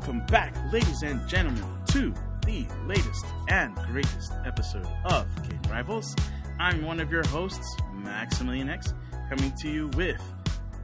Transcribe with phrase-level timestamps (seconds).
[0.00, 2.14] back, ladies and gentlemen, to
[2.46, 6.16] the latest and greatest episode of Game Rivals.
[6.58, 8.94] I'm one of your hosts, Maximilian X,
[9.28, 10.18] coming to you with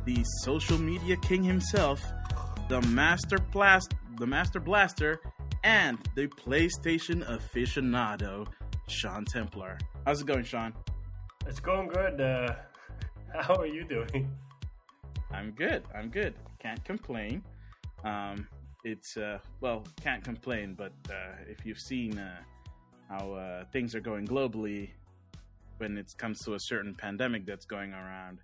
[0.04, 2.04] the social media king himself,
[2.68, 5.22] the master blast, the master blaster,
[5.64, 8.46] and the PlayStation aficionado,
[8.88, 9.78] Sean Templar.
[10.04, 10.74] How's it going, Sean?
[11.46, 12.20] It's going good.
[12.20, 12.56] Uh,
[13.40, 14.30] how are you doing?
[15.30, 15.84] I'm good.
[15.94, 16.34] I'm good.
[16.58, 17.42] Can't complain.
[18.04, 18.46] Um,
[18.84, 20.74] it's uh, well, can't complain.
[20.74, 22.36] But uh, if you've seen uh,
[23.08, 24.90] how uh, things are going globally
[25.78, 28.40] when it comes to a certain pandemic that's going around,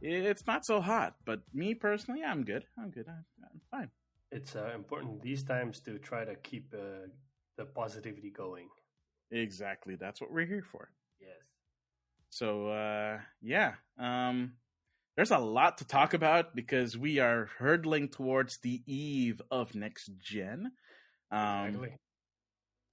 [0.00, 1.16] it's not so hot.
[1.24, 2.64] But me personally, I'm good.
[2.78, 3.06] I'm good.
[3.08, 3.90] I'm, I'm fine.
[4.32, 7.08] It's uh, important these times to try to keep uh,
[7.56, 8.68] the positivity going.
[9.30, 9.96] Exactly.
[9.96, 10.90] That's what we're here for.
[11.20, 11.30] Yes.
[12.30, 14.52] So uh, yeah, um,
[15.16, 20.10] there's a lot to talk about because we are hurtling towards the eve of next
[20.18, 20.72] gen.
[21.30, 21.92] Um, Exactly.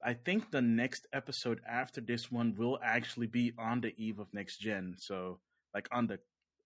[0.06, 4.34] I think the next episode after this one will actually be on the eve of
[4.34, 4.96] next gen.
[4.98, 5.40] So
[5.74, 6.20] like on the,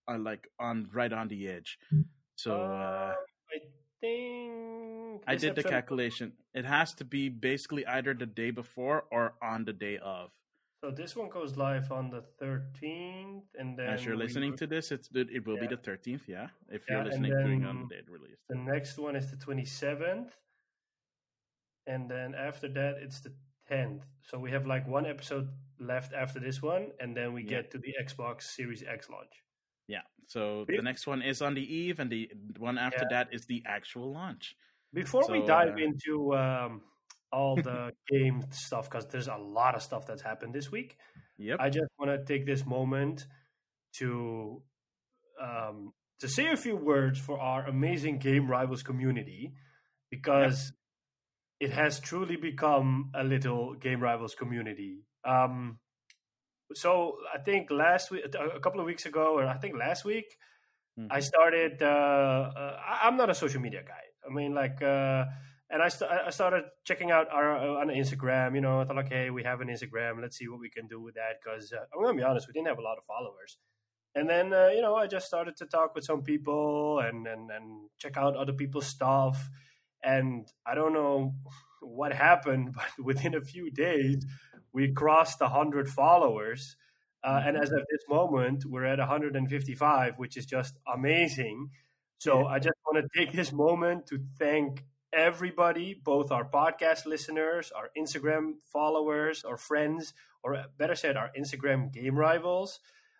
[0.07, 1.77] uh, like on right on the edge.
[2.35, 3.13] So uh,
[3.51, 3.59] I
[4.01, 6.33] think I did the calculation.
[6.53, 10.31] It has to be basically either the day before or on the day of.
[10.87, 14.65] So this one goes live on the 13th, and then As you're we- listening to
[14.65, 16.21] this, it's it, it will be the 13th.
[16.29, 18.47] Yeah, if Yeah, you're listening during on the date released.
[18.47, 20.31] The next one is the 27th,
[21.87, 23.33] and then after that it's the
[23.69, 24.03] 10th.
[24.21, 27.49] So we have like one episode left after this one, and then we Yeah.
[27.49, 29.43] get to the Xbox Series X launch.
[29.89, 30.03] Yeah.
[30.27, 33.45] So Be- the next one is on the eve, and the one after that is
[33.45, 34.55] the actual launch.
[34.93, 36.81] Before we dive uh, into um,
[37.37, 37.81] all the
[38.13, 38.37] game
[38.67, 40.91] stuff, because there's a lot of stuff that's happened this week,
[41.47, 41.57] Yep.
[41.65, 43.17] I just want to take this moment
[43.99, 44.09] to
[45.47, 45.77] um,
[46.21, 49.53] to say a few words for our amazing game rivals community,
[50.15, 50.73] because
[51.65, 54.93] it has truly become a little game rivals community.
[55.33, 55.77] Um,
[56.73, 56.89] so
[57.35, 58.23] I think last week,
[58.55, 60.29] a couple of weeks ago, or I think last week,
[60.97, 61.07] Mhm.
[61.17, 61.73] I started.
[61.93, 62.75] Uh, uh,
[63.05, 64.05] I'm not a social media guy.
[64.25, 65.25] I mean, like, uh,
[65.69, 68.55] and I, st- I started checking out our uh, on Instagram.
[68.55, 70.21] You know, I thought okay, we have an Instagram.
[70.21, 71.39] Let's see what we can do with that.
[71.43, 73.57] Because uh, I'm gonna be honest, we didn't have a lot of followers.
[74.15, 77.51] And then uh, you know, I just started to talk with some people and and
[77.51, 79.49] and check out other people's stuff.
[80.03, 81.33] And I don't know
[81.81, 84.25] what happened, but within a few days,
[84.71, 86.77] we crossed hundred followers.
[87.23, 91.71] Uh, and as of this moment, we're at 155, which is just amazing.
[92.19, 97.71] So I just want to take this moment to thank everybody, both our podcast listeners,
[97.75, 100.13] our Instagram followers, our friends,
[100.43, 102.79] or better said, our Instagram game rivals.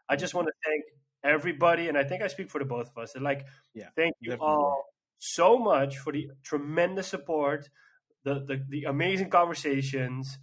[0.10, 0.84] I just want to thank
[1.24, 3.16] everybody, and I think I speak for the both of us.
[3.20, 4.48] Like, Yeah, thank you definitely.
[4.48, 4.86] all
[5.20, 7.70] so much for the tremendous support,
[8.24, 10.38] the the, the amazing conversations,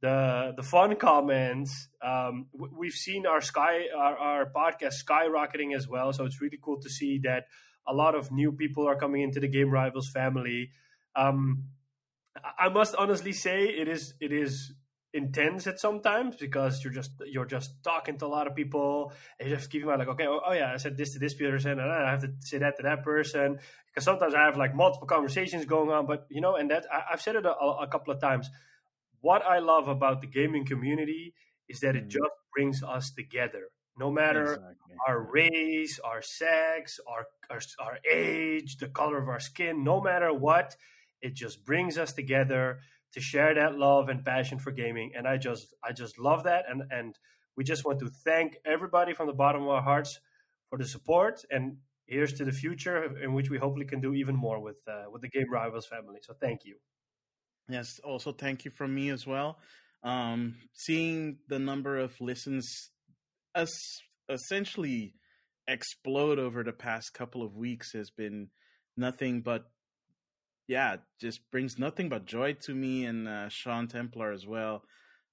[0.00, 1.88] the the fun comments.
[2.02, 6.80] Um, we've seen our sky our, our podcast skyrocketing as well, so it's really cool
[6.80, 7.44] to see that
[7.86, 10.70] a lot of new people are coming into the Game Rivals family.
[11.16, 11.64] Um,
[12.58, 14.72] I- must honestly say it is it is
[15.12, 19.48] intense at sometimes because you're just you're just talking to a lot of people and
[19.48, 21.34] you just keep in mind like okay oh, oh yeah I said this to this
[21.34, 24.72] person and I have to say that to that person because sometimes I have like
[24.72, 27.88] multiple conversations going on but you know and that I, I've said it a, a
[27.88, 28.48] couple of times
[29.20, 31.34] what I love about the gaming community
[31.68, 32.10] is that it Mhm.
[32.10, 34.94] just brings us together no matter Exactly.
[35.08, 40.32] our race, our sex, our, our our age, the color of our skin, no matter
[40.32, 40.76] what,
[41.22, 42.80] it just brings us together
[43.12, 45.12] to share that love and passion for gaming.
[45.16, 47.18] And I just I just love that and and
[47.56, 50.18] we just want to thank everybody from the bottom of our hearts
[50.68, 54.34] for the support and here's to the future in which we hopefully can do even
[54.34, 56.18] more with uh, with the Game Rivals family.
[56.22, 56.76] So thank you.
[57.68, 58.00] Yes.
[58.04, 59.58] Also, thank you from me as well.
[60.02, 62.90] Um, seeing the number of listens
[63.54, 63.70] as
[64.28, 65.14] essentially
[65.68, 68.48] explode over the past couple of weeks has been
[68.96, 69.70] nothing but
[70.70, 74.84] yeah, just brings nothing but joy to me and uh, Sean Templar as well.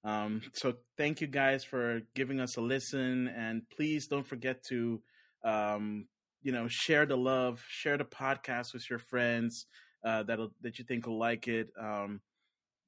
[0.02, 5.00] Um, so thank you guys for giving us a listen, and please don't forget to,
[5.44, 6.08] um,
[6.42, 9.66] you know, share the love, share the podcast with your friends
[10.04, 11.68] uh, that that you think will like it.
[11.80, 12.20] Um,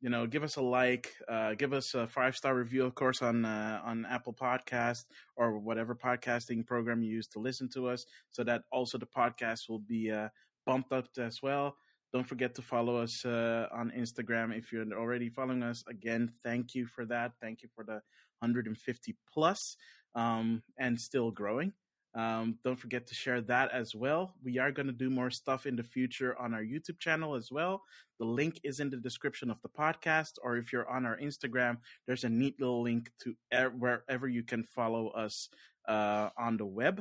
[0.01, 3.23] you know, give us a like, uh, give us a five star review, of course,
[3.23, 5.05] on uh, on Apple Podcast
[5.37, 9.69] or whatever podcasting program you use to listen to us, so that also the podcast
[9.69, 10.31] will be uh,
[10.67, 11.77] bumped up as well.
[12.13, 15.85] Don't forget to follow us uh, on Instagram if you're already following us.
[15.89, 17.33] Again, thank you for that.
[17.41, 18.01] Thank you for the
[18.41, 19.77] 150 plus
[20.15, 21.73] um, and still growing.
[22.15, 24.35] Um, don't forget to share that as well.
[24.43, 27.51] We are going to do more stuff in the future on our YouTube channel as
[27.53, 27.83] well.
[28.19, 31.77] The link is in the description of the podcast, or if you're on our Instagram,
[32.07, 35.49] there's a neat little link to er- wherever you can follow us
[35.89, 37.01] uh, on the web.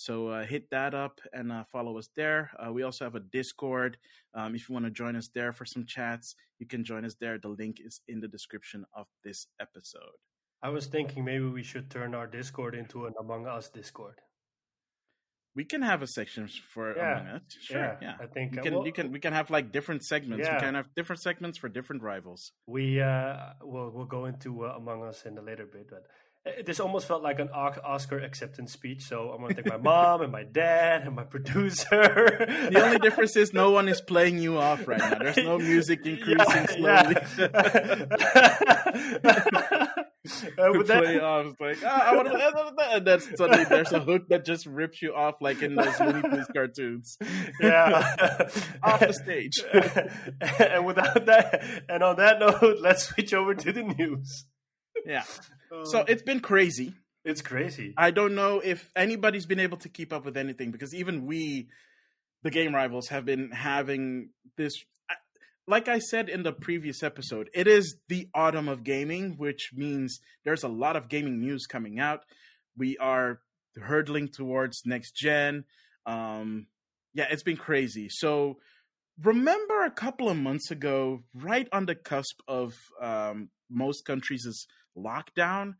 [0.00, 2.50] So uh, hit that up and uh, follow us there.
[2.58, 3.98] Uh, we also have a Discord.
[4.34, 7.16] Um, if you want to join us there for some chats, you can join us
[7.20, 7.36] there.
[7.38, 10.16] The link is in the description of this episode.
[10.62, 14.14] I was thinking maybe we should turn our Discord into an Among Us Discord.
[15.54, 17.20] We can have a section for Yeah.
[17.20, 17.42] Among Us.
[17.60, 18.14] Sure, Yeah, yeah.
[18.22, 18.74] I think, you uh, can.
[18.76, 19.12] well- you can.
[19.12, 20.46] We can have like different segments.
[20.46, 20.54] Yeah.
[20.54, 22.52] We can have different segments for different rivals.
[22.66, 26.06] We uh, will we'll go into uh, Among Us in a later bit, but
[26.64, 29.02] this almost felt like an Oscar acceptance speech.
[29.04, 31.86] So I'm going to thank my mom and my dad and my producer.
[32.70, 35.18] The only difference is no one is playing you off right now.
[35.18, 37.16] There's no music increasing slowly.
[40.58, 41.54] uh, to with that- play off.
[41.60, 45.14] Like, ah, I want to, and then suddenly there's a hook that just rips you
[45.14, 47.18] off, like in those Looney Tunes cartoons.
[47.60, 48.48] yeah,
[48.82, 49.62] Off the stage.
[50.58, 54.46] and without that, and on that note, let's switch over to the news.
[55.10, 55.24] Yeah.
[55.84, 56.94] So it's been crazy.
[57.24, 57.94] it's crazy.
[57.96, 61.68] I don't know if anybody's been able to keep up with anything because even we,
[62.42, 64.84] the game rivals, have been having this.
[65.66, 70.20] Like I said in the previous episode, it is the autumn of gaming, which means
[70.44, 72.20] there's a lot of gaming news coming out.
[72.76, 73.40] We are
[73.80, 75.64] hurdling towards next gen.
[76.06, 76.66] Um,
[77.14, 78.08] yeah, it's been crazy.
[78.08, 78.58] So
[79.22, 84.66] remember a couple of months ago, right on the cusp of um, most countries'
[84.96, 85.74] lockdown,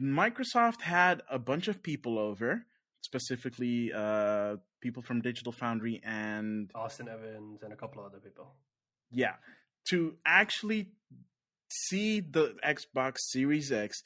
[0.00, 2.64] Microsoft had a bunch of people over,
[3.02, 8.54] specifically uh, people from Digital Foundry and Austin Evans and a couple of other people.
[9.10, 9.34] yeah,
[9.90, 10.92] to actually
[11.70, 14.02] see the Xbox Series X,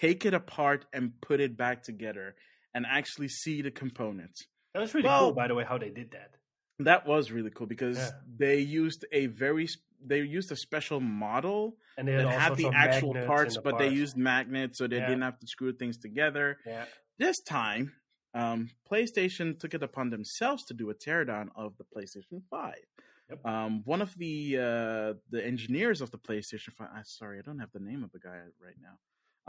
[0.00, 2.34] take it apart and put it back together,
[2.74, 4.42] and actually see the components.
[4.74, 6.34] That was really Well- cool, by the way, how they did that.
[6.80, 8.10] That was really cool because Yeah.
[8.38, 9.66] they used a very
[10.04, 13.88] they used a special model And they that had, the actual parts, the but they
[13.88, 15.06] used magnets, so they Yeah.
[15.08, 16.58] didn't have to screw things together.
[16.66, 16.86] Yeah.
[17.18, 17.92] This time,
[18.34, 22.84] um, PlayStation took it upon themselves to do a teardown of the PlayStation Five.
[23.30, 23.44] Yep.
[23.44, 27.58] Um, one of the uh, the engineers of the PlayStation Five, uh, sorry, I don't
[27.58, 28.98] have the name of the guy right now.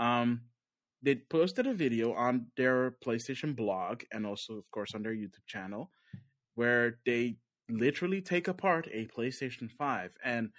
[0.03, 0.41] Um,
[1.01, 5.45] they posted a video on their PlayStation blog and also, of course, on their YouTube
[5.47, 5.91] channel,
[6.55, 7.37] where they
[7.69, 10.49] literally take apart a PlayStation Five and.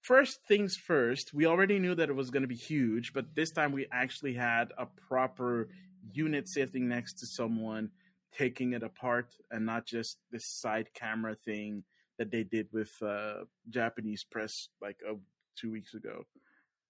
[0.00, 3.52] First things first, we already knew that it was going to be huge, but this
[3.52, 5.68] time we actually had a proper
[6.12, 7.90] unit sitting next to someone
[8.36, 11.84] taking it apart and not just this side camera thing
[12.18, 15.14] that they did with uh, Japanese press like uh,
[15.56, 16.24] two weeks ago.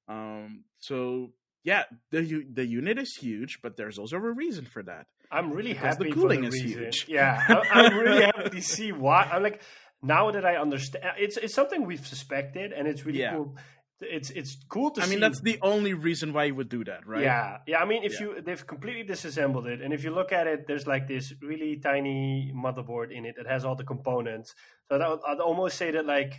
[0.09, 1.33] Um, so
[1.65, 5.07] yeah, the the unit is huge, but there's also a reason for that.
[5.33, 6.13] I'm really Because the happy.
[6.13, 6.83] cooling for the is reason.
[6.83, 7.07] huge.
[7.09, 9.29] Yeah, I- I'm really happy to see why.
[9.33, 9.63] I'm like
[10.03, 11.05] now that I understand.
[11.19, 13.35] It's it's something we've suspected, and it's really Yeah.
[13.37, 13.57] cool.
[14.05, 15.03] It's it's cool to see.
[15.03, 15.11] I see.
[15.13, 17.23] mean, that's the only reason why you would do that, right?
[17.23, 17.79] Yeah, yeah.
[17.79, 18.27] I mean, if Yeah.
[18.27, 21.77] you they've completely disassembled it, and if you look at it, there's like this really
[21.79, 24.55] tiny motherboard in it that has all the components.
[24.89, 26.33] So that, I'd almost say that like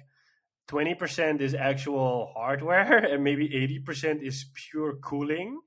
[0.68, 5.62] twenty percent is actual hardware, and maybe eighty percent is pure cooling.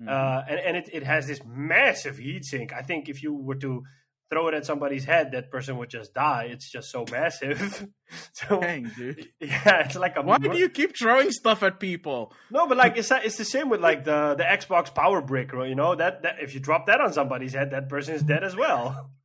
[0.00, 0.08] Mhm.
[0.08, 2.72] Uh, and and it, it has this massive heat sink.
[2.72, 3.82] I think if you were to
[4.30, 6.48] throw it at somebody's head, that person would just die.
[6.50, 7.86] It's just so massive.
[8.32, 9.28] so Dang, dude.
[9.40, 12.32] yeah, it's like a Why mur- do you keep throwing stuff at people?
[12.50, 15.68] no, but like it's it's the same with like the the Xbox Power Brick, right?
[15.68, 18.44] You know that that if you drop that on somebody's head, that person is dead
[18.44, 19.10] as well.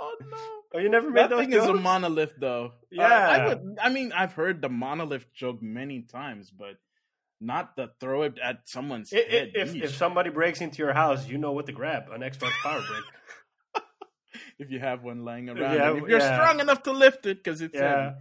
[0.00, 0.36] Oh no.
[0.74, 2.66] Oh, you never made That those thing is a monolith, though.
[2.66, 3.28] Uh, Yeah.
[3.28, 3.78] I would.
[3.80, 6.74] I mean, I've heard the monolith joke many times, but
[7.44, 9.50] not the throw it at someone's I- i- head.
[9.54, 12.82] if if somebody breaks into your house, you know what to grab an Xbox Power
[12.88, 13.04] Brick.
[14.58, 16.34] if you have one lying around, have- if you're yeah.
[16.36, 18.14] strong enough to lift it, because it's Yeah, um,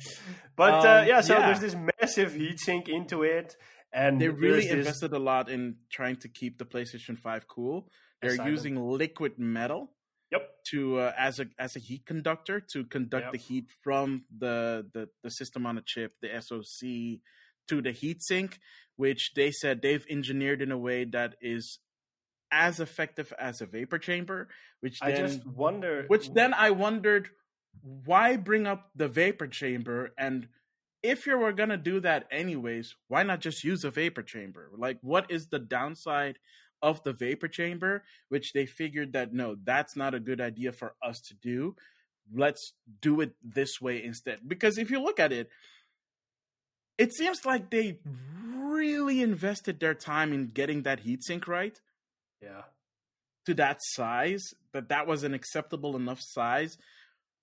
[0.55, 1.45] but uh, Um, yeah, so yeah.
[1.47, 3.55] there's this massive heatsink into it,
[3.91, 7.89] and they really this- invested a lot in trying to keep the PlayStation Five cool.
[8.21, 9.91] They're using liquid metal
[10.31, 10.49] Yep.
[10.71, 13.31] to uh, as a as a heat conductor to conduct Yep.
[13.33, 17.19] the heat from the, the the system on a chip, the SoC,
[17.67, 18.57] to the heatsink,
[18.95, 21.79] which they said they've engineered in a way that is
[22.51, 24.47] as effective as a vapor chamber.
[24.81, 26.05] Which I then, just wonder.
[26.07, 27.29] which then I wondered
[28.05, 30.47] why bring up the vapor chamber and
[31.03, 34.71] if you were gonna do that anyways, why not just use a vapor chamber?
[34.75, 36.39] Like, what is the downside
[36.81, 38.03] of the vapor chamber?
[38.29, 41.75] Which they figured that no, that's not a good idea for us to do.
[42.33, 44.39] Let's do it this way instead.
[44.47, 45.49] Because if you look at it,
[47.03, 47.99] it seems like they
[48.57, 51.79] really invested their time in getting that heatsink right.
[52.41, 52.63] yeah,
[53.45, 56.77] to that size that that was an acceptable enough size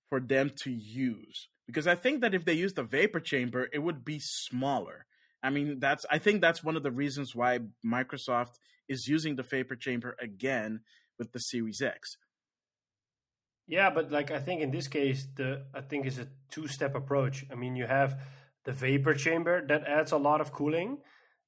[0.08, 1.48] for them to use.
[1.66, 5.06] Because I think that if they used a vapor chamber, it would be smaller.
[5.42, 8.54] I mean, that's I think that's one of the reasons why Microsoft
[8.88, 10.80] is using the vapor chamber again
[11.18, 12.16] with the Series X.
[13.66, 17.44] Yeah, but like I think in this case, the I think it's a two-step approach.
[17.52, 18.18] I mean, you have
[18.64, 20.98] the vapor chamber that adds a lot of cooling,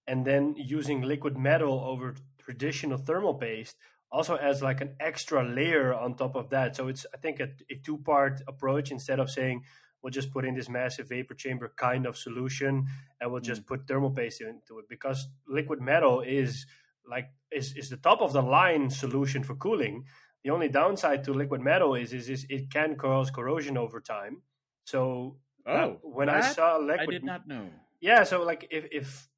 [0.07, 3.77] and then using liquid metal over traditional thermal paste
[4.11, 6.77] also adds like an extra layer on top of that.
[6.77, 8.91] So it's I think a, a two-part approach.
[8.91, 9.63] Instead of saying
[10.03, 12.87] we'll just put in this massive vapor chamber kind of solution
[13.21, 13.67] and we'll just mm.
[13.67, 14.87] put thermal paste into it.
[14.89, 16.67] Because liquid metal is
[17.09, 20.05] like is, is the top of the line solution for cooling.
[20.45, 24.43] The only downside to liquid metal is is, is it can cause corrosion over time.
[24.85, 27.69] So oh when i saw liquid i did not know
[28.01, 29.29] yeah so like if, if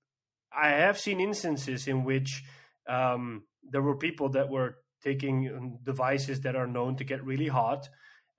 [0.57, 2.45] i have seen instances in which
[2.89, 7.89] um, there were people that were taking devices that are known to get really hot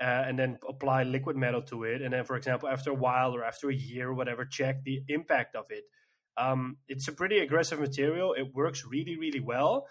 [0.01, 2.01] uh, and then apply liquid metal to it.
[2.01, 5.04] And then, for example, after a while or after a year or whatever, check the
[5.08, 5.84] impact of it.
[6.38, 8.34] Um, it's a pretty aggressive material.
[8.34, 9.88] It works really, really well,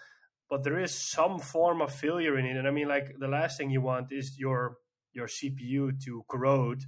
[0.49, 2.55] but there is some form of failure in it.
[2.55, 4.77] And I mean, like the last thing you want is your
[5.11, 6.83] your CPU to corrode,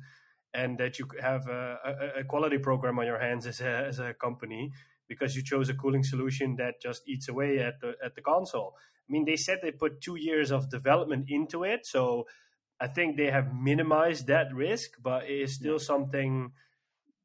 [0.57, 3.99] and that you have a, a, a quality program on your hands as a, as
[3.99, 4.71] a company
[5.07, 8.73] because you chose a cooling solution that just eats away at the at the console.
[9.07, 12.25] I mean, they said they put two years of development into it, so
[12.81, 16.51] I think they have minimized that risk, but it is still something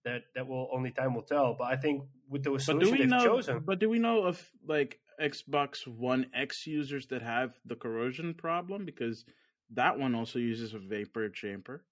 [0.05, 1.57] that that will only time will tell.
[1.59, 5.01] But I think with the solution they've know, chosen, but do we know of like
[5.21, 9.25] Xbox One X users that have the corrosion problem because
[9.71, 11.85] that one also uses a vapor chamber?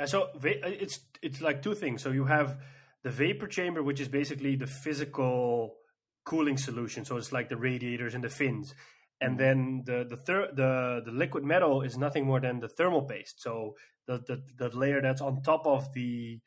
[0.00, 2.02] And so it's it's like two things.
[2.02, 2.58] So you have
[3.04, 5.76] the vapor chamber, which is basically the physical
[6.24, 7.04] cooling solution.
[7.04, 8.74] So it's like the radiators and the fins
[9.20, 9.38] and mm-hmm.
[9.38, 13.42] then the the, thir- the the liquid metal is nothing more than the thermal paste.
[13.42, 13.76] So
[14.06, 16.40] the the, the layer that's on top of the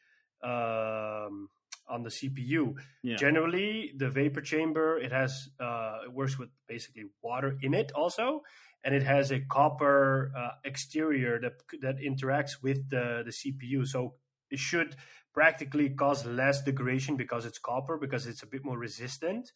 [0.44, 1.50] um,
[1.88, 2.76] on the CPU.
[3.04, 3.16] Yeah.
[3.18, 8.42] Generally, the vapor chamber it has uh, it works with basically water in it also,
[8.84, 13.88] and it has a copper uh, exterior that that interacts with the the CPU.
[13.88, 14.16] So
[14.50, 14.96] it should
[15.34, 19.52] practically cause less degradation because it's copper because it's a bit more resistant.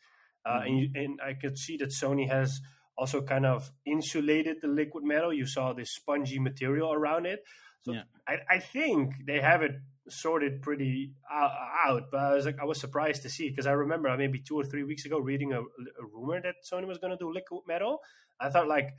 [0.46, 0.68] Uh, mm-hmm.
[0.68, 2.62] and, you, and I could see that Sony has
[2.98, 5.32] also kind of insulated the liquid metal.
[5.32, 7.44] You saw this spongy material around it.
[7.84, 8.04] So yeah.
[8.28, 9.72] I, I, think they have it
[10.10, 12.04] sorted pretty out.
[12.12, 14.66] But I was like, I was surprised to see because I remember maybe two or
[14.66, 18.00] three weeks ago reading a, a rumor that Sony was going to do liquid metal.
[18.40, 18.90] I thought like,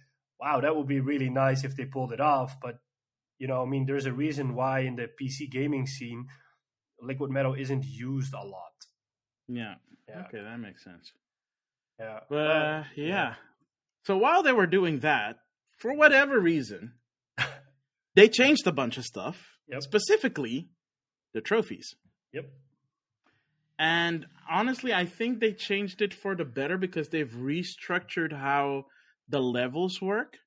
[0.40, 2.56] wow, that would be really nice if they pulled it off.
[2.60, 2.78] But
[3.38, 6.26] you know, I mean, there's a reason why in the PC gaming scene,
[7.00, 8.72] liquid metal isn't used a lot.
[9.46, 9.74] Yeah.
[10.08, 10.24] yeah.
[10.26, 11.12] Okay, that makes sense.
[11.98, 12.20] Yeah.
[12.28, 13.06] But uh, yeah.
[13.06, 13.34] yeah.
[14.04, 15.38] So while they were doing that,
[15.78, 16.94] for whatever reason,
[18.14, 19.82] they changed a bunch of stuff, yep.
[19.82, 20.68] specifically
[21.34, 21.94] the trophies.
[22.32, 22.50] Yep.
[23.78, 28.86] And honestly, I think they changed it for the better because they've restructured how
[29.28, 30.38] the levels work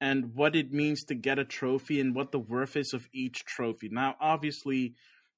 [0.00, 3.44] and what it means to get a trophy and what the worth is of each
[3.44, 3.88] trophy.
[3.90, 4.94] Now, obviously,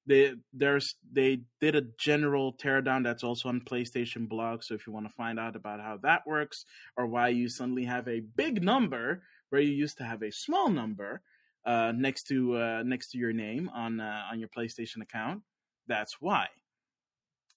[0.07, 4.63] they there's they did a general teardown that's also on PlayStation blog.
[4.63, 6.65] So if you want to find out about how that works
[6.97, 10.69] or why you suddenly have a big number where you used to have a small
[10.69, 11.21] number
[11.65, 15.41] uh, next to uh, next to your name on uh, on your PlayStation account,
[15.87, 16.47] that's why.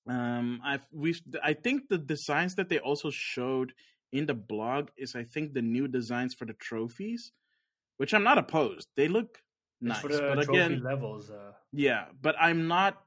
[0.06, 3.72] Um, I've we I think the designs that they also showed
[4.14, 7.33] in the blog is I think the new designs for the trophies,
[7.97, 8.88] which I'm not opposed.
[8.97, 9.42] They look
[9.80, 9.99] nice.
[9.99, 11.30] for the but again, levels.
[11.30, 11.52] Uh...
[11.73, 13.02] Yeah, but I'm not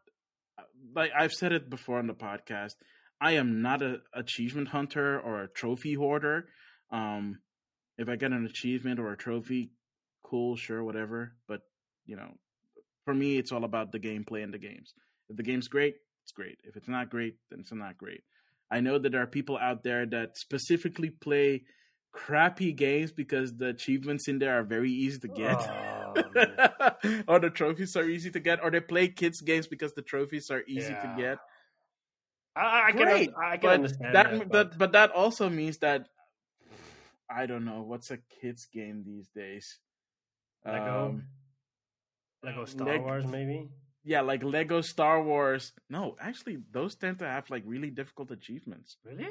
[0.94, 2.76] like I've said it before on the podcast.
[3.22, 6.50] I am not a achievement hunter or a trophy hoarder.
[6.92, 7.40] Um,
[7.98, 9.72] if I get an achievement or a trophy,
[10.24, 11.38] cool, sure, whatever.
[11.48, 11.62] But
[12.06, 12.34] you know,
[13.06, 14.94] for me, it's all about the gameplay and the games.
[15.30, 16.60] If the game's great, it's great.
[16.66, 18.24] If it's not great, then it's not great.
[18.70, 21.64] I know that there are people out there that specifically play
[22.12, 25.58] crappy games because the achievements in there are very easy to get.
[25.60, 26.14] Oh,
[27.28, 30.50] or the trophies are easy to get, or they play kids games because the trophies
[30.50, 31.02] are easy yeah.
[31.02, 31.38] to get.
[32.56, 34.78] I, I Great, can, I can but understand that, that, but...
[34.78, 36.08] but that also means that
[37.30, 39.80] I don't know what's a kids game these days.
[40.66, 41.24] Lego, um,
[42.44, 43.70] Lego Star Leg- Wars, maybe.
[44.08, 45.74] Yeah, like Lego Star Wars.
[45.90, 48.96] No, actually, those tend to have like really difficult achievements.
[49.04, 49.28] Really?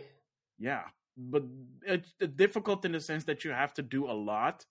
[0.58, 0.82] Yeah,
[1.16, 1.44] but
[1.86, 4.66] it's difficult in the sense that you have to do a lot.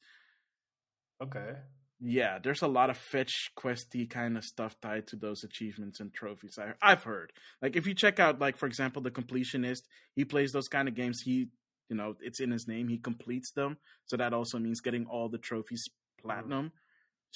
[1.24, 1.54] Okay.
[2.00, 6.14] Yeah, there's a lot of fetch questy kind of stuff tied to those achievements and
[6.14, 6.60] trophies.
[6.60, 7.34] I, I've heard.
[7.60, 9.82] Like if you check out, like for example, the completionist,
[10.14, 11.22] he plays those kind of games.
[11.22, 11.48] He
[11.90, 12.90] you know it's in his name.
[12.90, 16.28] He completes them, so that also means getting all the trophies mm-hmm.
[16.28, 16.74] platinum.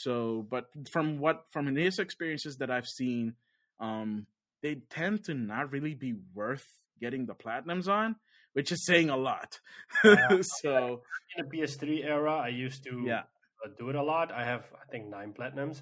[0.01, 3.33] So, but from what from his experiences that I've seen,
[3.79, 4.27] um,
[4.61, 6.65] they tend to not really be worth
[7.01, 8.15] getting the platinums on,
[8.53, 9.59] which is saying a lot.
[10.03, 10.41] Yeah.
[10.61, 11.01] so
[11.35, 13.23] In the PS3 era, I used to yeah,
[13.65, 14.31] uh, do it a lot.
[14.31, 15.81] I have, I think, nine platinums.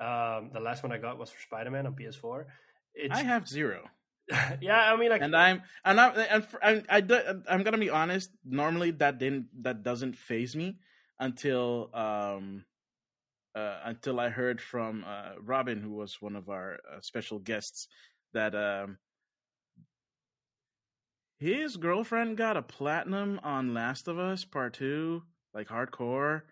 [0.00, 2.46] Um, the last one I got was for Spider Man on PS4.
[2.94, 3.84] It's, I have zero.
[4.60, 7.90] yeah, I mean, like, and I'm and I'm and I'm I do, I'm gonna be
[7.90, 8.30] honest.
[8.44, 10.78] Normally, that didn't that doesn't phase me
[11.18, 12.64] until um
[13.54, 17.88] uh, until I heard from uh, Robin, who was one of our uh, special guests,
[18.32, 18.98] that um
[21.38, 26.42] his girlfriend got a platinum on Last of Us Part Two, like hardcore.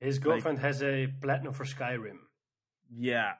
[0.00, 2.18] his girlfriend has a platinum for Skyrim.
[2.90, 3.34] Yeah,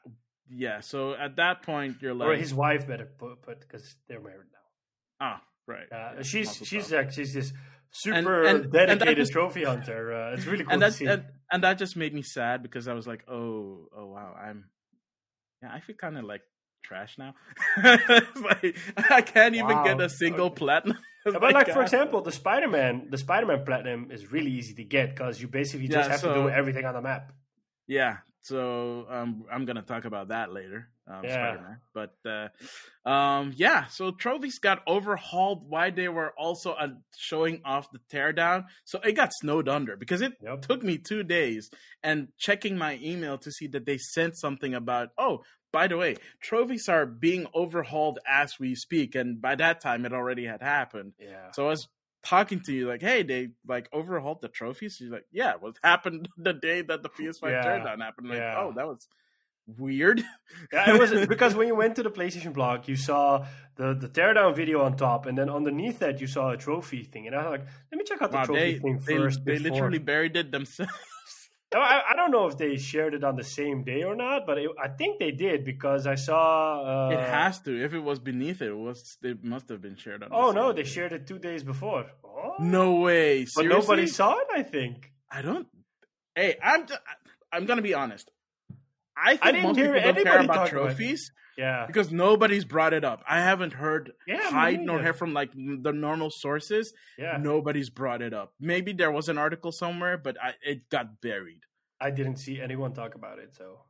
[0.50, 0.81] yeah.
[0.81, 4.49] So at that point, you're like, or like, his wife better put because they're married
[4.52, 5.26] now.
[5.26, 5.90] ah, right.
[5.92, 7.02] Uh, she's muscle she's power.
[7.02, 7.52] like she's this
[7.90, 10.12] super and- and that dedicated just- trophy hunter.
[10.12, 11.06] Uh, it's really cool and to that see.
[11.06, 14.70] and, and that just made me sad because I was like, oh, oh wow, I'm
[15.62, 16.42] yeah, I feel kind of like
[16.85, 17.35] trash now.
[17.85, 18.76] Like,
[19.11, 20.99] I can't even get a single platinum.
[21.26, 24.75] Yeah, but like for example, the Spider Man, the Spider Man platinum is really easy
[24.75, 27.32] to get because you basically just Yeah, have to do everything on the map.
[27.88, 28.18] yeah.
[28.42, 31.32] So um, I'm gonna talk about that later, um, Yeah.
[31.32, 31.78] Spider-Man.
[31.94, 37.90] But uh, um, yeah, so trophies got overhauled while they were also uh, showing off
[37.90, 38.64] the teardown.
[38.84, 40.62] So it got snowed under because it Yep.
[40.62, 41.70] took me two days
[42.02, 46.16] and checking my email to see that they sent something about oh by the way
[46.40, 51.12] trophies are being overhauled as we speak and by that time it already had happened
[51.18, 51.50] Yeah.
[51.52, 51.88] so i was
[52.25, 56.28] talking to you like hey they like overhauled the trophies you're like yeah what happened
[56.38, 57.62] the day that the ps5 Yeah.
[57.64, 58.57] teardown happened like Yeah.
[58.59, 59.07] oh that was
[59.66, 60.22] weird
[60.72, 64.09] Yeah, it was because when you went to the PlayStation blog, you saw the the
[64.09, 67.42] teardown video on top, and then underneath that you saw a trophy thing, and I
[67.42, 69.44] was like, let me check out the Wow, trophy they, thing they, first.
[69.44, 70.92] they before- literally buried it themselves
[71.74, 74.46] No, I, I don't know if they shared it on the same day or not,
[74.46, 77.09] but it, I think they did because I saw.
[77.09, 79.96] Uh, it has to if it was beneath it, it was it must have been
[79.96, 80.88] shared on the Oh same no, they day.
[80.88, 82.07] shared it two days before.
[82.24, 82.55] Oh.
[82.61, 84.46] no way but nobody saw it.
[84.55, 85.11] I think.
[85.31, 85.66] I don't.
[86.37, 86.87] Hey, I'm.
[86.87, 86.94] ju-
[87.52, 88.31] I'm gonna be honest.
[89.16, 91.87] I think I didn't hear anybody about talk about trophies Yeah.
[91.87, 93.22] because nobody's brought it up.
[93.29, 94.50] I haven't heard Yeah.
[94.50, 96.92] hide nor hear from like the normal sources.
[97.18, 97.38] Yeah.
[97.40, 98.52] Nobody's brought it up.
[98.61, 101.61] Maybe there was an article somewhere, but I, it got buried.
[102.00, 103.55] I didn't see anyone talk about it.
[103.57, 103.81] So.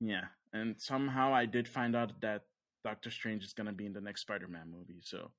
[0.00, 2.42] Yeah, and somehow I did find out that
[2.82, 5.00] Doctor Strange is gonna be in the next Spider-Man movie.
[5.02, 5.30] So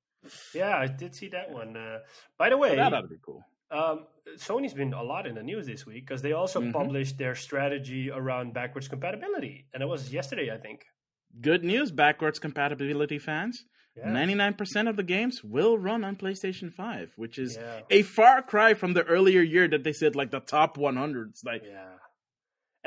[0.54, 1.76] Yeah, I did see that one.
[1.76, 1.98] Uh,
[2.38, 3.44] by the way, that ought to be cool.
[3.70, 6.72] Um, Sony's been a lot in the news this week because they also Mhm.
[6.72, 10.86] published their strategy around backwards compatibility, and it was yesterday, I think.
[11.40, 13.64] Good news, backwards compatibility fans.
[13.96, 18.02] Yeah, Ninety-nine percent of the games will run on PlayStation Five, which is yeah, a
[18.02, 21.44] far cry from the earlier year that they said like the top 100s.
[21.44, 21.90] Like yeah.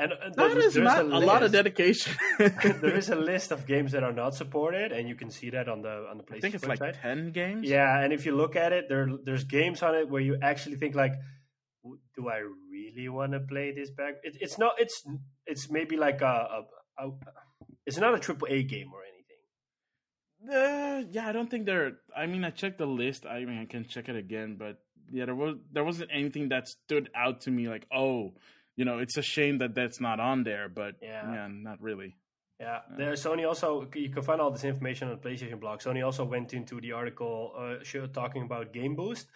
[0.00, 2.14] And, and that there's- is there's not a, lot of dedication.
[2.38, 5.68] there is a list of games that are not supported, and you can see that
[5.68, 6.80] on the on the PlayStation I think it's website.
[6.80, 7.68] like ten games.
[7.68, 10.76] Yeah, and if you look at it, there there's games on it where you actually
[10.76, 11.14] think like,
[12.16, 12.38] do I
[12.70, 14.14] really want to play this back?
[14.22, 14.74] It, it's not.
[14.78, 15.02] It's
[15.46, 16.64] it's maybe like a,
[16.96, 17.10] a, a
[17.84, 19.40] it's not a triple A game or anything.
[20.48, 21.92] Uh, yeah, I don't think there.
[22.16, 23.26] I mean, I checked the list.
[23.26, 24.78] I mean, I can check it again, but
[25.10, 28.34] yeah, there was there wasn't anything that stood out to me like, oh,
[28.78, 30.68] you know, it's a shame that that's not on there.
[30.68, 31.32] But Yeah.
[31.34, 32.16] yeah, not really.
[32.60, 35.80] Yeah, there, Sony also you can find all this information on the PlayStation blog.
[35.80, 39.26] Sony also went into the article uh, show, talking about Game Boost,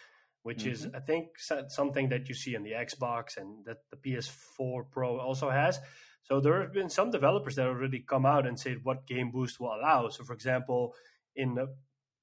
[0.42, 1.26] which is I think
[1.68, 5.81] something that you see on the Xbox and that the PS4 Pro also has.
[6.22, 9.61] So there have been some developers that already come out and said what Game Boost
[9.61, 10.09] will allow.
[10.09, 10.94] So for example,
[11.35, 11.66] in uh,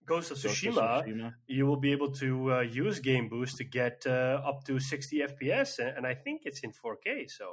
[0.09, 1.33] Ghost of Ghost of Tsushima, Tsushima.
[1.47, 5.19] you will be able to uh, use Game Boost to get uh, up to 60
[5.31, 7.29] FPS, and, and I think it's in 4K.
[7.39, 7.45] So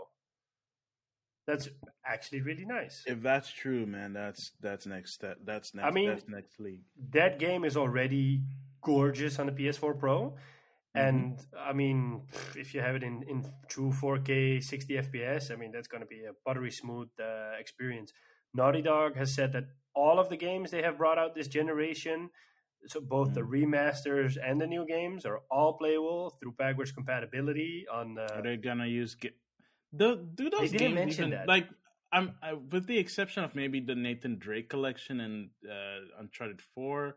[1.47, 1.69] that's
[2.05, 3.05] actually really nice.
[3.07, 5.37] If that's true, man, that's that's next step.
[5.45, 5.87] That's next.
[5.87, 6.83] I mean- that's next league.
[7.13, 8.43] that game is already
[8.83, 10.37] gorgeous on the PS4 Pro.
[10.95, 11.39] And
[11.71, 12.23] I mean,
[12.57, 16.07] if you have it in, in true 4K 60 FPS, I mean, that's going to
[16.07, 18.13] be a buttery smooth uh, experience.
[18.55, 19.65] Naughty Dog has said that
[19.97, 22.31] all of the games they have brought out this generation,
[22.87, 28.19] so both the remasters and the new games, are all playable through backwards compatibility on.
[28.19, 29.15] Uh, Are they gonna use?
[29.17, 29.35] Ga-
[29.93, 31.49] the do those didn't games mention even that.
[31.49, 31.67] like?
[32.13, 37.17] I'm I, with the exception of maybe the Nathan Drake collection and uh, Uncharted Four.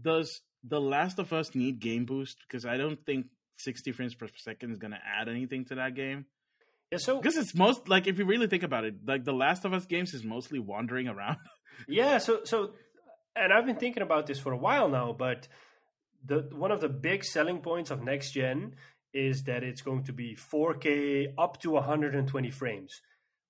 [0.00, 2.38] Does The Last of Us need game boost?
[2.46, 3.26] Because I don't think
[3.58, 6.26] 60 frames per second is gonna add anything to that game.
[6.92, 9.64] Yeah, so Because it's most like if you really think about it, like The Last
[9.64, 11.38] of Us games is mostly wandering around.
[11.88, 12.74] Yeah, so so
[13.34, 15.48] and I've been thinking about this for a while now, but
[16.24, 18.76] the one of the big selling points of next gen
[19.12, 23.00] is that it's going to be 4K up to 120 frames.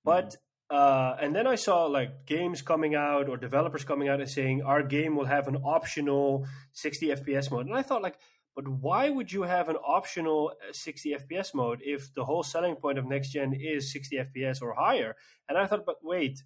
[0.05, 0.37] But
[0.71, 4.63] uh, and then I saw like games coming out or developers coming out and saying
[4.63, 8.19] our game will have an optional 60 FPS mode, and I thought like,
[8.55, 12.77] but why would you have an optional uh, 60 FPS mode if the whole selling
[12.77, 15.17] point of next gen is 60 FPS or higher?
[15.49, 16.43] And I thought, but wait,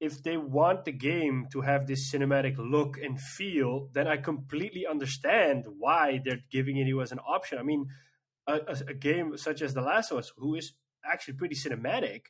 [0.00, 4.84] if they want the game to have this cinematic look and feel, then I completely
[4.84, 7.58] understand why they're giving it you as an option.
[7.58, 7.86] I mean,
[8.48, 8.58] a,
[8.88, 10.72] a, game such as The Last of Us, who is
[11.04, 12.22] actually pretty cinematic,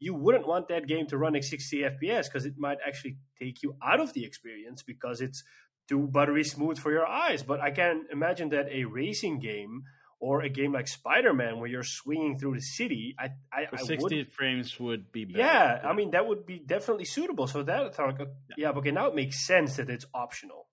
[0.00, 3.62] you wouldn't want that game to run at 60 FPS because it might actually take
[3.62, 5.44] you out of the experience because it's
[5.90, 7.42] too buttery smooth for your eyes.
[7.42, 9.82] But I can imagine that a racing game
[10.20, 14.16] or a game like Spider-Man where you're swinging through the city, I, I, I 60
[14.16, 15.38] would, frames would be better.
[15.38, 17.46] Yeah, I mean that would be definitely suitable.
[17.46, 18.20] So that thought,
[18.56, 20.68] yeah, okay, now it makes sense that it's optional.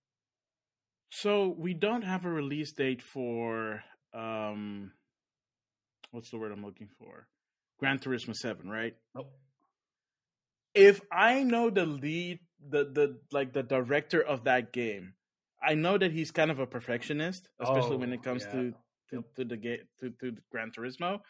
[1.10, 3.82] So we don't have a release date for
[4.14, 4.92] um,
[6.12, 7.28] what's the word I'm looking for?
[7.80, 8.96] Gran Turismo Seven, right?
[9.16, 9.32] Nope.
[10.74, 12.40] If I know the lead,
[12.70, 15.14] the the like the director of that game,
[15.62, 18.52] I know that he's kind of a perfectionist, especially oh, when it comes yeah.
[18.52, 18.74] to
[19.10, 21.22] to, to the game to, to the Gran Turismo.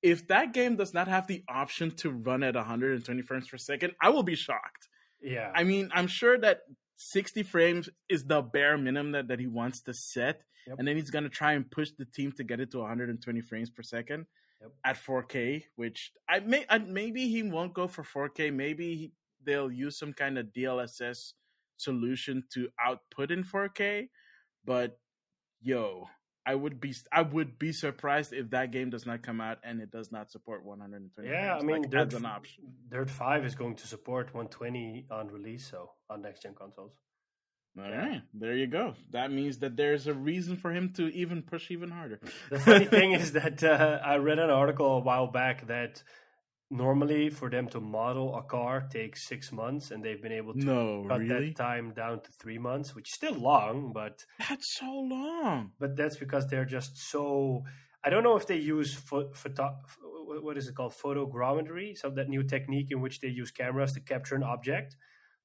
[0.00, 3.94] If that game does not have the option to run at 120 frames per second,
[4.00, 4.88] I will be shocked.
[5.20, 5.50] Yeah.
[5.52, 6.60] I mean, I'm sure that
[6.98, 10.44] 60 frames is the bare minimum that, that he wants to set.
[10.68, 10.76] Yep.
[10.78, 13.40] And then he's going to try and push the team to get it to 120
[13.40, 14.26] frames per second
[14.60, 14.70] yep.
[14.84, 18.52] at 4K, which I may I, maybe he won't go for 4K.
[18.52, 19.12] Maybe he,
[19.48, 21.32] they'll use some kind of DLSS
[21.78, 24.10] solution to output in 4K.
[24.64, 24.98] But
[25.62, 26.08] yo,
[26.44, 29.80] I would be I would be surprised if that game does not come out and
[29.80, 31.28] it does not support 120.
[31.28, 32.64] Yeah, I mean, like, Dirt, an option.
[32.90, 36.92] Dirt Five is going to support 120 on release, so on next gen consoles.
[37.78, 37.98] All yeah.
[37.98, 38.94] right, there you go.
[39.12, 42.18] That means that there's a reason for him to even push even harder.
[42.50, 46.02] The funny thing is that uh, I read an article a while back that
[46.70, 50.64] normally for them to model a car takes six months, and they've been able to
[50.64, 51.50] no, cut really?
[51.50, 55.72] that time down to three months, which is still long, but that's so long.
[55.78, 57.64] But that's because they're just so.
[58.04, 59.32] I don't know if they use photo,
[60.40, 64.00] what is it called photogrammetry, so that new technique in which they use cameras to
[64.00, 64.96] capture an object.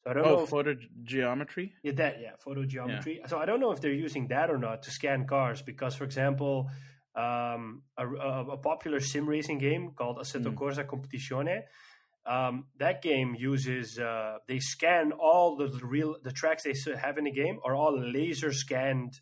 [0.03, 0.45] So I don't oh, know.
[0.45, 1.73] photo geometry.
[1.81, 3.19] Yeah, that yeah, photo geometry.
[3.21, 3.27] Yeah.
[3.27, 6.03] So I don't know if they're using that or not to scan cars because, for
[6.03, 6.69] example,
[7.15, 10.56] um, a, a, popular sim racing game called Assetto mm.
[10.56, 11.62] Corsa Competizione.
[12.26, 17.26] Um, that game uses uh, they scan all the real the tracks they have in
[17.26, 19.19] the game are all laser scanned.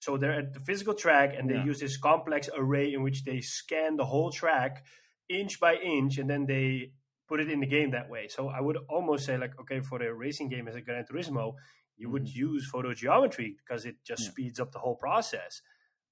[0.00, 1.64] So they're at the physical track, and they yeah.
[1.64, 4.84] use this complex array in which they scan the whole track
[5.28, 6.92] inch by inch, and then they
[7.28, 8.28] put it in the game that way.
[8.28, 11.54] So I would almost say like, okay, for a racing game as a Gran Turismo,
[11.96, 12.12] you mm-hmm.
[12.12, 14.30] would use photo geometry because it just yeah.
[14.30, 15.62] speeds up the whole process.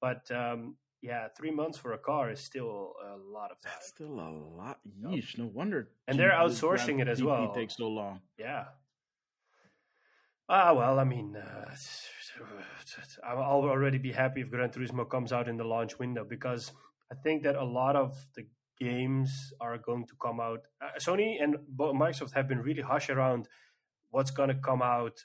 [0.01, 3.73] But um, yeah, three months for a car is still a lot of time.
[3.75, 4.81] That's still a lot.
[5.01, 5.91] Yeesh, no wonder.
[6.09, 7.53] And they're outsourcing it as well.
[7.53, 8.23] It takes so long.
[8.37, 8.65] Yeah.
[10.49, 11.71] Ah, well, I mean, uh,
[13.25, 16.73] I'll already be happy if Gran Turismo comes out in the launch window because
[17.13, 18.47] I think that a lot of the
[18.81, 20.63] games are going to come out.
[20.83, 23.49] Uh, Sony and Microsoft have been really hush around
[24.11, 25.25] what's going to come out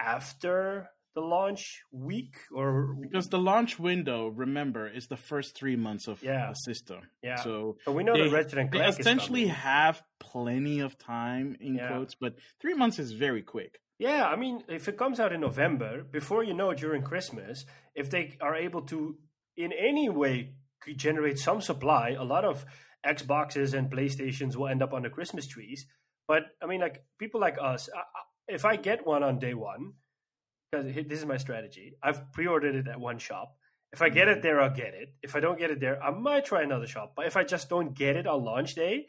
[0.00, 6.06] after the launch week or because the launch window remember is the first three months
[6.06, 6.48] of yeah.
[6.48, 7.00] the system.
[7.22, 7.36] Yeah.
[7.36, 11.88] So but we know they, and Clank they essentially have plenty of time in yeah.
[11.88, 13.80] quotes but three months is very quick.
[13.98, 17.66] Yeah i mean if it comes out in november before you know it during christmas
[17.94, 19.18] if they are able to
[19.58, 20.54] in any way
[20.96, 22.64] generate some supply a lot of
[23.06, 25.86] xboxes and playstations will end up on the christmas trees.
[26.26, 27.90] But i mean like people like us
[28.48, 29.92] if i get one on day one
[30.70, 31.94] because this is my strategy.
[32.02, 33.56] I've pre-ordered it at one shop.
[33.92, 34.42] If I get it mm-hmm.
[34.42, 35.14] there, I'll get it.
[35.22, 37.14] If I don't get it there, I might try another shop.
[37.16, 39.06] But if I just don't get it on launch day,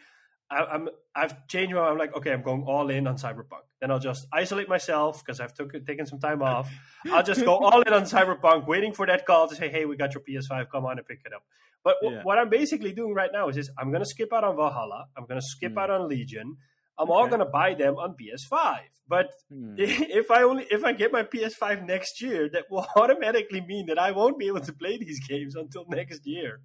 [0.50, 1.82] I, am I've changed my.
[1.82, 3.64] I'm like, okay, I'm going all in on Cyberpunk.
[3.80, 6.70] Then I'll just isolate myself because I've took, taken some time off.
[7.12, 9.96] I'll just go all in on Cyberpunk, waiting for that call to say, hey, we
[9.96, 10.70] got your PS5.
[10.72, 11.44] Come on and pick it up.
[11.84, 12.24] But w- yeah.
[12.24, 15.06] what I'm basically doing right now is, is I'm going to skip out on Valhalla.
[15.16, 15.82] I'm going to skip mm.
[15.82, 16.58] out on Legion.
[17.02, 17.14] I'm okay.
[17.14, 18.80] all gonna buy them on PS5.
[19.08, 19.76] But hmm.
[19.78, 23.98] if I only if I get my PS5 next year, that will automatically mean that
[23.98, 26.62] I won't be able to play these games until next year.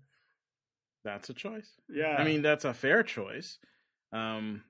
[1.05, 1.71] That's a choice.
[1.89, 3.59] Yeah, I mean that's a fair choice.
[4.13, 4.63] Um,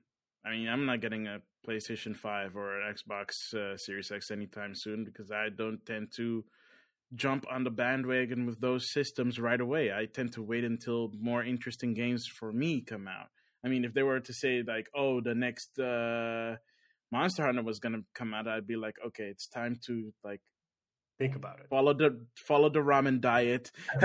[0.45, 4.73] I mean I'm not getting a PlayStation 5 or an Xbox uh, Series X anytime
[4.73, 6.45] soon because I don't tend to
[7.15, 9.91] jump on the bandwagon with those systems right away.
[9.91, 13.29] I tend to wait until more interesting games for me come out.
[13.67, 16.55] I mean, if they were to say like, "Oh, the next uh,
[17.11, 20.39] Monster Hunter was gonna come out," I'd be like, "Okay, it's time to like
[21.19, 21.65] Think about it.
[21.69, 23.71] Follow the follow the ramen diet,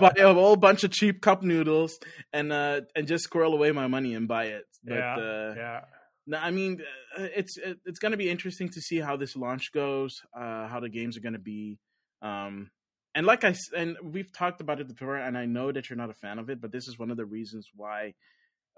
[0.00, 1.98] buy a whole bunch of cheap cup noodles,
[2.32, 4.64] and uh and just squirrel away my money and buy it.
[4.82, 5.80] But, yeah, uh, yeah.
[6.26, 6.82] No, I mean
[7.16, 10.80] uh, it's it's going to be interesting to see how this launch goes, uh, how
[10.80, 11.78] the games are going to be,
[12.22, 12.70] um,
[13.14, 16.10] and like I and we've talked about it before, and I know that you're not
[16.10, 18.14] a fan of it, but this is one of the reasons why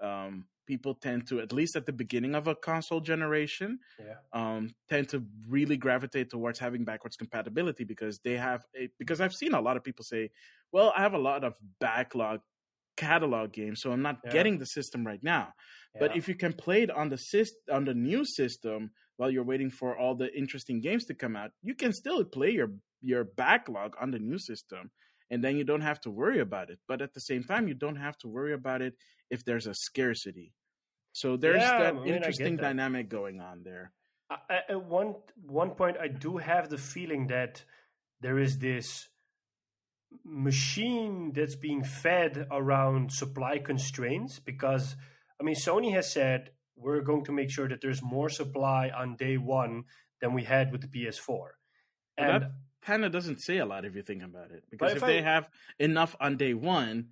[0.01, 4.21] um, people tend to, at least at the beginning of a console generation, yeah.
[4.33, 9.33] um, tend to really gravitate towards having backwards compatibility because they have a, because I've
[9.33, 10.31] seen a lot of people say,
[10.71, 12.41] "Well, I have a lot of backlog
[12.97, 14.29] catalog games, so I'm not Yeah.
[14.29, 15.53] getting the system right now."
[15.97, 19.43] But if you can play it on the syst- on the new system while you're
[19.43, 23.23] waiting for all the interesting games to come out, you can still play your your
[23.23, 24.91] backlog on the new system,
[25.31, 26.79] and then you don't have to worry about it.
[26.87, 28.93] But at the same time, you don't have to worry about it
[29.31, 30.53] if there's a scarcity.
[31.13, 32.61] So there's Yeah, that I mean, interesting that.
[32.63, 33.93] dynamic going on there.
[34.29, 35.15] I- one
[35.45, 37.65] one point, I do have the feeling that
[38.21, 39.09] there is this
[40.23, 44.39] machine that's being fed around supply constraints.
[44.39, 44.95] Because
[45.39, 49.15] I mean, Sony has said we're going to make sure that there's more supply on
[49.15, 49.83] day one
[50.21, 51.57] than we had with the PS4,
[52.17, 54.63] But and that kind of doesn't say a lot if you think about it.
[54.69, 57.09] Because if if, I- they have enough on day one,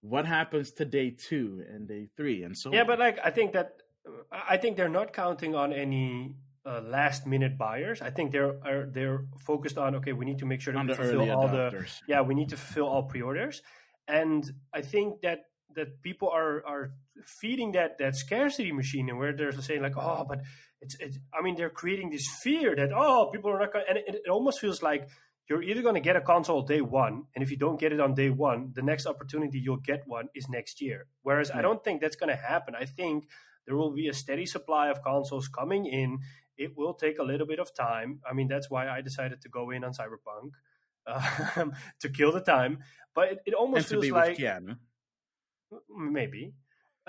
[0.00, 2.86] what happens to day two and day three and so yeah, on?
[2.86, 3.82] but like I think that
[4.30, 6.34] I think they're not counting on any.
[6.66, 8.02] Uh, last minute buyers.
[8.02, 10.12] I think they're are, they're focused on okay.
[10.12, 12.58] We need to make sure that on we fulfill all the yeah, we need to
[12.58, 13.62] fulfill all pre-orders,
[14.06, 14.44] and
[14.74, 16.92] I think that that people are are
[17.26, 20.40] feeding that that scarcity machine, and where they're saying like, oh, but
[20.80, 23.98] it's, it's I mean, they're creating this fear that oh, people are not going, and
[23.98, 25.08] it, it almost feels like
[25.48, 28.00] you're either going to get a console day one, and if you don't get it
[28.00, 31.06] on day one, the next opportunity you'll get one is next year.
[31.22, 32.74] Whereas I don't think that's going to happen.
[32.74, 33.24] I think
[33.66, 36.20] there will be a steady supply of consoles coming in.
[36.56, 38.20] It will take a little bit of time.
[38.28, 40.50] I mean, that's why I decided to go in on Cyberpunk
[41.56, 42.80] um, to kill the time.
[43.14, 44.76] But it, it almost to feels be like with Keanu.
[45.94, 46.54] Maybe.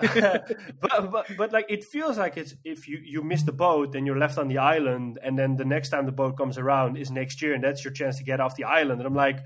[0.80, 4.06] but, but but like it feels like it's if you you miss the boat and
[4.06, 7.10] you're left on the island and then the next time the boat comes around is
[7.10, 9.00] next year and that's your chance to get off the island.
[9.00, 9.40] And I'm like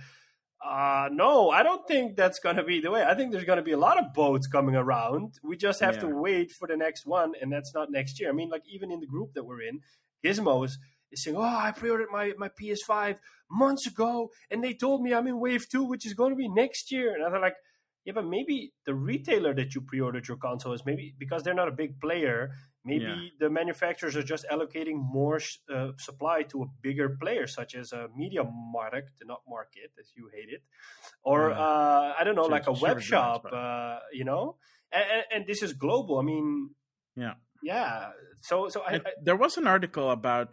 [0.64, 3.02] uh no I don't think that's going to be the way.
[3.02, 5.34] I think there's going to be a lot of boats coming around.
[5.42, 8.28] We just have to wait for the next one and that's not next year.
[8.28, 9.80] I mean like even in the group that we're in
[10.24, 10.74] Gizmos
[11.10, 13.18] is saying oh I pre-ordered my my PS5
[13.50, 16.48] months ago and they told me I'm in wave 2 which is going to be
[16.48, 17.12] next year.
[17.12, 17.56] And I'm like
[18.04, 21.68] yeah, but maybe the retailer that you pre-ordered your console is maybe because they're not
[21.68, 22.50] a big player.
[22.84, 23.28] Maybe Yeah.
[23.40, 27.92] the manufacturers are just allocating more sh- uh, supply to a bigger player, such as
[27.92, 30.62] a media market, not market as you hate it,
[31.22, 31.58] or Yeah.
[31.58, 33.46] uh, I don't know, Sure, like a sure, web shop.
[33.50, 34.56] Uh, you know,
[34.92, 36.18] and, and, and this is global.
[36.18, 36.74] I mean,
[37.16, 37.34] Yeah.
[37.62, 38.12] yeah.
[38.42, 40.48] So, so I, I there was an article about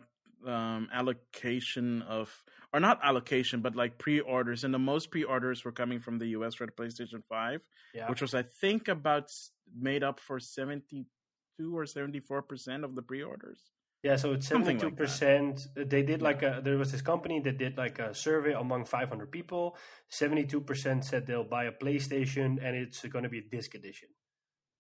[0.48, 2.32] um, allocation of,
[2.74, 6.56] or not allocation, but like pre-orders, and the most pre-orders were coming from the U.S.
[6.56, 7.62] for the PlayStation Five,
[7.94, 8.10] yeah.
[8.10, 9.32] which was I think about
[9.78, 13.60] made up for seventy-two or seventy-four percent of the pre-orders.
[14.04, 15.68] Yeah, so it's seventy-two like percent.
[15.76, 19.10] They did like a there was this company that did like a survey among five
[19.10, 19.78] hundred people.
[20.10, 23.76] Seventy two percent said they'll buy a PlayStation and it's going to be a disc
[23.76, 24.10] edition.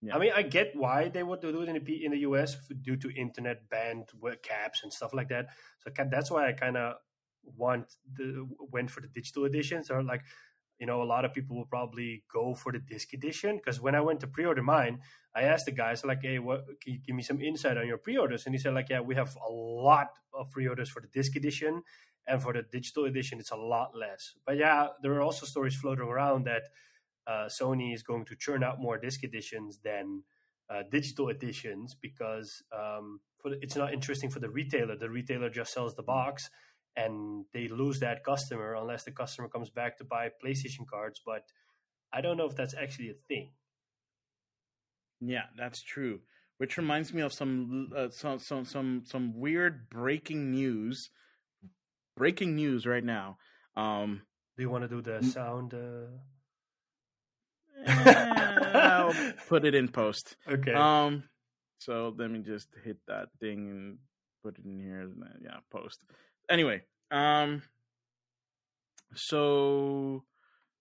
[0.02, 0.16] Yeah.
[0.16, 2.96] I mean, I get why they would do it in the in the US due
[2.98, 4.10] to internet banned
[4.42, 5.50] caps and stuff like that.
[5.82, 6.96] So that's why I kind of
[7.44, 10.22] want the went for the digital editions or like,
[10.80, 13.96] you know, a lot of people will probably go for the disc edition because when
[13.96, 15.00] I went to pre-order mine,
[15.36, 16.66] I asked the guys like, "Hey, what?
[16.82, 19.16] Can you give me some insight on your pre-orders?" And he said like, "Yeah, we
[19.16, 21.84] have a lot of pre-orders for the disc edition,
[22.28, 25.76] and for the digital edition, it's a lot less." But yeah, there are also stories
[25.76, 26.64] floating around that
[27.28, 30.24] uh, Sony is going to churn out more disc editions than
[30.70, 34.96] uh, digital editions because um, it's not interesting for the retailer.
[34.96, 36.50] The retailer just sells the box,
[36.96, 41.22] and they lose that customer unless the customer comes back to buy PlayStation cards.
[41.26, 41.44] But
[42.14, 43.52] I don't know if that's actually a thing.
[45.20, 46.22] Yeah, that's true.
[46.58, 51.10] Which reminds me of some uh, some some some some weird breaking news.
[52.18, 53.38] Breaking news right now.
[53.76, 54.22] Um,
[54.58, 55.26] Do you want to do the Mm.
[55.26, 55.74] sound?
[55.74, 56.08] Uh...
[57.86, 59.14] eh, I'll
[59.48, 60.36] put it in post.
[60.48, 60.74] Okay.
[60.74, 61.24] Um,
[61.80, 63.98] so let me just hit that thing and
[64.44, 65.02] put it in here.
[65.02, 66.04] and Yeah, post.
[66.52, 67.64] Anyway, um,
[69.16, 70.24] so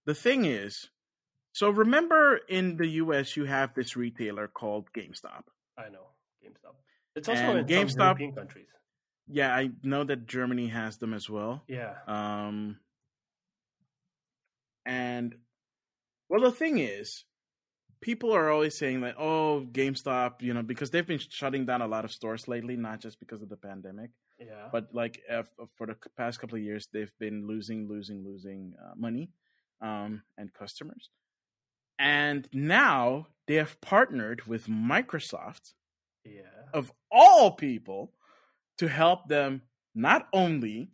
[0.04, 0.90] the thing is,
[1.52, 3.36] so remember in the U.S.
[3.36, 5.44] you have this retailer called GameStop.
[5.78, 6.08] I know
[6.44, 6.74] GameStop.
[7.14, 8.66] It's also and in GameStop- some European countries.
[9.28, 11.62] Yeah, I know that Germany has them as well.
[11.68, 11.94] Yeah.
[12.08, 12.80] Um,
[14.84, 15.36] and
[16.28, 17.24] well, the thing is,
[18.00, 21.86] people are always saying like, "Oh, GameStop," you know, because they've been shutting down a
[21.86, 24.10] lot of stores lately, not just because of the pandemic.
[24.40, 24.68] Yeah.
[24.72, 25.42] But like uh,
[25.76, 29.30] for the past couple of years, they've been losing, losing, losing uh, money
[29.82, 31.10] um, and customers.
[31.98, 35.74] And now they have partnered with Microsoft,
[36.24, 36.42] yeah.
[36.72, 38.12] of all people,
[38.78, 39.62] to help them
[39.94, 40.92] not only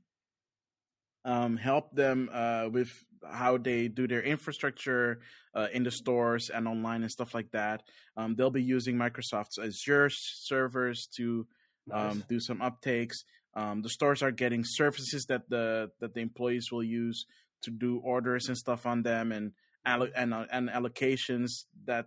[1.25, 2.91] um, help them uh, with
[3.31, 5.21] how they do their infrastructure
[5.55, 7.83] uh, in the stores and online and stuff like that.
[8.17, 11.47] Um, they'll be using Microsoft's Azure servers to
[11.89, 12.13] Nice.
[12.13, 13.19] um, do some uptakes.
[13.57, 17.25] Um, the stores are getting services that the that the employees will use
[17.63, 19.53] to do orders and stuff on them, and
[19.85, 22.07] and uh, and allocations that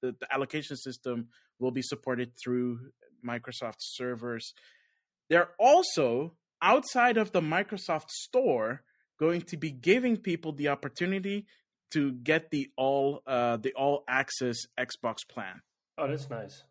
[0.00, 2.90] the, the allocation system will be supported through
[3.24, 4.54] Microsoft servers.
[5.28, 8.82] They're also outside of the Microsoft store
[9.18, 11.46] going to be giving people the opportunity
[11.90, 15.60] to get the all uh, the all access Xbox plan
[15.98, 16.62] oh, that's nice.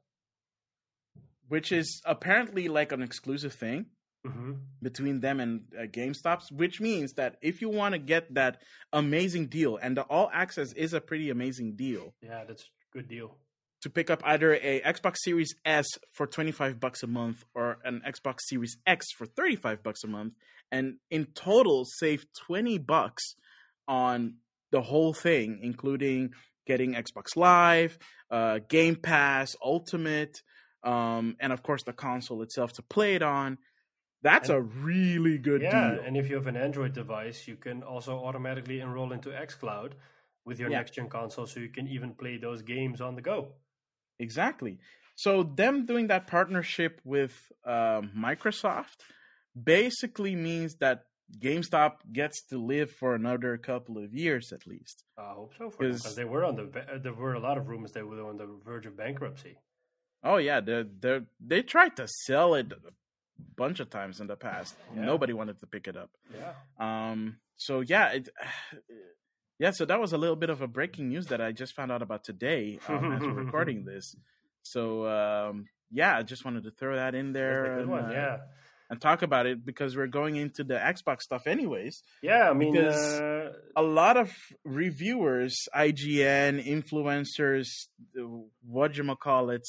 [1.48, 3.86] which is apparently like an exclusive thing
[4.32, 8.62] hmm between them and uh, GameStops, which means that if you want to get that
[8.94, 13.08] amazing deal, and the all access is a pretty amazing deal, Yeah, that's a good
[13.08, 13.38] deal.
[13.82, 18.02] to pick up either a Xbox Series S for 25 bucks a month or an
[18.08, 20.34] Xbox Series X for 35 bucks a month,
[20.72, 23.34] and in total save 20 bucks
[23.88, 24.36] on
[24.72, 26.32] the whole thing, including
[26.68, 27.98] getting Xbox Live,
[28.30, 30.42] uh, Game Pass, Ultimate,
[30.84, 33.58] um, and of course the console itself to play it on.
[34.22, 36.04] That's a really good yeah, deal.
[36.06, 39.92] and if you have an Android device, you can also automatically enroll into xCloud
[40.46, 40.78] with your Yeah.
[40.80, 43.54] next gen console, so you can even play those games on the go.
[44.20, 44.80] Exactly.
[45.16, 48.98] So them doing that partnership with uh, Microsoft
[49.62, 51.06] basically means that
[51.40, 55.04] GameStop gets to live for another couple of years at least.
[55.18, 57.68] I hope so for them because they were on the there were a lot of
[57.68, 59.58] rumors they were on the verge of bankruptcy.
[60.24, 62.72] Oh yeah, they they they tried to sell it
[63.56, 64.76] bunch of times in the past.
[64.96, 65.06] Yeah.
[65.06, 66.10] Nobody wanted to pick it up.
[66.34, 67.38] Yeah, Um.
[67.58, 68.30] So yeah, it.
[69.60, 71.92] Yeah, so that was a little bit of a breaking news that I just found
[71.92, 74.16] out about today um, as we're recording this.
[74.62, 78.06] So um, yeah, I just wanted to throw that in there and, one.
[78.06, 78.38] uh, Yeah,
[78.92, 82.04] and talk about it because we're going into the Xbox stuff anyways.
[82.22, 82.48] yeah.
[82.52, 84.32] I mean, because- uh, A lot of
[84.64, 87.68] reviewers, IGN, influencers,
[88.64, 89.68] what you call it,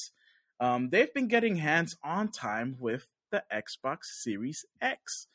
[0.61, 5.27] um, they've been getting hands on time with the Xbox Series X.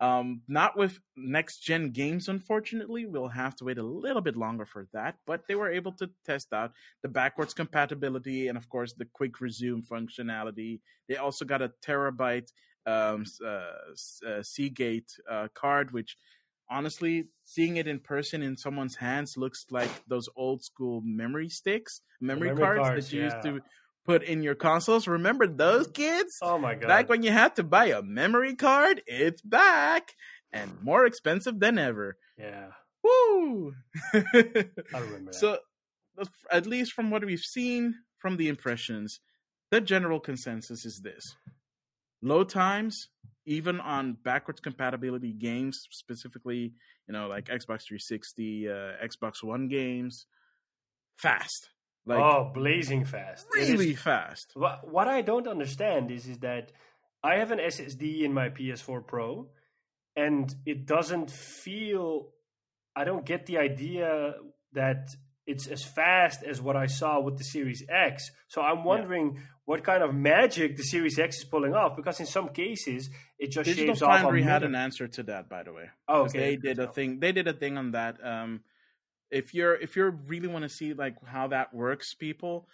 [0.00, 3.04] Um, not with next gen games, unfortunately.
[3.06, 6.08] We'll have to wait a little bit longer for that, but they were able to
[6.24, 10.80] test out the backwards compatibility and, of course, the quick resume functionality.
[11.08, 12.52] They also got a terabyte
[12.86, 16.16] um, uh, uh, Seagate uh, card, which
[16.70, 22.02] honestly, seeing it in person in someone's hands looks like those old school memory sticks,
[22.20, 23.60] memory, memory cards, cards, that you used to
[24.08, 25.06] put in your consoles.
[25.06, 26.38] Remember those kids?
[26.42, 30.14] oh my god, Back when you had to buy a memory card, it's back
[30.50, 32.16] and more expensive than ever.
[32.38, 32.68] yeah,
[33.04, 33.74] Woo!
[34.14, 34.24] I
[34.94, 35.34] remember that.
[35.34, 35.58] so,
[36.50, 39.20] at least from what we've seen from the impressions,
[39.70, 41.36] the general consensus is this
[42.22, 43.08] load times,
[43.46, 46.72] even on backwards compatibility games, specifically,
[47.06, 48.72] you know, like Xbox 360, uh,
[49.04, 50.26] Xbox One games,
[51.18, 51.68] fast.
[52.08, 53.46] Like, oh, blazing fast.
[53.52, 54.52] Really is- fast.
[54.54, 56.72] What, what I don't understand is is that
[57.22, 59.48] I have an SSD in my PS4 Pro,
[60.16, 62.30] and it doesn't feel.
[62.96, 64.34] I don't get the idea
[64.72, 65.10] that
[65.46, 68.30] it's as fast as what I saw with the Series X.
[68.48, 71.96] So I'm wondering what kind of magic the Series X is pulling off.
[71.96, 75.22] Because in some cases, it just Digital shaves off a Foundry had an answer to
[75.24, 75.90] that, by the way.
[76.08, 76.38] Oh, okay.
[76.38, 77.20] they did a thing.
[77.20, 78.16] They did a thing on that.
[78.24, 78.60] Um,
[79.30, 82.68] if you're if you really want to see like how that works, people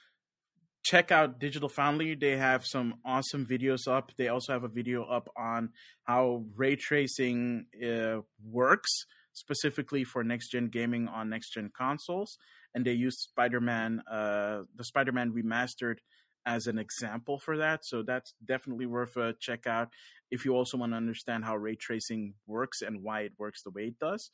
[0.85, 2.15] check out Digital Foundry.
[2.15, 4.13] They have some awesome videos up.
[4.17, 5.71] They also have a video up on
[6.05, 8.90] how ray tracing uh, works
[9.33, 12.38] specifically for next gen gaming on next gen consoles.
[12.75, 15.98] And they use Spider Man, uh, the Spider Man remastered,
[16.46, 17.85] as an example for that.
[17.85, 19.88] So that's definitely worth a check out
[20.31, 23.71] if you also want to understand how ray tracing works and why it works the
[23.71, 24.31] way it does.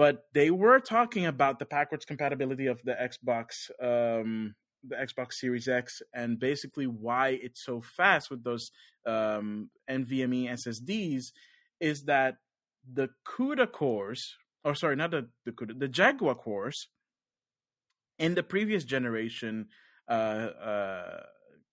[0.00, 5.68] But they were talking about the backwards compatibility of the Xbox, um, the Xbox Series
[5.68, 8.70] X, and basically why it's so fast with those
[9.04, 11.32] um, NVMe SSDs
[11.80, 12.36] is that
[12.90, 16.88] the CUDA cores, or sorry, not the the CUDA, the Jaguar cores
[18.18, 19.66] in the previous generation
[20.08, 21.22] uh, uh,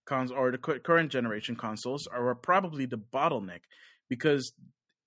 [0.05, 3.61] cons or the current generation consoles are probably the bottleneck
[4.09, 4.51] because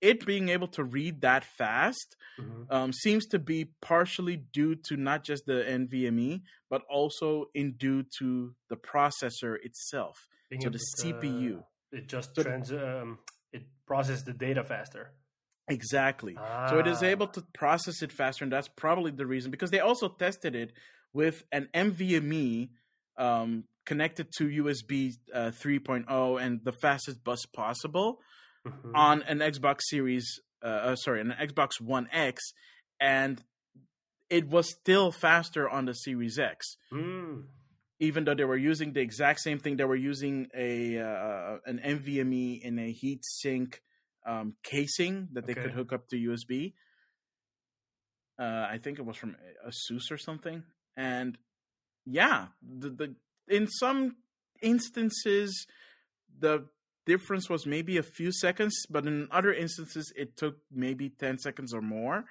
[0.01, 2.65] it being able to read that fast Mhm.
[2.71, 8.03] um, seems to be partially due to not just the NVMe but also in due
[8.19, 11.63] to the processor itself, Being so the CPU.
[11.91, 13.19] It just trans um,
[13.51, 15.11] it processes the data faster.
[15.67, 16.35] Exactly.
[16.37, 16.67] Ah.
[16.69, 17.31] So it is able Ah.
[17.31, 20.73] to process it faster, and that's probably the reason because they also tested it
[21.13, 22.69] with an NVMe
[23.17, 28.21] um, connected to USB uh, 3.0 and the fastest bus possible
[28.65, 28.91] Mhm.
[28.95, 32.53] on an Xbox Series, uh, uh, sorry, an Xbox One X,
[32.99, 33.43] and
[34.29, 36.77] it was still faster on the Series X.
[36.91, 37.47] Mm.
[37.99, 41.79] Even though they were using the exact same thing, they were using a uh, an
[41.79, 43.81] NVMe in a heat sink
[44.25, 46.73] um, casing that they could hook up to USB.
[48.39, 49.35] Uh, I think it was from
[49.67, 50.63] Asus or something,
[50.95, 51.37] and
[52.05, 53.15] yeah, the, the
[53.47, 54.15] in some
[54.61, 55.67] instances
[56.39, 56.65] the
[57.05, 61.73] difference was maybe a few seconds, but in other instances it took maybe ten seconds
[61.73, 62.25] or more.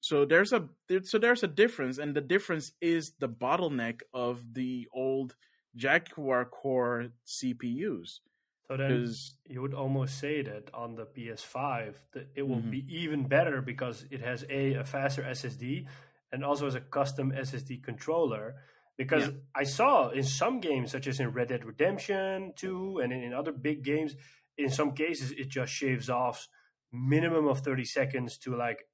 [0.00, 0.68] So there's a
[1.04, 5.34] so there's a difference, and the difference is the bottleneck of the old
[5.76, 8.20] Jaguar Core CPUs.
[8.68, 9.12] So then
[9.46, 12.70] you would almost say that on the PS5 that it will Mhm.
[12.70, 15.86] be even better because it has a, a faster SSD
[16.32, 18.56] and also has a custom SSD controller.
[18.96, 19.32] Because Yeah.
[19.54, 23.52] I saw in some games, such as in Red Dead Redemption 2 and in, other
[23.52, 24.14] big games,
[24.56, 26.48] in some cases it just shaves off
[26.92, 28.86] minimum of 30 seconds to like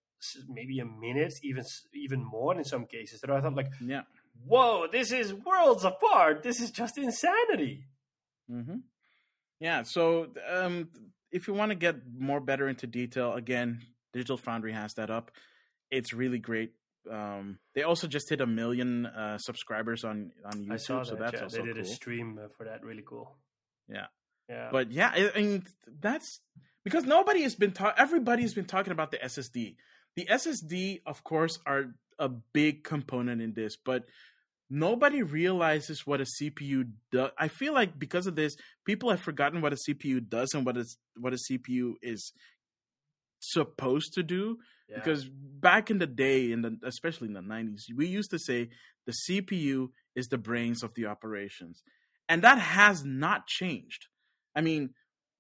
[0.48, 3.20] maybe a minute, even even more in some cases.
[3.20, 4.02] That I thought like, yeah,
[4.46, 6.42] whoa, this is worlds apart.
[6.42, 7.84] This is just insanity.
[8.48, 8.76] hmm
[9.58, 9.82] Yeah.
[9.82, 10.88] So um,
[11.30, 13.82] if you want to get more better into detail, again,
[14.12, 15.30] Digital Foundry has that up.
[15.90, 16.72] It's really great.
[17.10, 21.06] Um, they also just hit a million uh, subscribers on on YouTube, I saw that.
[21.06, 21.42] so that's yeah.
[21.42, 21.84] also they did cool.
[21.84, 22.84] a stream for that.
[22.84, 23.36] Really cool.
[23.88, 24.06] Yeah.
[24.48, 24.68] Yeah.
[24.72, 25.64] But yeah, I, I mean
[26.00, 26.40] that's
[26.84, 27.94] because nobody has been talking.
[27.98, 29.76] Everybody's been talking about the SSD.
[30.16, 34.04] The SSD, of course, are a big component in this, but
[34.68, 37.30] nobody realizes what a CPU does.
[37.38, 40.76] I feel like because of this, people have forgotten what a CPU does and what
[40.76, 42.32] what is what a CPU is
[43.40, 44.58] supposed to do.
[44.88, 44.96] yeah.
[44.96, 48.68] Because back in the day, in the especially in the nineties, we used to say
[49.06, 51.82] the CPU is the brains of the operations,
[52.28, 54.06] and that has not changed.
[54.54, 54.90] I mean,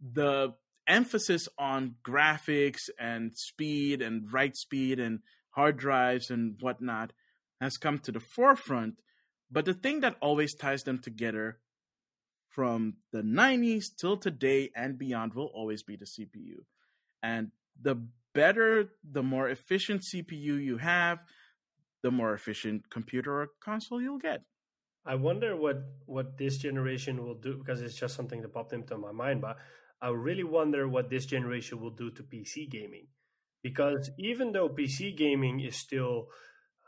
[0.00, 0.54] the
[0.86, 5.20] emphasis on graphics and speed and write speed and
[5.50, 7.12] hard drives and whatnot
[7.60, 8.94] has come to the forefront.
[9.50, 11.58] But the thing that always ties them together
[12.48, 16.64] from the 90s till today and beyond will always be the CPU.
[17.22, 17.96] And the
[18.34, 21.18] better, the more efficient CPU you have,
[22.02, 24.42] the more efficient computer or console you'll get.
[25.04, 28.96] I wonder what what this generation will do because it's just something that popped into
[28.98, 29.40] my mind.
[29.40, 29.56] But
[30.00, 33.06] I really wonder what this generation will do to PC gaming,
[33.62, 36.28] because even though PC gaming is still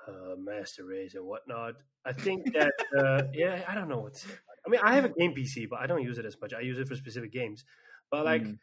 [0.07, 1.75] uh, master race and whatnot,
[2.05, 4.27] I think that uh, yeah, I don't know what's.
[4.67, 6.53] I mean, I have a game PC, but I don't use it as much.
[6.55, 7.65] I use it for specific games.
[8.11, 8.59] But like, Mm.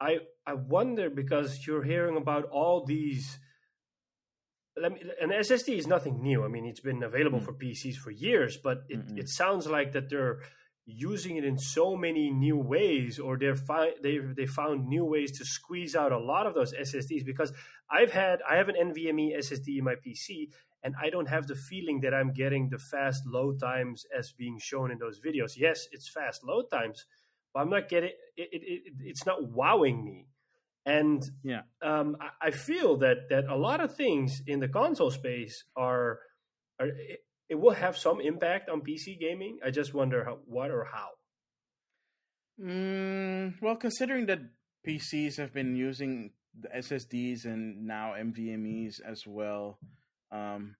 [0.00, 3.38] I I wonder because you're hearing about all these.
[4.76, 6.44] Let me, an SSD is nothing new.
[6.44, 7.44] I mean, it's been available Mm.
[7.44, 9.18] for PCs for years, but it, Mm-mm.
[9.18, 10.40] it sounds like that they're
[10.84, 15.38] using it in so many new ways, or they're fi- they they found new ways
[15.38, 17.24] to squeeze out a lot of those SSDs.
[17.24, 17.52] Because
[17.88, 20.50] I've had I have an NVMe SSD in my PC,
[20.82, 24.58] and I don't have the feeling that I'm getting the fast load times as being
[24.60, 25.52] shown in those videos.
[25.56, 27.06] Yes, it's fast load times,
[27.52, 28.48] but I'm not getting it.
[28.52, 30.26] it, it it's not wowing me,
[30.86, 31.62] and Yeah.
[31.82, 36.20] um, I, I feel that that a lot of things in the console space are
[36.80, 36.88] are.
[36.88, 37.20] It,
[37.50, 39.58] it will have some impact on PC gaming.
[39.62, 41.10] I just wonder how, what or how.
[42.60, 44.40] Mm, well, considering that
[44.86, 49.78] PCs have been using the SSDs and now NVMe's as well,
[50.30, 50.76] um,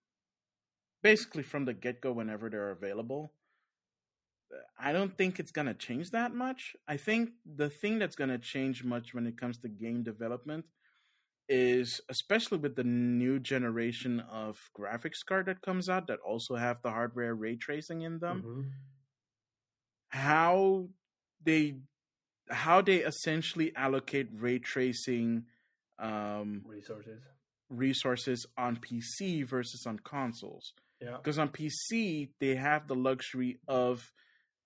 [1.03, 3.33] basically from the get go, whenever they're available,
[4.79, 6.77] I don't think it's going to change that much.
[6.87, 10.65] I think the thing that's going to change much when it comes to game development
[11.49, 16.81] is especially with the new generation of graphics card that comes out that also have
[16.83, 18.71] the hardware ray tracing in them Mhm.
[20.09, 20.89] how
[21.43, 21.77] they
[22.51, 25.45] how they essentially allocate ray tracing
[25.99, 27.23] um, Resources.
[27.71, 30.75] resources on PC versus on consoles.
[31.01, 31.17] Yeah.
[31.17, 34.13] Because on PC they have the luxury of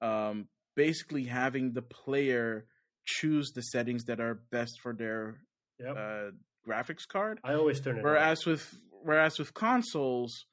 [0.00, 2.66] um, basically having the player
[3.06, 5.40] choose the settings that are best for their
[5.80, 5.96] Yep.
[5.96, 6.30] uh,
[6.68, 7.38] graphics card.
[7.44, 7.98] I always turn it.
[8.00, 8.04] on.
[8.04, 10.46] Whereas with whereas with consoles,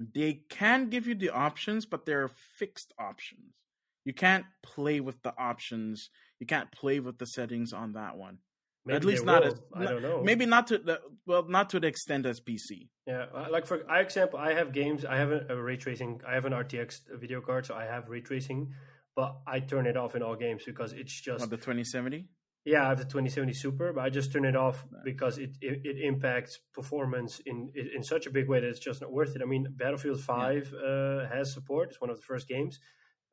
[0.00, 3.52] they can give you the options, but they're fixed options.
[4.04, 6.10] You can't play with the options.
[6.40, 8.38] You can't play with the settings on that one.
[8.86, 9.52] Maybe At least not will.
[9.52, 10.22] as I don't know.
[10.22, 12.88] maybe not to the well, not to the extent as PC.
[13.06, 15.04] Yeah, uh, like for I example, I have games.
[15.04, 16.20] I have a, a ray tracing.
[16.26, 18.72] I have an RTX video card, so I have ray tracing,
[19.16, 22.28] but I turn it off in all games because it's just On the 2070.
[22.64, 25.80] Yeah, I have the 2070 Super, but I just turn it off because it, it,
[25.84, 29.42] it impacts performance in in such a big way that it's just not worth it.
[29.42, 30.88] I mean, Battlefield 5 yeah.
[30.88, 32.78] uh, has support; it's one of the first games.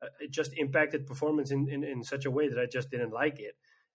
[0.02, 3.12] Uh, it just impacted performance in, in, in such a way that I just didn't
[3.12, 3.54] like it.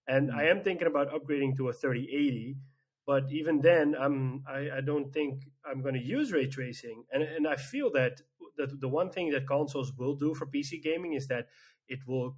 [0.10, 0.40] And mm-hmm.
[0.40, 2.58] I am thinking about upgrading to a 3080,
[3.06, 7.04] but even then, I'm I, I don't think I'm going to use ray tracing.
[7.12, 8.22] And and I feel that
[8.58, 11.48] the the one thing that consoles will do for PC gaming is that
[11.88, 12.36] it will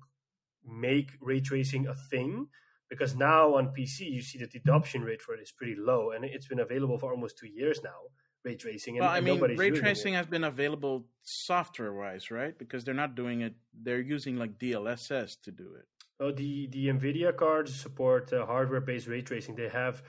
[0.65, 2.47] make ray tracing a thing
[2.89, 6.11] because now on PC you see that the adoption rate for it is pretty low,
[6.11, 8.01] and it's been available for almost two years now.
[8.43, 10.17] Ray tracing, and, well, I and mean, ray tracing it.
[10.17, 12.57] has been available software-wise, right?
[12.57, 15.85] Because they're not doing it; they're using like DLSS to do it.
[16.19, 19.55] Oh, the the Nvidia cards support uh, hardware-based ray tracing.
[19.55, 20.03] They have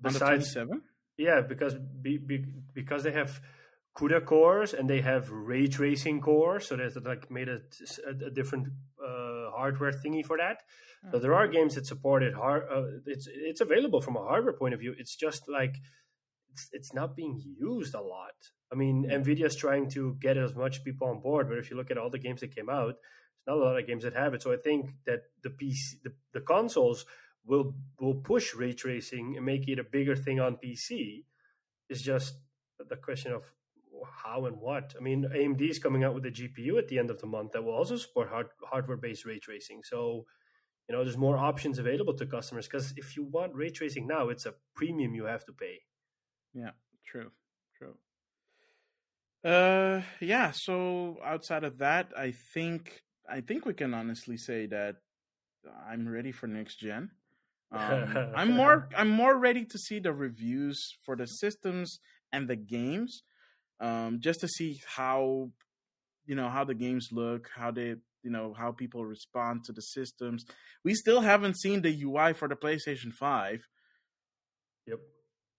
[0.00, 0.82] besides seven.
[1.16, 3.40] Yeah, because be, be, because they have
[3.94, 7.60] CUDA cores and they have ray tracing cores, so there's like made a,
[8.06, 10.62] a, a different uh, hardware thingy for that.
[11.10, 12.34] So there are games that support it.
[12.34, 14.94] Hard, uh, it's it's available from a hardware point of view.
[14.98, 15.76] It's just like
[16.52, 18.36] it's it's not being used a lot.
[18.72, 21.76] I mean, Nvidia is trying to get as much people on board, but if you
[21.76, 22.96] look at all the games that came out,
[23.58, 24.42] a lot of games that have it.
[24.42, 27.04] So I think that the PC, the, the consoles
[27.44, 31.24] will will push ray tracing and make it a bigger thing on PC.
[31.88, 32.34] It's just
[32.88, 33.42] the question of
[34.24, 34.94] how and what.
[34.98, 37.52] I mean, AMD is coming out with a GPU at the end of the month
[37.52, 39.82] that will also support hard, hardware based ray tracing.
[39.84, 40.26] So
[40.90, 44.28] you know there's more options available to customers because if you want ray tracing now
[44.28, 45.78] it's a premium you have to pay
[46.52, 46.72] yeah
[47.06, 47.30] true
[47.78, 47.94] true
[49.44, 54.96] uh yeah so outside of that i think i think we can honestly say that
[55.88, 57.10] i'm ready for next gen
[57.72, 61.98] um, i'm more i'm more ready to see the reviews for the systems
[62.32, 63.22] and the games
[63.80, 65.50] um just to see how
[66.26, 69.82] you know how the games look how they you know how people respond to the
[69.82, 70.44] systems.
[70.84, 73.66] We still haven't seen the UI for the PlayStation Five.
[74.86, 75.00] Yep.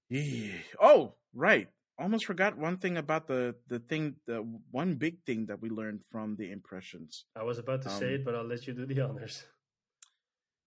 [0.10, 0.58] Yeah.
[0.82, 1.70] Oh, right.
[2.02, 4.16] Almost forgot one thing about the the thing.
[4.26, 7.26] The one big thing that we learned from the impressions.
[7.36, 9.44] I was about to um, say it, but I'll let you do the honors.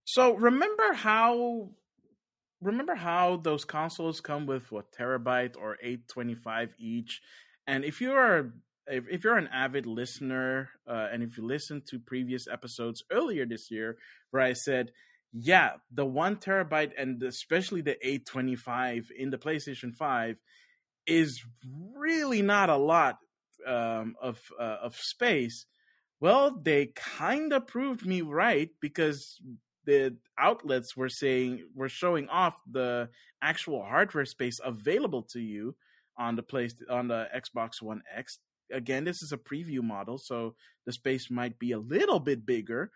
[0.05, 1.69] So remember how
[2.61, 7.21] remember how those consoles come with what terabyte or 825 each
[7.67, 8.53] and if you are
[8.87, 13.45] if, if you're an avid listener uh, and if you listen to previous episodes earlier
[13.45, 13.97] this year
[14.29, 14.91] where I said,
[15.33, 20.37] yeah, the one terabyte and especially the 825 in the PlayStation 5
[21.07, 21.43] is
[21.95, 23.17] really not a lot
[23.65, 25.65] um, of uh, of space.
[26.19, 29.39] Well, they kind of proved me right because
[29.85, 33.09] the outlets were saying were showing off the
[33.41, 35.75] actual hardware space available to you
[36.17, 38.39] on the place on the Xbox One X
[38.71, 42.91] again, this is a preview model, so the space might be a little bit bigger,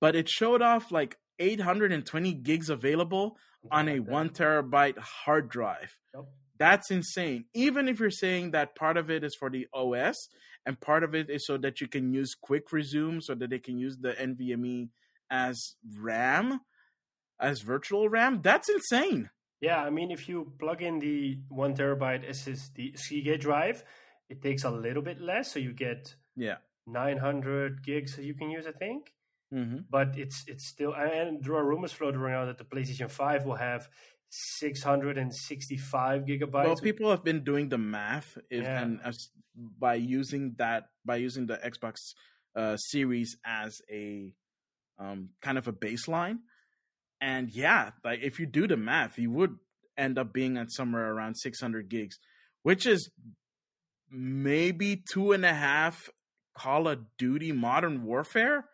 [0.00, 3.36] but it showed off like 820 gigs available
[3.70, 5.94] on a one terabyte hard drive.
[6.14, 6.24] Yep.
[6.60, 7.46] That's insane.
[7.54, 10.28] Even if you're saying that part of it is for the OS
[10.66, 13.58] and part of it is so that you can use quick resume so that they
[13.58, 14.90] can use the NVMe
[15.30, 16.60] as RAM,
[17.40, 19.30] as virtual RAM, that's insane.
[19.62, 23.82] Yeah, I mean, if you plug in the one terabyte SSD Seagate drive,
[24.28, 26.56] it takes a little bit less, so you get yeah
[26.86, 29.12] 900 gigs that you can use, I think.
[29.52, 29.78] Mm-hmm.
[29.90, 33.56] But it's it's still and there are rumors floating around that the PlayStation Five will
[33.56, 33.88] have
[34.30, 36.64] 665 gigabytes.
[36.64, 38.80] Well, people have been doing the math if, yeah.
[38.80, 41.96] and as, by using that by using the Xbox
[42.54, 44.32] uh, Series as a
[44.98, 46.38] um, kind of a baseline.
[47.20, 49.56] And yeah, like if you do the math, you would
[49.98, 52.18] end up being at somewhere around 600 gigs,
[52.62, 53.10] which is
[54.10, 56.08] maybe two and a half
[56.56, 58.66] Call of Duty Modern Warfare.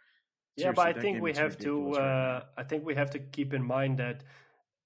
[0.57, 1.93] Yeah, but I think we have to.
[1.93, 4.23] Uh, I think we have to keep in mind that,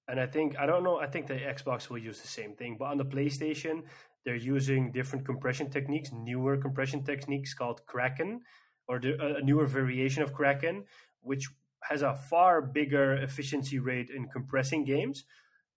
[0.07, 0.97] and I think I don't know.
[0.97, 3.83] I think the Xbox will use the same thing, but on the PlayStation,
[4.25, 8.41] they're using different compression techniques, newer compression techniques called Kraken,
[8.87, 10.85] or the, a newer variation of Kraken,
[11.21, 11.49] which
[11.83, 15.25] has a far bigger efficiency rate in compressing games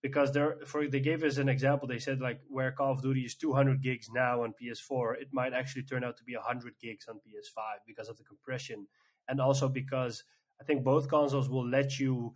[0.02, 1.88] because they're for they gave us an example.
[1.88, 5.54] They said like where Call of Duty is 200 gigs now on PS4, it might
[5.54, 8.86] actually turn out to be 100 gigs on PS5 because of the compression,
[9.28, 10.24] and also because
[10.60, 12.34] I think both consoles will let you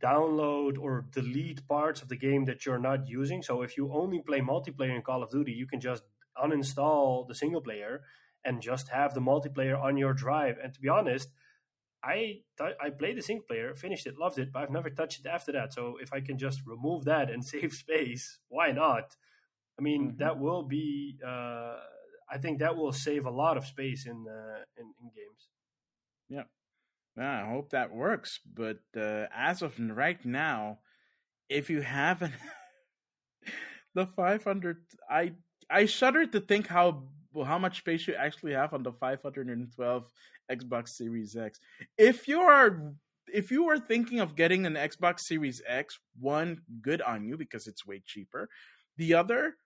[0.00, 3.42] download or delete parts of the game that you're not using.
[3.42, 6.02] So if you only play multiplayer in Call of Duty, you can just
[6.42, 8.02] uninstall the single player
[8.44, 10.56] and just have the multiplayer on your drive.
[10.62, 11.30] And to be honest,
[12.02, 15.26] I I played the single player, finished it, loved it, but I've never touched it
[15.26, 15.72] after that.
[15.72, 19.16] So if I can just remove that and save space, why not?
[19.78, 20.16] I mean, mm-hmm.
[20.18, 21.18] that will be.
[21.26, 21.76] Uh,
[22.30, 25.48] I think that will save a lot of space in uh, in, in games.
[26.28, 26.44] Yeah,
[27.16, 28.40] I hope that works.
[28.54, 30.78] But uh, as of right now,
[31.48, 32.34] if you haven't
[33.94, 35.32] the 500, I
[35.70, 37.04] I shudder to think how
[37.44, 40.10] how much space you actually have on the 512
[40.50, 41.58] Xbox Series X.
[41.98, 42.94] If you are
[43.32, 47.66] if you are thinking of getting an Xbox Series X, one, good on you because
[47.66, 48.48] it's way cheaper.
[48.96, 49.56] The other,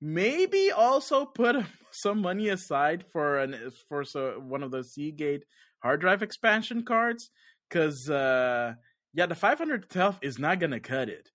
[0.00, 1.56] maybe also put
[1.90, 5.44] some money aside for an for so one of those Seagate
[5.80, 7.30] hard drive expansion cards
[7.68, 8.74] because uh,
[9.14, 11.30] yeah, the 512 is not gonna cut it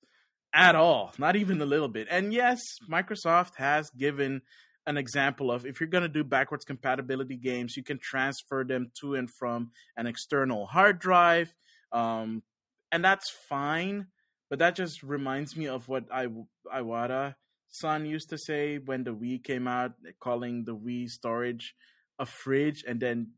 [0.53, 2.07] at all, not even a little bit.
[2.09, 4.41] And yes, Microsoft has given
[4.85, 8.91] an example of if you're going to do backwards compatibility games, you can transfer them
[8.99, 11.53] to and from an external hard drive.
[11.91, 12.43] Um,
[12.91, 14.07] and that's fine.
[14.49, 16.27] But that just reminds me of what I,
[16.71, 17.35] Iwata
[17.69, 21.73] san used to say when the Wii came out, calling the Wii storage
[22.19, 23.31] a fridge and then,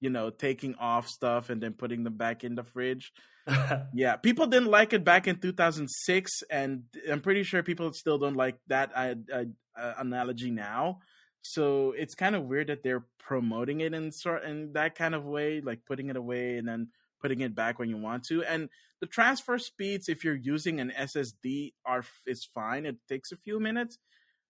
[0.00, 3.12] you know, taking off stuff and then putting them back in the fridge.
[3.94, 8.36] yeah, people didn't like it back in 2006, and I'm pretty sure people still don't
[8.36, 9.44] like that uh, uh,
[9.78, 11.00] uh, analogy now.
[11.42, 15.24] So it's kind of weird that they're promoting it in sort in that kind of
[15.24, 16.88] way, like putting it away and then
[17.20, 18.44] putting it back when you want to.
[18.44, 18.68] And
[19.00, 22.86] the transfer speeds, if you're using an SSD, are is fine.
[22.86, 23.98] It takes a few minutes,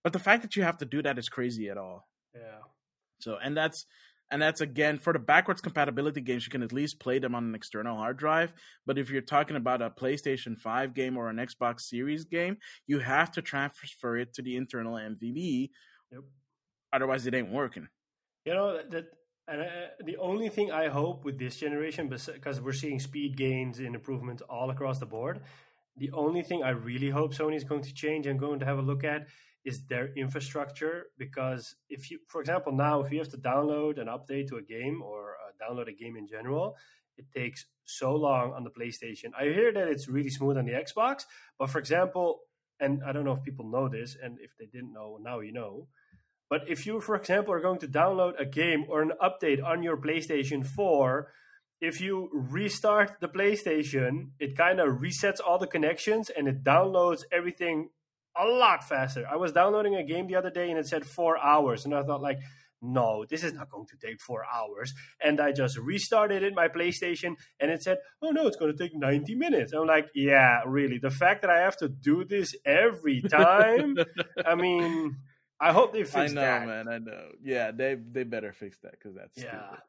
[0.03, 2.09] but the fact that you have to do that is crazy at all.
[2.35, 2.63] Yeah.
[3.21, 3.85] So and that's
[4.31, 7.45] and that's again for the backwards compatibility games you can at least play them on
[7.45, 8.53] an external hard drive.
[8.87, 12.99] But if you're talking about a playstation 5 game or an xbox series game you
[12.99, 15.71] have to transfer it to the internal mvb
[16.13, 16.23] yep.
[16.93, 17.89] otherwise it ain't working.
[18.45, 19.07] You know that
[19.49, 19.67] and uh,
[20.05, 24.43] the only thing i hope with this generation because we're seeing speed gains and improvements
[24.43, 25.41] all across the board
[25.97, 28.79] the only thing i really hope sony is going to change and going to have
[28.79, 29.27] a look at
[29.69, 34.09] is their infrastructure because if you for example now if you have to download an
[34.17, 36.77] update to a game or uh, download a game in general
[37.21, 39.31] it takes so long on the playstation.
[39.37, 41.17] I hear that it's really smooth on the xbox
[41.59, 42.41] but for example
[42.81, 45.53] and i don't know if people know this and if they didn't know now you
[45.53, 45.89] know
[46.51, 49.83] but if you for example are going to download a game or an update on
[49.83, 51.29] your playstation 4
[51.81, 57.23] if you restart the PlayStation, it kind of resets all the connections and it downloads
[57.31, 57.91] everything
[58.39, 59.27] a lot faster.
[59.31, 62.03] I was downloading a game the other day and it said four hours, and I
[62.03, 62.39] thought like,
[62.81, 64.95] no, this is not going to take four hours.
[65.21, 68.79] And I just restarted it my PlayStation, and it said, oh no, it's going to
[68.79, 69.73] take ninety minutes.
[69.73, 70.99] I'm like, yeah, really.
[70.99, 73.97] The fact that I have to do this every time,
[74.45, 75.17] I mean.
[75.61, 76.63] I hope they fix that.
[76.63, 76.89] I know, man.
[76.89, 77.31] I know.
[77.43, 79.67] Yeah, they they better fix that because that's yeah.
[79.67, 79.83] Stupid.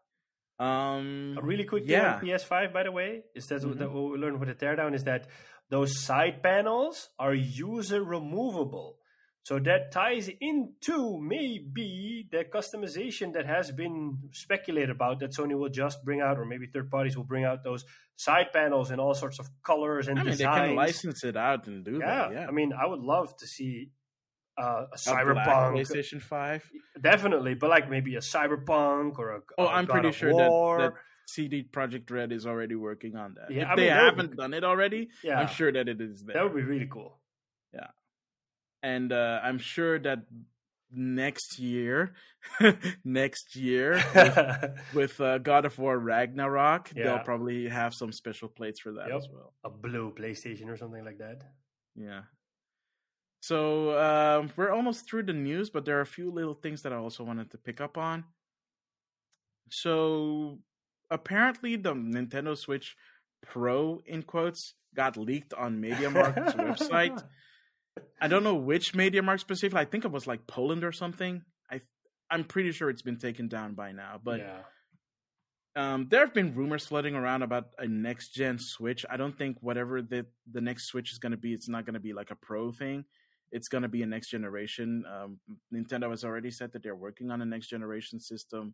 [0.59, 2.15] Um, a really quick yeah.
[2.15, 3.93] on PS5, by the way, is that mm-hmm.
[3.93, 5.27] what we learned with the teardown is that
[5.69, 8.97] those side panels are user removable.
[9.43, 15.69] So that ties into maybe the customization that has been speculated about that Sony will
[15.69, 17.83] just bring out, or maybe third parties will bring out those
[18.15, 20.55] side panels in all sorts of colors and I mean, designs.
[20.61, 22.31] They can license it out and do yeah, that.
[22.33, 23.91] Yeah, I mean, I would love to see
[24.59, 29.39] uh, a cyberpunk PlayStation Five, definitely, but like maybe a cyberpunk or a.
[29.57, 30.93] Oh, i I'm pretty sure that, that
[31.33, 33.51] CD Projekt Red is already working on that.
[33.51, 35.39] Yeah, if I they mean, haven't done it already, yeah.
[35.39, 36.35] I'm sure that it is there.
[36.35, 37.17] That would be really cool.
[37.73, 37.87] Yeah,
[38.83, 40.19] and uh, I'm sure that
[40.91, 42.13] next year,
[43.03, 47.03] next year with, with uh, God of War Ragnarok, yeah.
[47.03, 49.17] they'll probably have some special plates for that yep.
[49.17, 49.53] as well.
[49.63, 51.43] A blue PlayStation or something like that.
[51.95, 52.21] Yeah.
[53.41, 56.93] So um, we're almost through the news, but there are a few little things that
[56.93, 58.25] I also wanted to pick up on.
[59.71, 60.59] So
[61.09, 62.95] apparently the Nintendo Switch
[63.41, 67.23] Pro in quotes got leaked on MediaMarkt's website.
[68.21, 69.81] I don't know which MediaMarkt specifically.
[69.81, 71.41] I think it was like Poland or something.
[71.71, 71.81] I
[72.29, 74.61] I'm pretty sure it's been taken down by now, but yeah.
[75.75, 79.05] Um, there have been rumors floating around about a next gen Switch.
[79.09, 81.93] I don't think whatever the the next Switch is going to be, it's not going
[81.93, 83.05] to be like a Pro thing.
[83.51, 85.03] It's going to be a next generation.
[85.07, 85.39] Um,
[85.73, 88.73] Nintendo has already said that they're working on a next generation system.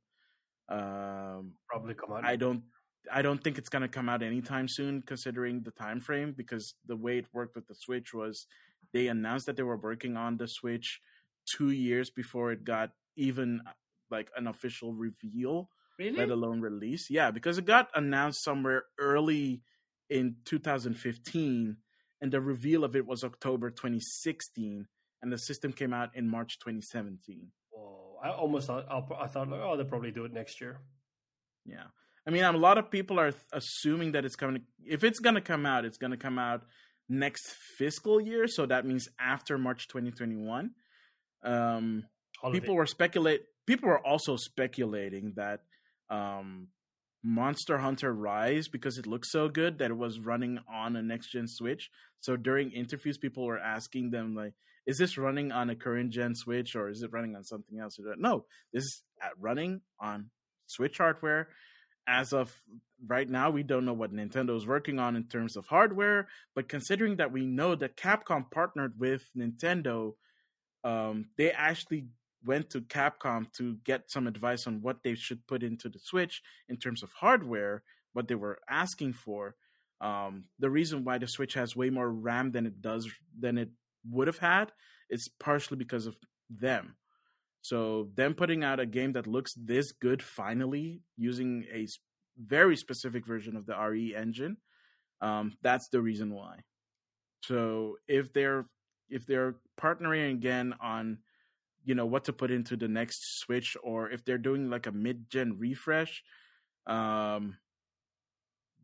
[0.70, 2.26] Um, Probably come out.
[2.26, 2.63] I don't.
[3.13, 6.34] I don't think it's going to come out anytime soon, considering the time frame.
[6.36, 8.47] Because the way it worked with the Switch was,
[8.93, 10.99] they announced that they were working on the Switch
[11.45, 13.61] two years before it got even
[14.09, 16.18] like an official reveal, really?
[16.18, 17.09] let alone release.
[17.09, 19.61] Yeah, because it got announced somewhere early
[20.09, 21.78] in 2015,
[22.22, 24.88] and the reveal of it was October 2016,
[25.22, 27.51] and the system came out in March 2017.
[28.26, 30.80] I almost thought I thought like, oh, they'll probably do it next year.
[31.65, 31.86] Yeah,
[32.28, 34.63] I mean, a lot of people are assuming that it's coming.
[34.84, 36.63] If it's going to come out, it's going to come out
[37.07, 38.47] next fiscal year.
[38.47, 40.71] So that means after March 2021.
[41.43, 42.05] Um,
[42.51, 43.41] people were speculate.
[43.67, 45.61] People were also speculating that
[46.09, 46.69] um,
[47.23, 51.32] Monster Hunter Rise because it looked so good that it was running on a next
[51.32, 51.91] gen Switch.
[52.21, 54.53] So during interviews, people were asking them like,
[54.86, 58.00] "Is this running on a current gen Switch or is it running on something else?"
[58.18, 59.04] No, this is
[59.40, 60.30] running on
[60.68, 61.50] Switch hardware.
[62.08, 62.62] As of
[63.08, 66.70] right now, we don't know what Nintendo is working on in terms of hardware, but
[66.70, 70.14] considering that we know that Capcom partnered with Nintendo,
[70.84, 72.08] um, they actually
[72.46, 76.42] went to Capcom to get some advice on what they should put into the Switch
[76.70, 77.84] in terms of hardware,
[78.14, 79.56] what they were asking for.
[80.00, 83.70] Um, the reason why the Switch has way more RAM than it does than it
[84.10, 84.72] would have had
[85.10, 86.16] is partially because of
[86.49, 86.95] them.
[87.62, 91.88] So them putting out a game that looks this good finally using a
[92.38, 94.58] very specific version of the RE engine,
[95.22, 96.60] um, that's the reason why.
[97.43, 98.66] So if they're
[99.10, 101.20] if they're partnering again on
[101.84, 104.91] you know what to put into the next switch or if they're doing like a
[104.91, 106.24] mid-gen refresh
[106.88, 107.58] um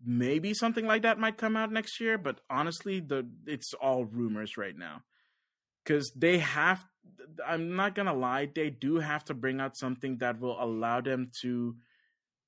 [0.05, 4.57] maybe something like that might come out next year but honestly the it's all rumors
[4.57, 5.01] right now
[5.85, 6.83] cuz they have
[7.45, 11.01] I'm not going to lie they do have to bring out something that will allow
[11.01, 11.75] them to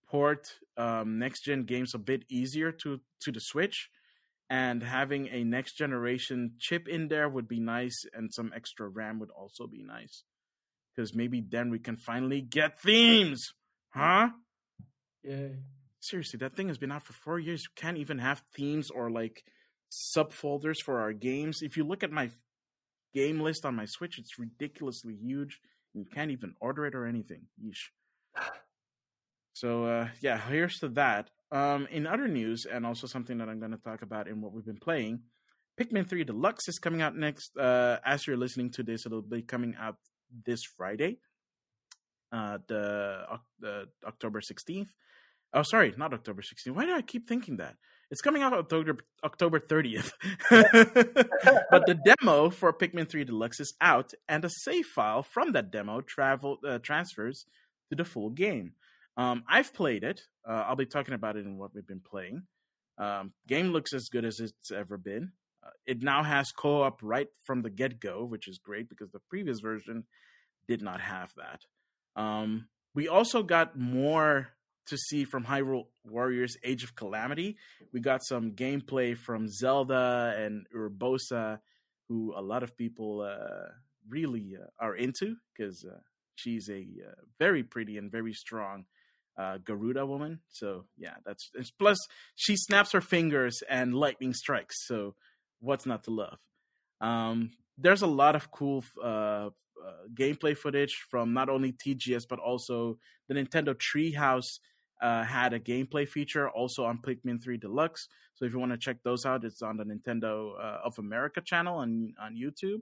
[0.07, 3.89] port um, next gen games a bit easier to to the switch
[4.49, 9.19] and having a next generation chip in there would be nice and some extra ram
[9.19, 10.23] would also be nice
[10.95, 13.53] because maybe then we can finally get themes,
[13.89, 14.29] huh?
[15.23, 15.47] Yeah.
[15.99, 17.63] Seriously, that thing has been out for four years.
[17.63, 19.43] You can't even have themes or like
[19.91, 21.61] subfolders for our games.
[21.61, 22.29] If you look at my
[23.13, 25.59] game list on my Switch, it's ridiculously huge.
[25.93, 27.43] You can't even order it or anything.
[27.63, 27.89] Yeesh.
[29.55, 31.29] So uh, yeah, here's to that.
[31.51, 34.51] Um, in other news, and also something that I'm going to talk about in what
[34.51, 35.21] we've been playing,
[35.79, 37.55] Pikmin 3 Deluxe is coming out next.
[37.55, 39.97] Uh, as you're listening to this, it'll be coming out
[40.45, 41.19] this Friday,
[42.31, 44.87] uh, the, uh, the October 16th.
[45.53, 46.73] Oh, sorry, not October 16th.
[46.73, 47.75] Why do I keep thinking that?
[48.11, 50.11] It's coming out October October 30th.
[50.49, 55.71] but the demo for Pikmin 3 Deluxe is out, and a save file from that
[55.71, 57.45] demo travel uh, transfers
[57.89, 58.73] to the full game.
[59.17, 60.21] Um, I've played it.
[60.47, 62.43] Uh, I'll be talking about it in what we've been playing.
[62.97, 65.31] Um, game looks as good as it's ever been.
[65.65, 69.59] Uh, it now has co-op right from the get-go, which is great because the previous
[69.59, 70.03] version
[70.67, 72.21] did not have that.
[72.21, 74.49] Um, we also got more
[74.87, 77.57] to see from Hyrule Warriors Age of Calamity.
[77.91, 81.59] We got some gameplay from Zelda and Urbosa,
[82.09, 83.69] who a lot of people uh,
[84.07, 85.99] really uh, are into because uh,
[86.35, 88.85] she's a uh, very pretty and very strong
[89.37, 90.39] uh, Gerudo woman.
[90.49, 91.97] So yeah, that's plus
[92.35, 94.85] she snaps her fingers and lightning strikes.
[94.87, 95.15] So
[95.59, 96.37] what's not to love?
[97.01, 99.49] Um, there's a lot of cool uh,
[100.13, 104.59] gameplay footage from not only TGS but also the Nintendo Treehouse
[105.01, 108.07] uh, had a gameplay feature also on Pikmin 3 Deluxe.
[108.35, 111.41] So if you want to check those out, it's on the Nintendo uh, of America
[111.41, 112.81] channel on on YouTube.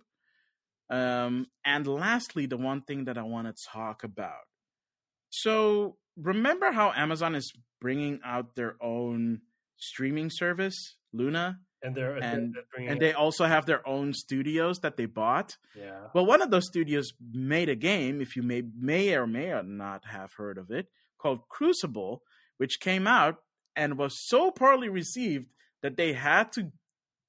[0.90, 4.46] Um, and lastly, the one thing that I want to talk about.
[5.30, 9.42] So remember how Amazon is bringing out their own
[9.78, 11.60] streaming service, Luna?
[11.84, 15.58] and they're and they're and they also have their own studios that they bought.
[15.76, 19.60] yeah Well, one of those studios made a game, if you may may or may
[19.64, 20.88] not have heard of it,
[21.22, 22.22] called Crucible,
[22.58, 23.36] which came out
[23.76, 25.48] and was so poorly received
[25.84, 26.72] that they had to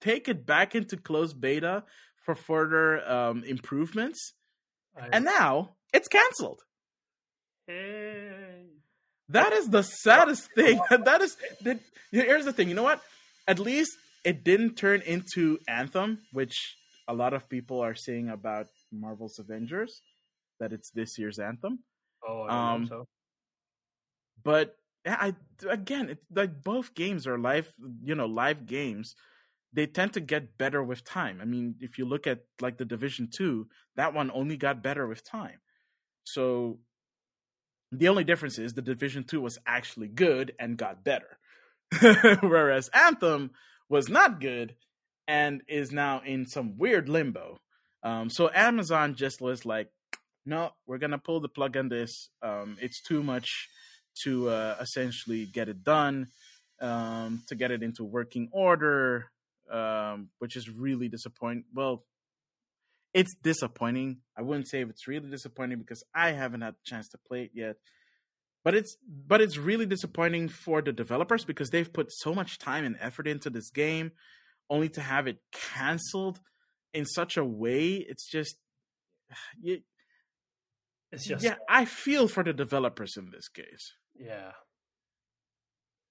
[0.00, 1.84] take it back into closed beta
[2.24, 4.34] for further um, improvements,
[4.96, 6.60] I- and now it's canceled.
[7.66, 8.66] Hey.
[9.28, 10.80] That is the saddest thing.
[10.90, 11.78] that is the,
[12.10, 12.68] here's the thing.
[12.68, 13.00] You know what?
[13.48, 13.92] At least
[14.24, 16.76] it didn't turn into Anthem, which
[17.08, 20.02] a lot of people are saying about Marvel's Avengers,
[20.60, 21.80] that it's this year's Anthem.
[22.28, 23.08] oh I don't Um, so
[24.44, 24.76] But
[25.06, 25.34] I
[25.68, 27.72] again, it, like both games are live,
[28.02, 29.14] you know, live games.
[29.72, 31.38] They tend to get better with time.
[31.40, 35.06] I mean, if you look at like the Division Two, that one only got better
[35.06, 35.60] with time.
[36.24, 36.78] So
[37.90, 41.38] the only difference is the Division Two was actually good and got better,
[42.40, 43.50] whereas Anthem
[43.88, 44.74] was not good
[45.26, 47.58] and is now in some weird limbo.
[48.02, 49.88] Um, so Amazon just was like,
[50.44, 52.28] no, we're gonna pull the plug on this.
[52.42, 53.68] Um, it's too much
[54.24, 56.28] to uh, essentially get it done,
[56.80, 59.30] um, to get it into working order,
[59.70, 61.64] um, which is really disappointing.
[61.74, 62.04] Well,
[63.14, 64.18] it's disappointing.
[64.36, 67.44] I wouldn't say if it's really disappointing because I haven't had a chance to play
[67.44, 67.76] it yet.
[68.64, 72.84] But it's but it's really disappointing for the developers because they've put so much time
[72.84, 74.12] and effort into this game,
[74.70, 76.40] only to have it canceled
[76.94, 77.94] in such a way.
[77.94, 78.56] It's just,
[79.60, 79.80] you,
[81.10, 81.56] it's just yeah.
[81.68, 83.94] I feel for the developers in this case.
[84.18, 84.52] Yeah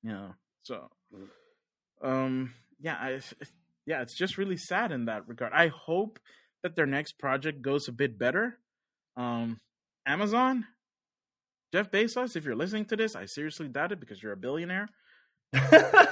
[0.04, 0.32] Yeah.
[0.64, 0.90] so
[2.04, 3.20] um, yeah, I,
[3.86, 5.54] yeah, it's just really sad in that regard.
[5.54, 6.20] I hope
[6.64, 8.58] that their next project goes a bit better.
[9.16, 9.60] Um,
[10.06, 10.66] Amazon,
[11.74, 14.90] Jeff Bezos, if you're listening to this, I seriously doubt it because you're a billionaire.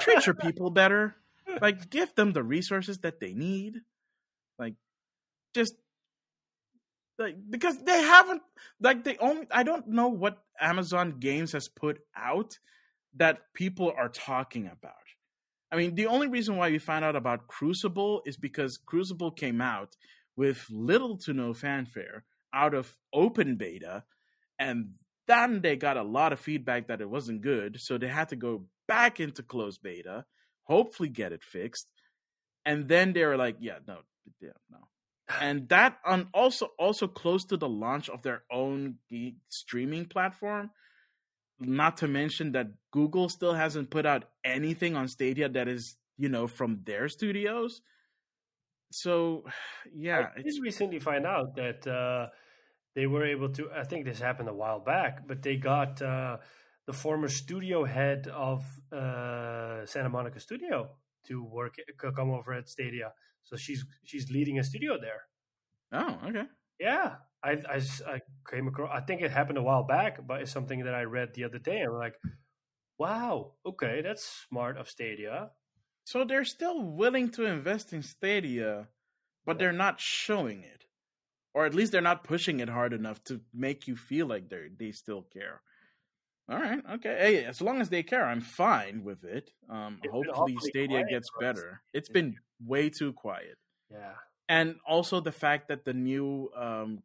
[0.00, 1.16] Treat your people better.
[1.60, 3.78] Like, give them the resources that they need.
[4.58, 4.74] Like,
[5.54, 5.74] just
[7.20, 8.42] like because they haven't
[8.80, 12.58] like they only I don't know what Amazon Games has put out
[13.16, 14.94] that people are talking about.
[15.70, 19.60] I mean, the only reason why we found out about Crucible is because Crucible came
[19.60, 19.96] out
[20.36, 24.02] with little to no fanfare out of open beta,
[24.58, 24.94] and
[25.28, 28.36] then they got a lot of feedback that it wasn't good, so they had to
[28.36, 30.24] go back into closed beta,
[30.64, 31.92] hopefully get it fixed,
[32.64, 33.98] and then they were like, "Yeah, no,
[34.40, 34.88] yeah, no."
[35.40, 38.96] And that on also also close to the launch of their own
[39.48, 40.70] streaming platform,
[41.58, 46.28] not to mention that Google still hasn't put out anything on Stadia that is, you
[46.28, 47.82] know, from their studios.
[48.90, 49.44] So,
[49.94, 52.28] yeah, I did recently find out that uh,
[52.94, 53.70] they were able to.
[53.70, 56.38] I think this happened a while back, but they got uh,
[56.86, 60.90] the former studio head of uh, Santa Monica Studio
[61.26, 61.76] to work
[62.16, 63.12] come over at Stadia.
[63.44, 65.22] So she's she's leading a studio there.
[65.92, 66.44] Oh, okay.
[66.78, 68.20] Yeah, I, I, I
[68.50, 68.90] came across.
[68.92, 71.58] I think it happened a while back, but it's something that I read the other
[71.58, 71.82] day.
[71.82, 72.14] I'm like,
[72.98, 75.50] wow, okay, that's smart of Stadia.
[76.04, 78.88] So they're still willing to invest in Stadia,
[79.44, 80.86] but they're not showing it,
[81.54, 84.68] or at least they're not pushing it hard enough to make you feel like they
[84.78, 85.62] they still care.
[86.48, 87.16] All right, okay.
[87.20, 89.52] Hey, as long as they care, I'm fine with it.
[89.68, 91.80] Um, hopefully, Stadia gets better.
[91.92, 93.58] It's been way too quiet.
[93.90, 94.14] Yeah,
[94.48, 97.02] and also the fact that the new um,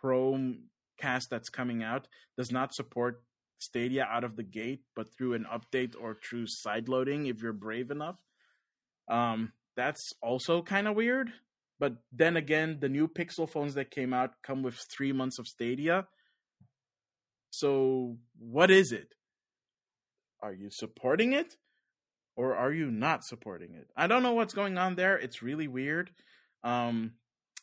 [0.00, 0.64] Chrome
[0.98, 3.22] cast that's coming out does not support
[3.58, 7.90] Stadia out of the gate, but through an update or through sideloading if you're brave
[7.90, 8.16] enough.
[9.08, 11.30] Um, that's also kind of weird.
[11.78, 15.46] But then again, the new Pixel phones that came out come with three months of
[15.46, 16.06] Stadia.
[17.50, 19.14] So, what is it?
[20.42, 21.56] Are you supporting it
[22.36, 23.88] or are you not supporting it?
[23.96, 25.16] I don't know what's going on there.
[25.16, 26.10] It's really weird.
[26.62, 27.12] Um,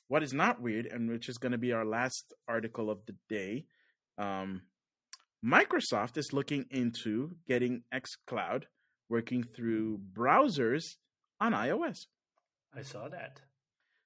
[0.08, 3.16] what is not weird, and which is going to be our last article of the
[3.30, 3.66] day,
[4.18, 4.64] um,
[5.46, 8.64] Microsoft is looking into getting xCloud
[9.10, 10.96] working through browsers
[11.40, 12.06] on iOS.
[12.76, 13.42] I saw that.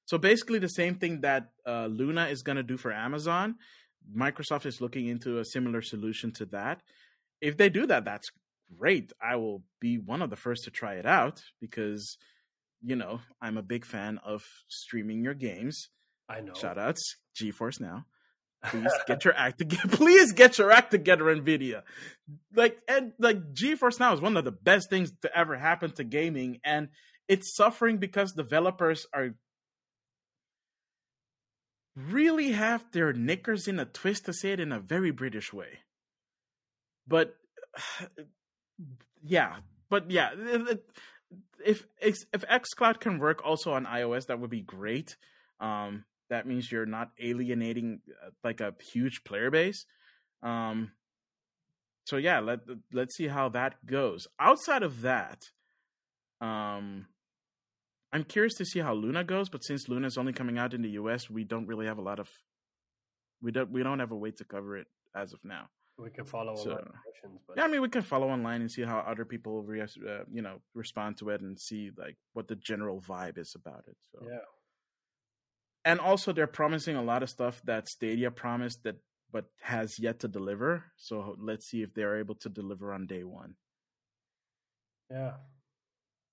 [0.05, 3.55] So basically, the same thing that uh, Luna is going to do for Amazon.
[4.15, 6.81] Microsoft is looking into a similar solution to that.
[7.41, 8.29] If they do that, that's
[8.77, 9.11] great.
[9.21, 12.17] I will be one of the first to try it out because,
[12.81, 15.89] you know, I'm a big fan of streaming your games.
[16.29, 16.53] I know.
[16.53, 16.99] Shoutouts,
[17.35, 18.05] GeForce Now.
[18.65, 19.87] Please get your act together.
[19.95, 21.83] Please get your act together, Nvidia.
[22.55, 26.03] Like and like GeForce Now is one of the best things to ever happen to
[26.03, 26.89] gaming, and
[27.27, 29.35] it's suffering because developers are
[31.95, 35.79] really have their knickers in a twist to say it in a very British way.
[37.07, 37.35] But
[38.01, 38.23] uh,
[39.23, 39.57] yeah,
[39.89, 40.31] but yeah,
[41.65, 45.17] if if XCloud can work also on iOS, that would be great.
[45.59, 49.85] Um, that means you're not alienating uh, like a huge player base.
[50.43, 50.91] Um,
[52.05, 52.59] so yeah, let
[52.93, 54.27] let's see how that goes.
[54.39, 55.43] Outside of that,
[56.41, 57.07] um,
[58.13, 59.49] I'm curious to see how Luna goes.
[59.49, 62.01] But since Luna is only coming out in the US, we don't really have a
[62.01, 62.29] lot of
[63.41, 65.69] we don't we don't have a way to cover it as of now.
[65.97, 66.91] We can follow so, online
[67.47, 67.57] but...
[67.57, 70.41] yeah, I mean, we can follow online and see how other people, re- uh, you
[70.41, 73.97] know, respond to it and see like what the general vibe is about it.
[74.11, 74.39] So yeah,
[75.85, 78.97] and also they're promising a lot of stuff that Stadia promised that
[79.31, 80.83] but has yet to deliver.
[80.97, 83.55] So let's see if they're able to deliver on day one.
[85.09, 85.33] Yeah.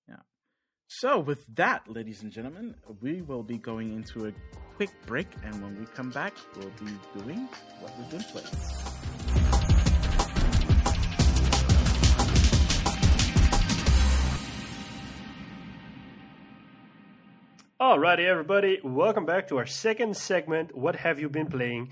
[0.07, 0.23] Yeah.
[0.87, 4.33] So with that, ladies and gentlemen, we will be going into a
[4.75, 7.47] quick break, and when we come back, we'll be doing
[7.79, 9.24] what we've been playing.
[17.79, 20.73] Alrighty, everybody, welcome back to our second segment.
[20.73, 21.91] What have you been playing?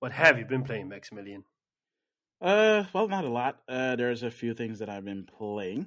[0.00, 1.44] What have you been playing, Maximilian?
[2.42, 3.60] Uh, well, not a lot.
[3.68, 5.86] Uh, there's a few things that I've been playing.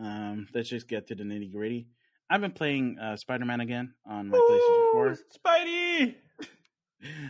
[0.00, 1.86] Um, let's just get to the nitty gritty.
[2.28, 5.18] I've been playing uh, Spider Man again on my Ooh, PlayStation 4.
[5.46, 6.14] Spidey.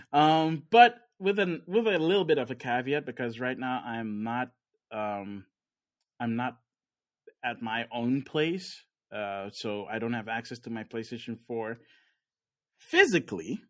[0.15, 4.25] um, but with an with a little bit of a caveat because right now I'm
[4.25, 4.53] not
[4.91, 5.45] um
[6.19, 6.57] I'm not
[7.45, 11.79] at my own place uh, so I don't have access to my PlayStation 4
[12.79, 13.63] physically,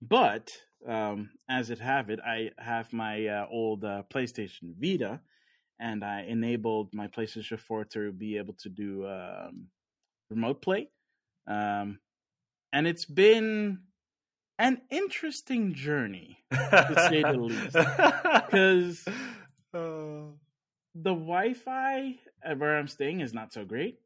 [0.00, 0.50] but
[0.86, 5.20] um, as it have it, I have my uh, old uh, PlayStation Vita,
[5.78, 9.68] and I enabled my PlayStation 4 to be able to do um,
[10.30, 10.88] remote play.
[11.46, 11.98] Um,
[12.72, 13.80] and it's been
[14.58, 17.76] an interesting journey, to say the least.
[18.52, 19.08] Because
[19.74, 20.28] uh...
[20.94, 22.18] the Wi Fi
[22.56, 23.98] where I'm staying is not so great.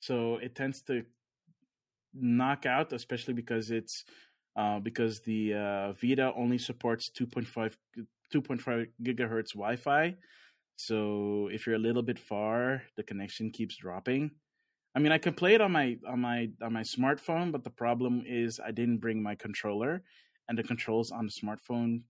[0.00, 1.04] So it tends to
[2.14, 4.04] knock out, especially because it's
[4.56, 7.74] uh, because the uh, Vita only supports 2.5
[8.34, 10.14] 2.5 gigahertz Wi-Fi.
[10.76, 14.32] So if you're a little bit far, the connection keeps dropping.
[14.94, 17.70] I mean, I can play it on my on my on my smartphone, but the
[17.70, 20.02] problem is I didn't bring my controller,
[20.48, 22.02] and the controls on the smartphone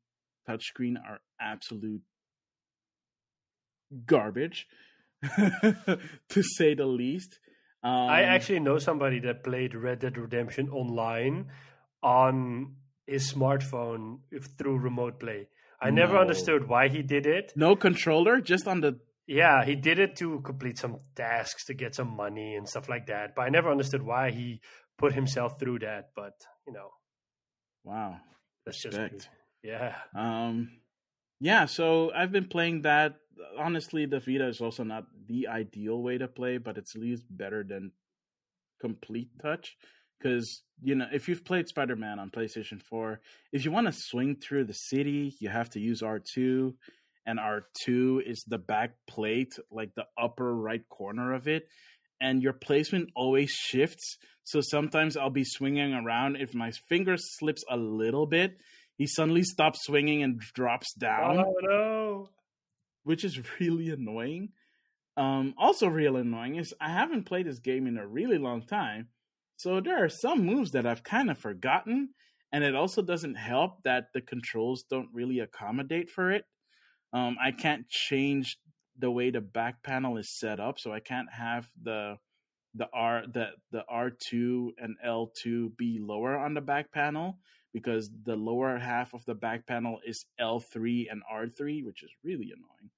[0.48, 2.02] touchscreen are absolute
[4.04, 4.68] garbage,
[5.22, 7.40] to say the least.
[7.86, 11.46] Um, I actually know somebody that played Red Dead Redemption online
[12.02, 12.74] on
[13.06, 14.18] his smartphone
[14.58, 15.46] through remote play.
[15.80, 16.02] I no.
[16.02, 17.52] never understood why he did it.
[17.54, 18.98] No controller, just on the.
[19.28, 23.06] Yeah, he did it to complete some tasks to get some money and stuff like
[23.06, 23.36] that.
[23.36, 24.60] But I never understood why he
[24.98, 26.10] put himself through that.
[26.16, 26.34] But
[26.66, 26.90] you know,
[27.84, 28.16] wow,
[28.64, 29.12] that's Respect.
[29.14, 29.28] just
[29.62, 29.94] yeah.
[30.12, 30.70] Um,
[31.38, 31.66] yeah.
[31.66, 33.14] So I've been playing that.
[33.58, 37.24] Honestly, the Vita is also not the ideal way to play, but it's at least
[37.30, 37.92] better than
[38.80, 39.76] complete touch.
[40.18, 43.20] Because you know if you've played spider-man on playstation 4
[43.52, 46.72] if you want to swing through the city you have to use r2
[47.26, 51.68] and r2 is the back plate like the upper right corner of it
[52.20, 54.16] and your placement always shifts.
[54.44, 56.36] So sometimes i'll be swinging around.
[56.36, 58.56] If my finger slips a little bit
[58.96, 61.38] he suddenly stops swinging and drops down.
[61.38, 62.28] Oh no
[63.06, 64.50] which is really annoying
[65.16, 69.08] um also real annoying is i haven't played this game in a really long time
[69.56, 72.10] so there are some moves that I've kind of forgotten,
[72.52, 76.44] and it also doesn't help that the controls don't really accommodate for it.
[77.12, 78.58] Um, I can't change
[78.98, 82.16] the way the back panel is set up, so I can't have the
[82.74, 87.38] the R the the R two and L two be lower on the back panel
[87.72, 92.02] because the lower half of the back panel is L three and R three, which
[92.02, 92.90] is really annoying.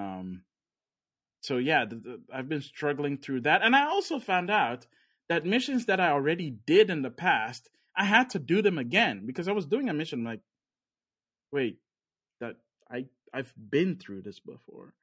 [0.00, 0.42] Um,
[1.42, 4.86] so yeah, the, the, I've been struggling through that, and I also found out
[5.28, 9.24] that missions that I already did in the past, I had to do them again
[9.26, 10.40] because I was doing a mission like,
[11.52, 11.78] wait,
[12.40, 12.56] that
[12.90, 14.94] I I've been through this before.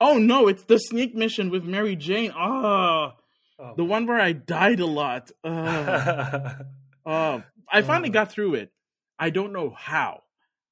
[0.00, 2.32] Oh no, it's the sneak mission with Mary Jane.
[2.36, 3.12] Oh,
[3.58, 3.74] oh.
[3.76, 5.30] the one where I died a lot.
[7.10, 7.42] Oh, oh.
[7.72, 8.70] I finally got through it.
[9.18, 10.24] I don't know how.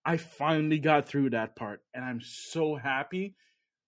[0.07, 3.35] I finally got through that part, and I'm so happy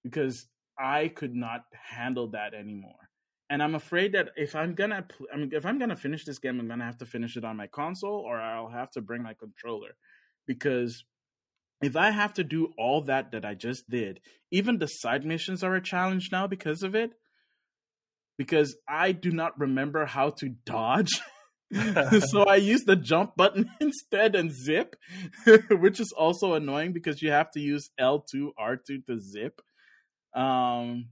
[0.03, 0.47] because
[0.79, 3.09] I could not handle that anymore
[3.51, 6.61] and I'm afraid that if I'm gonna, I mean, if I'm gonna finish this game,
[6.61, 9.35] I'm gonna have to finish it on my console, or I'll have to bring my
[9.35, 9.97] controller,
[10.47, 11.05] because
[11.81, 15.63] if I have to do all that that I just did, even the side missions
[15.63, 17.13] are a challenge now because of it.
[18.37, 21.21] Because I do not remember how to dodge.
[22.31, 24.97] so I use the jump button instead and zip,
[25.71, 29.61] which is also annoying because you have to use L2 R2 to zip.
[30.35, 31.09] Um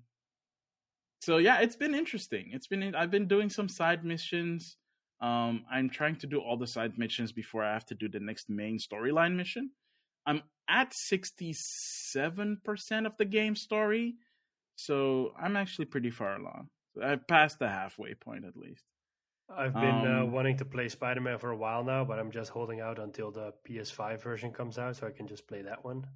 [1.20, 2.50] so yeah, it's been interesting.
[2.52, 4.76] It's been I've been doing some side missions.
[5.20, 8.20] Um, I'm trying to do all the side missions before I have to do the
[8.20, 9.70] next main storyline mission.
[10.26, 14.16] I'm at 67% of the game story,
[14.76, 16.68] so I'm actually pretty far along.
[17.02, 18.84] I've passed the halfway point at least.
[19.48, 22.18] I've been uh, um, uh, wanting to play Spider Man for a while now, but
[22.18, 25.62] I'm just holding out until the PS5 version comes out so I can just play
[25.62, 26.06] that one.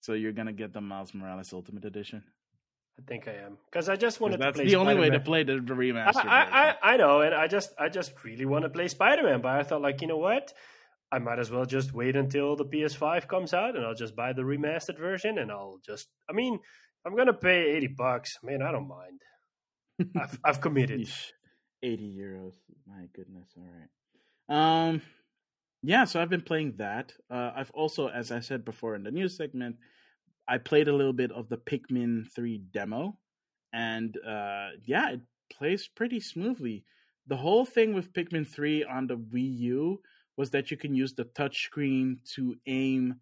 [0.00, 2.22] So you're gonna get the Miles Morales Ultimate Edition?
[2.98, 4.64] I think I am because I just wanted to play.
[4.64, 6.24] That's the only way to play the, the remaster.
[6.24, 9.42] I, I, I, know, and I just I just really want to play Spider Man,
[9.42, 10.54] but I thought like you know what,
[11.12, 14.32] I might as well just wait until the PS5 comes out, and I'll just buy
[14.32, 16.08] the remastered version, and I'll just.
[16.30, 16.58] I mean,
[17.04, 18.38] I'm gonna pay eighty bucks.
[18.42, 19.20] Man, I don't mind.
[20.18, 21.08] I've I've committed.
[21.82, 22.54] Eighty euros.
[22.86, 23.48] My goodness.
[23.56, 24.88] All right.
[24.88, 25.02] Um.
[25.82, 27.12] Yeah, so I've been playing that.
[27.30, 29.76] Uh, I've also, as I said before in the news segment,
[30.48, 33.18] I played a little bit of the Pikmin 3 demo,
[33.72, 35.20] and uh, yeah, it
[35.52, 36.84] plays pretty smoothly.
[37.28, 40.00] The whole thing with Pikmin 3 on the Wii U
[40.36, 43.20] was that you can use the touchscreen to aim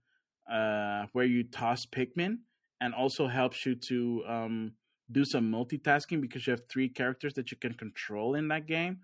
[0.50, 2.38] uh, where you toss Pikmin,
[2.80, 4.72] and also helps you to um,
[5.10, 9.00] do some multitasking because you have three characters that you can control in that game.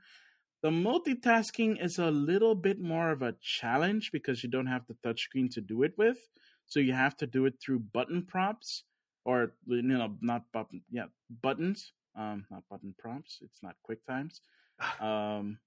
[0.62, 4.96] The multitasking is a little bit more of a challenge because you don't have the
[5.04, 6.18] touchscreen to do it with.
[6.66, 8.84] So you have to do it through button prompts
[9.24, 11.04] or you know not button yeah
[11.42, 14.40] buttons um not button prompts it's not quick times
[15.00, 15.58] um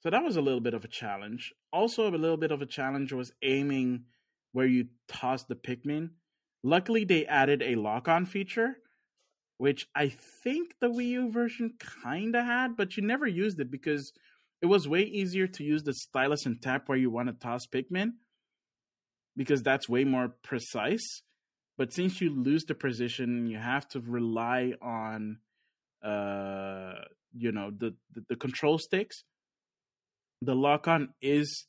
[0.00, 2.66] so that was a little bit of a challenge also a little bit of a
[2.66, 4.04] challenge was aiming
[4.52, 6.10] where you toss the pikmin
[6.62, 8.76] Luckily, they added a lock on feature,
[9.60, 10.08] which I
[10.42, 14.10] think the Wii U version kind of had, but you never used it because
[14.62, 17.66] it was way easier to use the stylus and tap where you want to toss
[17.66, 18.12] Pikmin
[19.36, 21.20] because that's way more precise.
[21.76, 25.40] But since you lose the precision, you have to rely on,
[26.02, 26.94] uh,
[27.34, 29.24] you know, the, the, the control sticks.
[30.40, 31.66] The lock on is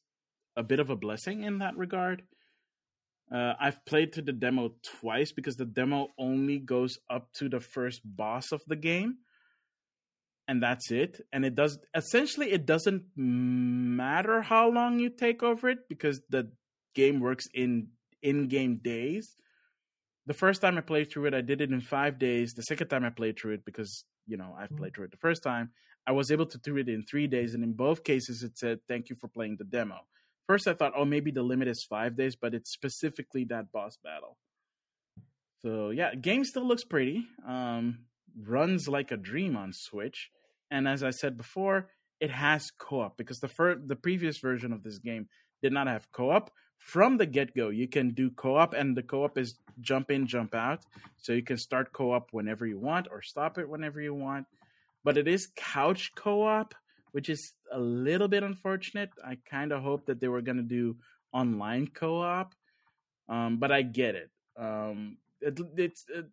[0.56, 2.24] a bit of a blessing in that regard.
[3.34, 7.62] Uh, I've played to the demo twice because the demo only goes up to the
[7.62, 9.20] first boss of the game,
[10.50, 11.22] and that's it.
[11.32, 16.52] And it does essentially it doesn't matter how long you take over it because the
[16.94, 17.88] game works in
[18.22, 19.38] in-game days.
[20.28, 22.54] The first time I played through it, I did it in five days.
[22.54, 25.18] The second time I played through it, because you know I've played through it the
[25.18, 25.72] first time,
[26.06, 27.54] I was able to do it in three days.
[27.54, 30.02] And in both cases, it said thank you for playing the demo.
[30.52, 33.98] First, I thought, oh, maybe the limit is five days, but it's specifically that boss
[34.04, 34.38] battle.
[35.62, 37.26] So yeah, game still looks pretty.
[37.48, 38.00] Um,
[38.38, 40.30] runs like a dream on Switch,
[40.70, 41.88] and as I said before,
[42.20, 45.30] it has co-op because the fir- the previous version of this game
[45.64, 46.52] did not have co-op.
[46.80, 50.82] From the get-go, you can do co-op, and the co-op is jump in, jump out,
[51.16, 54.48] so you can start co-op whenever you want or stop it whenever you want.
[55.06, 56.76] But it is couch co-op,
[57.12, 59.10] which is a little bit unfortunate.
[59.26, 60.98] I kind of hope that they were going to do
[61.34, 62.54] online co-op,
[63.30, 64.30] um, but I get it.
[64.58, 66.26] Um, it it's it,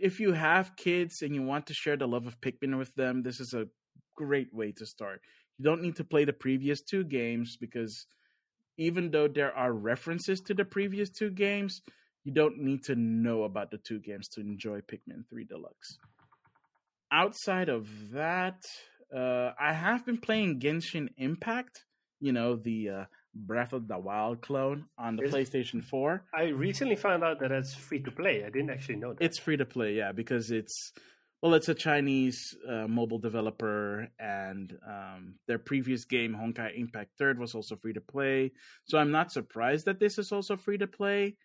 [0.00, 3.22] if you have kids and you want to share the love of Pikmin with them,
[3.22, 3.68] this is a
[4.16, 5.20] great way to start.
[5.58, 8.06] You don't need to play the previous two games because
[8.76, 11.82] even though there are references to the previous two games,
[12.24, 15.98] you don't need to know about the two games to enjoy Pikmin 3 Deluxe.
[17.10, 18.66] Outside of that,
[19.14, 21.84] uh, I have been playing Genshin Impact.
[22.20, 23.04] You know the uh,
[23.34, 26.24] Breath of the Wild clone on the Is- PlayStation Four.
[26.34, 28.44] I recently found out that it's free to play.
[28.44, 29.24] I didn't actually know that.
[29.24, 30.92] It's free to play, yeah, because it's
[31.40, 37.38] well, it's a Chinese uh, mobile developer, and um, their previous game, Honkai Impact Third,
[37.38, 38.50] was also free to play.
[38.86, 41.36] So I'm not surprised that this is also free to play.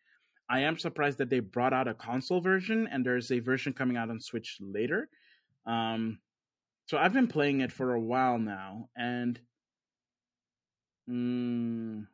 [0.49, 3.95] I am surprised that they brought out a console version, and there's a version coming
[3.95, 5.09] out on Switch later.
[5.67, 6.17] Um,
[6.85, 9.39] so I've been playing it for a while now, and
[11.09, 12.05] mm,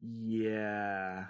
[0.00, 1.26] yeah,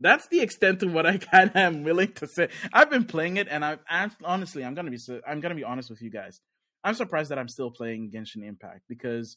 [0.00, 2.48] that's the extent to what I kind of am willing to say.
[2.72, 5.90] I've been playing it, and I've I'm, honestly, I'm gonna be I'm gonna be honest
[5.90, 6.40] with you guys.
[6.84, 9.36] I'm surprised that I'm still playing Genshin Impact because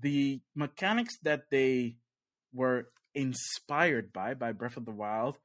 [0.00, 1.96] the mechanics that they
[2.52, 5.38] were inspired by by Breath of the Wild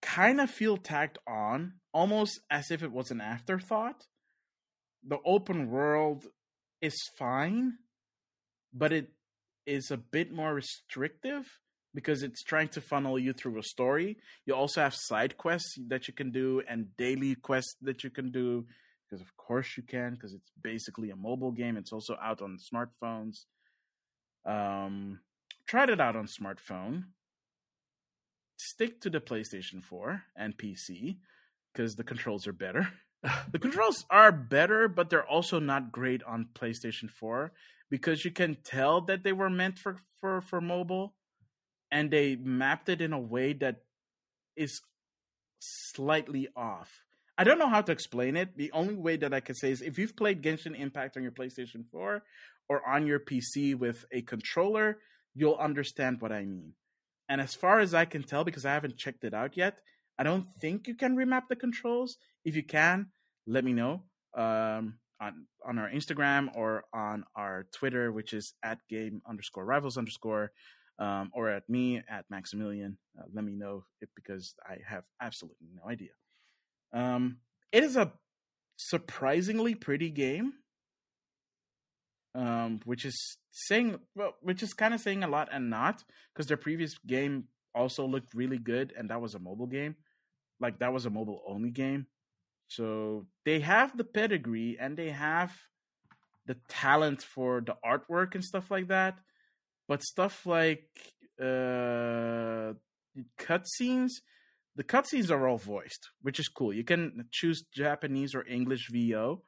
[0.00, 4.06] kind of feel tacked on, almost as if it was an afterthought.
[5.06, 6.26] The open world
[6.80, 7.78] is fine,
[8.72, 9.08] but it
[9.66, 11.46] is a bit more restrictive
[11.94, 14.16] because it's trying to funnel you through a story.
[14.46, 18.30] You also have side quests that you can do and daily quests that you can
[18.30, 18.66] do
[19.08, 21.76] because of course you can because it's basically a mobile game.
[21.76, 23.44] It's also out on smartphones.
[24.46, 25.20] Um
[25.66, 27.04] tried it out on smartphone.
[28.56, 31.18] Stick to the PlayStation 4 and PC
[31.72, 32.88] because the controls are better.
[33.50, 37.52] the controls are better, but they're also not great on PlayStation 4
[37.90, 41.14] because you can tell that they were meant for for for mobile
[41.90, 43.82] and they mapped it in a way that
[44.56, 44.80] is
[45.60, 46.90] slightly off.
[47.38, 48.56] I don't know how to explain it.
[48.56, 51.32] The only way that I can say is if you've played Genshin Impact on your
[51.32, 52.22] PlayStation 4
[52.68, 54.98] or on your PC with a controller,
[55.34, 56.74] you'll understand what I mean.
[57.28, 59.78] And as far as I can tell, because I haven't checked it out yet,
[60.18, 62.16] I don't think you can remap the controls.
[62.44, 63.08] If you can,
[63.46, 64.02] let me know
[64.36, 69.96] um, on on our Instagram or on our Twitter, which is at game underscore rivals
[69.96, 70.52] underscore,
[70.98, 72.98] um, or at me at Maximilian.
[73.18, 76.10] Uh, let me know it because I have absolutely no idea.
[76.92, 77.38] Um,
[77.70, 78.12] it is a
[78.76, 80.52] surprisingly pretty game,
[82.34, 86.46] um, which is saying well, which is kind of saying a lot and not because
[86.46, 87.44] their previous game
[87.74, 89.96] also looked really good and that was a mobile game,
[90.62, 92.06] like that was a mobile only game.
[92.68, 95.52] So they have the pedigree and they have
[96.46, 99.18] the talent for the artwork and stuff like that,
[99.88, 100.88] but stuff like
[101.40, 102.72] uh
[103.38, 104.12] cutscenes
[104.74, 106.72] the cutscenes are all voiced, which is cool.
[106.72, 109.42] You can choose Japanese or English VO,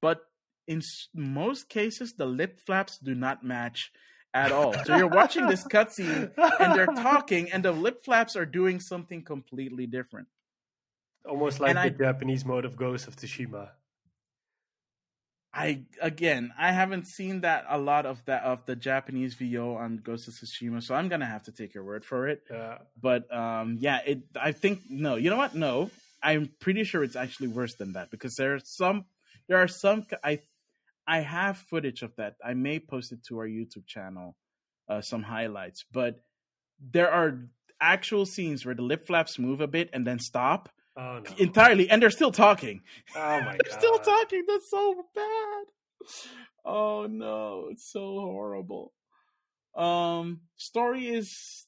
[0.00, 0.20] but
[0.68, 0.82] in
[1.12, 3.90] most cases, the lip flaps do not match
[4.34, 4.74] at all.
[4.84, 6.30] So you're watching this cutscene
[6.60, 10.28] and they're talking, and the lip flaps are doing something completely different.
[11.28, 13.70] Almost like And the I- Japanese mode of Ghost of Tsushima.
[15.52, 19.96] I again, I haven't seen that a lot of that of the Japanese VO on
[19.96, 22.42] Ghost of Tsushima, so I'm gonna have to take your word for it.
[22.48, 22.78] Yeah.
[23.00, 24.20] But um, yeah, it.
[24.40, 25.16] I think no.
[25.16, 25.56] You know what?
[25.56, 25.90] No,
[26.22, 29.06] I'm pretty sure it's actually worse than that because there are some.
[29.48, 30.06] There are some.
[30.22, 30.38] I
[31.06, 32.34] I have footage of that.
[32.44, 34.36] I may post it to our YouTube channel,
[34.88, 35.84] uh, some highlights.
[35.92, 36.22] But
[36.80, 37.48] there are
[37.80, 41.36] actual scenes where the lip flaps move a bit and then stop Oh no.
[41.38, 42.82] entirely, and they're still talking.
[43.14, 44.44] Oh my They're still talking.
[44.46, 45.64] That's so bad.
[46.64, 48.92] Oh no, it's so horrible.
[49.74, 51.66] Um, story is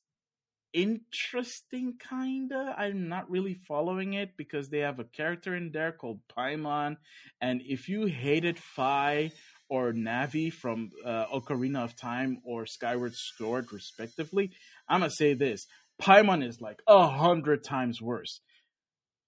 [0.73, 2.75] interesting, kinda.
[2.77, 6.97] I'm not really following it because they have a character in there called Paimon,
[7.41, 9.31] and if you hated Fi
[9.69, 14.51] or Navi from uh, Ocarina of Time or Skyward Sword, respectively,
[14.89, 15.67] I'm gonna say this:
[16.01, 18.41] Paimon is like a hundred times worse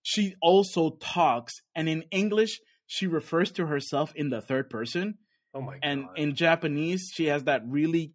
[0.05, 5.15] she also talks and in english she refers to herself in the third person
[5.55, 5.81] Oh my god.
[5.83, 8.13] and in japanese she has that really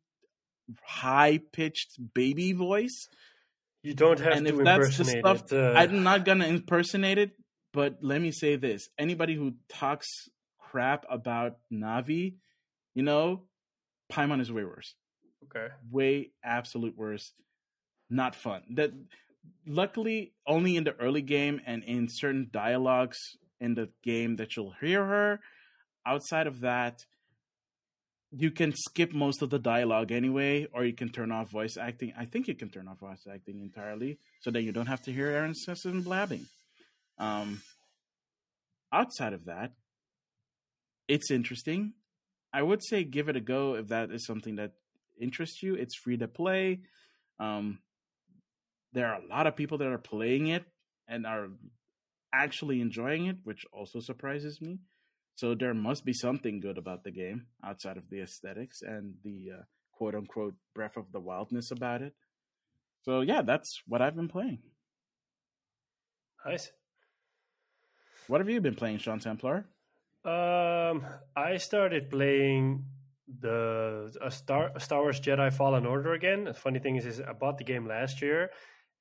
[0.84, 3.08] high pitched baby voice
[3.84, 5.54] you don't have and to if that's the stuff it.
[5.54, 7.32] Uh, i'm not gonna impersonate it
[7.74, 10.08] but let me say this anybody who talks
[10.60, 12.36] crap about navi
[12.94, 13.44] you know
[14.12, 14.96] paimon is way worse
[15.50, 15.74] okay.
[15.91, 17.34] way absolute worst.
[18.10, 18.64] Not fun.
[18.72, 18.91] That
[19.66, 24.74] luckily only in the early game and in certain dialogues in the game that you'll
[24.82, 25.40] hear her.
[26.06, 27.06] Outside of that,
[28.31, 32.14] you can skip most of the dialogue anyway, or you can turn off voice acting.
[32.18, 35.11] I think you can turn off voice acting entirely, so that you don't have to
[35.11, 36.45] hear Aaron Sisson blabbing.
[37.18, 37.61] Um,
[38.93, 39.73] outside of that,
[41.07, 41.93] it's interesting.
[42.53, 44.73] I would say give it a go if that is something that
[45.19, 45.76] interests you.
[45.76, 46.81] It's free to play.
[47.39, 47.80] Um,
[48.93, 50.65] there are a lot of people that are playing it
[51.07, 51.47] and are
[52.34, 54.80] actually enjoying it, which also surprises me.
[55.40, 59.52] So there must be something good about the game outside of the aesthetics and the
[59.60, 59.64] uh,
[59.94, 62.14] quote unquote breath of the wildness about it.
[63.03, 64.60] So yeah, that's what I've been playing.
[66.45, 66.70] Nice.
[68.28, 69.66] What have you been playing, Sean Templar?
[70.26, 71.06] Um,
[71.38, 72.84] I started playing
[73.40, 76.44] the a Star Star Wars Jedi Fallen Order again.
[76.44, 78.49] The funny thing is, is I bought the game last year,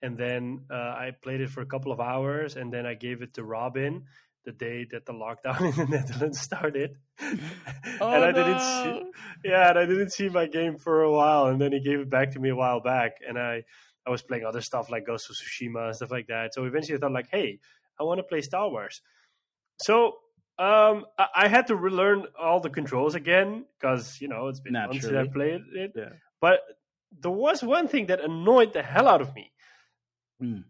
[0.03, 3.23] and then uh, I played it for a couple of hours, and then I gave
[3.23, 4.05] it to Robin
[4.49, 6.97] the day that the lockdown in the Netherlands started.
[7.21, 7.27] Oh,
[8.01, 9.11] and I didn't see,
[9.45, 12.09] yeah, and I didn't see my game for a while, and then he gave it
[12.09, 13.65] back to me a while back, and I
[14.07, 16.55] I was playing other stuff like Ghost of Tsushima and stuff like that.
[16.55, 17.61] So eventually I thought like, hey,
[18.01, 19.03] I want to play Star Wars.
[19.83, 20.17] So
[20.59, 24.73] um, I, I had to relearn all the controls again because you know it's been
[24.73, 25.93] months since I played it.
[25.95, 26.13] Yeah.
[26.41, 26.61] But
[27.21, 29.53] there was one thing that annoyed the hell out of me.
[30.43, 30.65] Mm.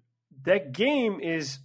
[0.44, 1.58] That game is,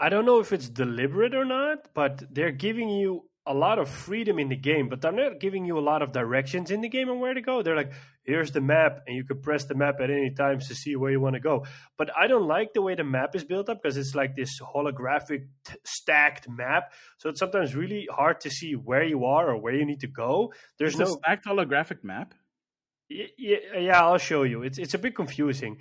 [0.00, 3.88] I don't know if it's deliberate or not, but they're giving you a lot of
[3.88, 6.88] freedom in the game, but they're not giving you a lot of directions in the
[6.88, 7.62] game and where to go.
[7.62, 7.92] They're like,
[8.22, 11.10] here's the map, and you can press the map at any time to see where
[11.10, 11.64] you want to go.
[11.96, 14.60] But I don't like the way the map is built up because it's like this
[14.60, 16.92] holographic t- stacked map.
[17.16, 20.08] So it's sometimes really hard to see where you are or where you need to
[20.08, 20.52] go.
[20.78, 22.34] There's There's no a stacked holographic map.
[23.08, 24.62] Yeah, yeah, I'll show you.
[24.62, 25.78] It's it's a bit confusing.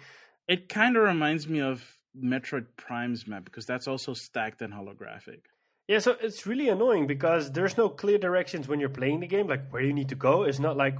[0.47, 5.41] It kind of reminds me of Metroid Prime's map because that's also stacked and holographic.
[5.87, 9.47] Yeah, so it's really annoying because there's no clear directions when you're playing the game,
[9.47, 10.43] like where you need to go.
[10.43, 10.97] It's not like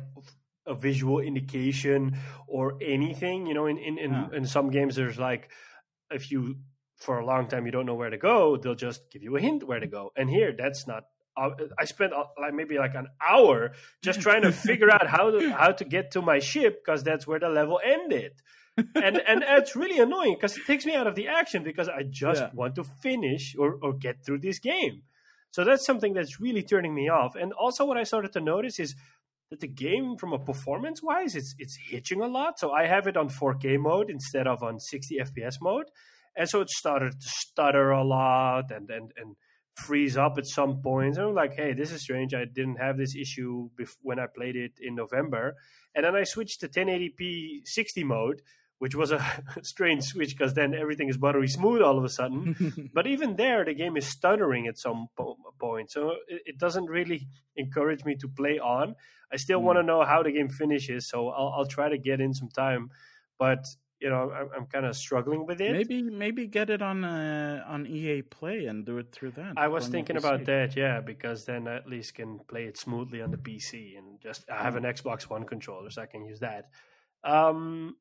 [0.65, 2.17] a visual indication
[2.47, 3.45] or anything.
[3.47, 4.27] You know, in in in, Yeah.
[4.33, 5.49] in some games, there's like
[6.09, 6.55] if you
[6.95, 9.41] for a long time you don't know where to go, they'll just give you a
[9.41, 10.11] hint where to go.
[10.15, 11.03] And here, that's not.
[11.35, 15.29] Uh, I spent uh, like maybe like an hour just trying to figure out how
[15.31, 18.31] to how to get to my ship because that's where the level ended.
[18.77, 22.03] And and it's really annoying because it takes me out of the action because I
[22.03, 22.49] just Yeah.
[22.53, 25.03] want to finish or or get through this game.
[25.51, 27.35] So that's something that's really turning me off.
[27.35, 28.95] And also, what I started to notice is
[29.49, 32.59] that the game, from a performance wise, it's it's hitching a lot.
[32.59, 35.85] So I have it on 4K mode instead of on 60 FPS mode,
[36.35, 39.35] and so it started to stutter a lot and and and
[39.75, 41.17] freeze up at some points.
[41.17, 42.33] And I'm like, hey, this is strange.
[42.33, 45.55] I didn't have this issue bef- when I played it in November,
[45.95, 48.41] and then I switched to 1080p 60 mode.
[48.79, 49.19] Which was a
[49.63, 52.89] strange switch because then everything is buttery smooth all of a sudden.
[52.93, 56.85] But even there, the game is stuttering at some po- point, so it, it doesn't
[56.85, 58.95] really encourage me to play on.
[59.33, 59.63] I still Mm.
[59.67, 62.49] want to know how the game finishes, so I'll, I'll try to get in some
[62.49, 62.91] time.
[63.39, 63.65] But
[63.99, 65.71] you know, I'm, I'm kind of struggling with it.
[65.71, 69.53] maybe maybe get it on uh, on EA Play and do it through that.
[69.57, 73.23] I was thinking about that, yeah, because then I at least can play it smoothly
[73.23, 74.83] on the PC and just I have an.
[74.83, 76.69] Xbox One controller, so I can use that.
[77.23, 77.95] Um,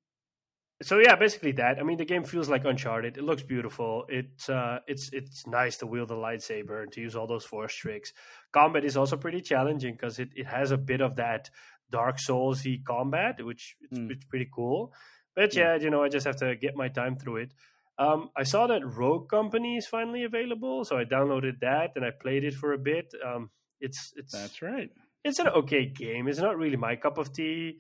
[0.83, 1.79] so yeah, basically that.
[1.79, 3.17] I mean, the game feels like Uncharted.
[3.17, 4.05] It looks beautiful.
[4.09, 7.75] It's uh, it's it's nice to wield the lightsaber and to use all those force
[7.75, 8.13] tricks.
[8.53, 11.51] Combat is also pretty challenging because it, it has a bit of that
[11.91, 14.11] Dark Soulsy combat, which it's, mm.
[14.11, 14.93] it's pretty cool.
[15.35, 17.55] But yeah, yeah, you know, I just have to get my time through it.
[17.99, 22.11] Um, I saw that Rogue Company is finally available, so I downloaded that and I
[22.11, 23.13] played it for a bit.
[23.25, 23.51] Um,
[23.81, 24.91] it's it's that's right.
[25.25, 26.29] It's an okay game.
[26.29, 27.79] It's not really my cup of tea.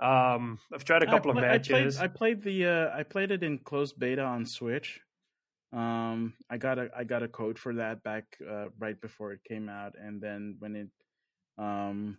[0.00, 1.98] Um, I've tried a couple play, of matches.
[1.98, 5.00] I played, I played the uh, I played it in closed beta on Switch.
[5.72, 9.40] Um, I got a I got a code for that back uh, right before it
[9.48, 10.88] came out, and then when it
[11.58, 12.18] um,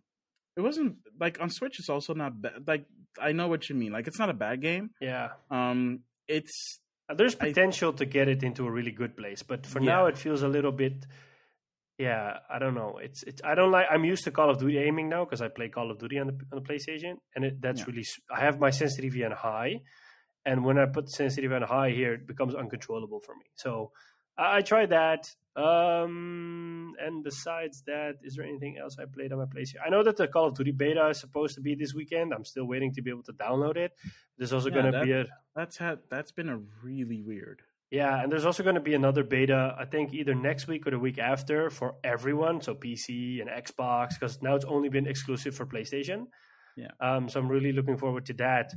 [0.57, 1.80] it wasn't like on Switch.
[1.80, 2.68] It's also not bad.
[2.68, 2.85] Like
[3.19, 3.91] I know what you mean.
[3.91, 4.91] Like it's not a bad game.
[5.02, 5.30] Yeah.
[5.52, 6.80] Um, it's
[7.14, 9.91] there's potential I, to get it into a really good place, but for yeah.
[9.91, 11.06] now it feels a little bit
[11.97, 12.99] yeah, I don't know.
[13.01, 13.88] It's it's I don't like.
[13.89, 16.27] I'm used to Call of Duty aiming now because I play Call of Duty on
[16.27, 17.85] the on the PlayStation, and it, that's yeah.
[17.88, 18.05] really.
[18.30, 19.81] I have my sensitivity on high,
[20.45, 23.45] and when I put sensitivity on high here, it becomes uncontrollable for me.
[23.55, 23.91] So
[24.38, 25.30] I, I tried that.
[25.55, 29.76] Um, and besides that, is there anything else I played on my PlayStation?
[29.85, 32.34] I know that the Call of Duty beta is supposed to be this weekend.
[32.34, 33.93] I'm still waiting to be able to download it.
[34.38, 35.26] There's also yeah, going to be a.
[35.55, 37.61] That's had that's been a really weird.
[37.91, 40.91] Yeah, and there's also going to be another beta, I think either next week or
[40.91, 45.56] the week after for everyone, so PC and Xbox, because now it's only been exclusive
[45.56, 46.26] for PlayStation.
[46.76, 46.91] Yeah.
[46.99, 48.74] Um, so I'm really looking forward to that.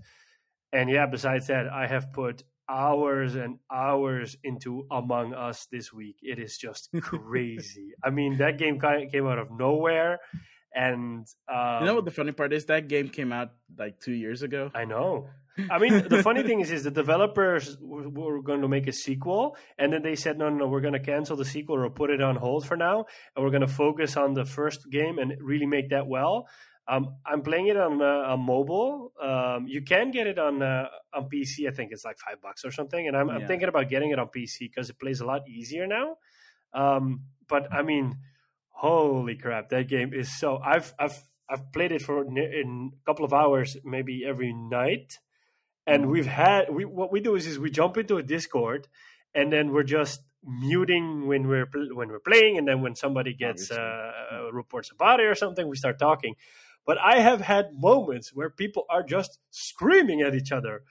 [0.72, 6.16] And yeah, besides that, I have put hours and hours into Among Us this week.
[6.22, 7.92] It is just crazy.
[8.04, 10.20] I mean, that game came out of nowhere.
[10.74, 12.66] And um, you know what the funny part is?
[12.66, 14.70] That game came out like two years ago.
[14.74, 15.28] I know.
[15.70, 18.92] I mean, the funny thing is, is the developers were, were, going to make a
[18.92, 21.90] sequel, and then they said, no, no, no, we're going to cancel the sequel or
[21.90, 25.18] put it on hold for now, and we're going to focus on the first game
[25.18, 26.48] and really make that well.
[26.86, 29.12] Um, I'm playing it on uh, mobile.
[29.22, 31.68] Um, you can get it on uh, on PC.
[31.68, 33.34] I think it's like five bucks or something, and I'm, yeah.
[33.34, 36.16] I'm thinking about getting it on PC because it plays a lot easier now.
[36.72, 38.16] Um, but I mean,
[38.70, 40.60] holy crap, that game is so.
[40.64, 45.18] I've I've I've played it for in a couple of hours, maybe every night
[45.88, 46.12] and mm-hmm.
[46.12, 48.86] we've had we what we do is is we jump into a discord
[49.34, 53.70] and then we're just muting when we're when we're playing and then when somebody gets
[53.70, 56.34] uh, uh, reports about it or something we start talking
[56.86, 60.82] but i have had moments where people are just screaming at each other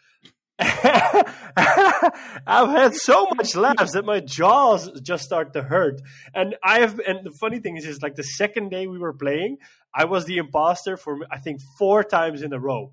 [0.60, 6.02] I've had so much laughs that my jaws just start to hurt.
[6.34, 9.14] And I have, and the funny thing is, is like the second day we were
[9.14, 9.58] playing,
[9.94, 12.92] I was the imposter for I think four times in a row.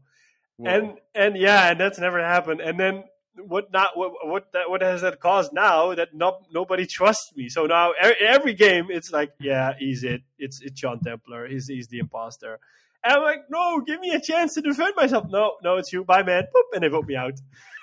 [0.56, 0.70] Whoa.
[0.70, 2.60] And and yeah, and that's never happened.
[2.60, 3.04] And then
[3.36, 7.48] what not what what that what has that caused now that no, nobody trusts me.
[7.48, 10.22] So now every, every game it's like yeah, he's it.
[10.38, 11.48] It's it's John Templar.
[11.48, 12.58] He's he's the imposter.
[13.02, 15.26] And I'm like, no, give me a chance to defend myself.
[15.28, 16.04] No, no, it's you.
[16.04, 16.44] Bye, man.
[16.44, 17.34] Boop, and they vote me out.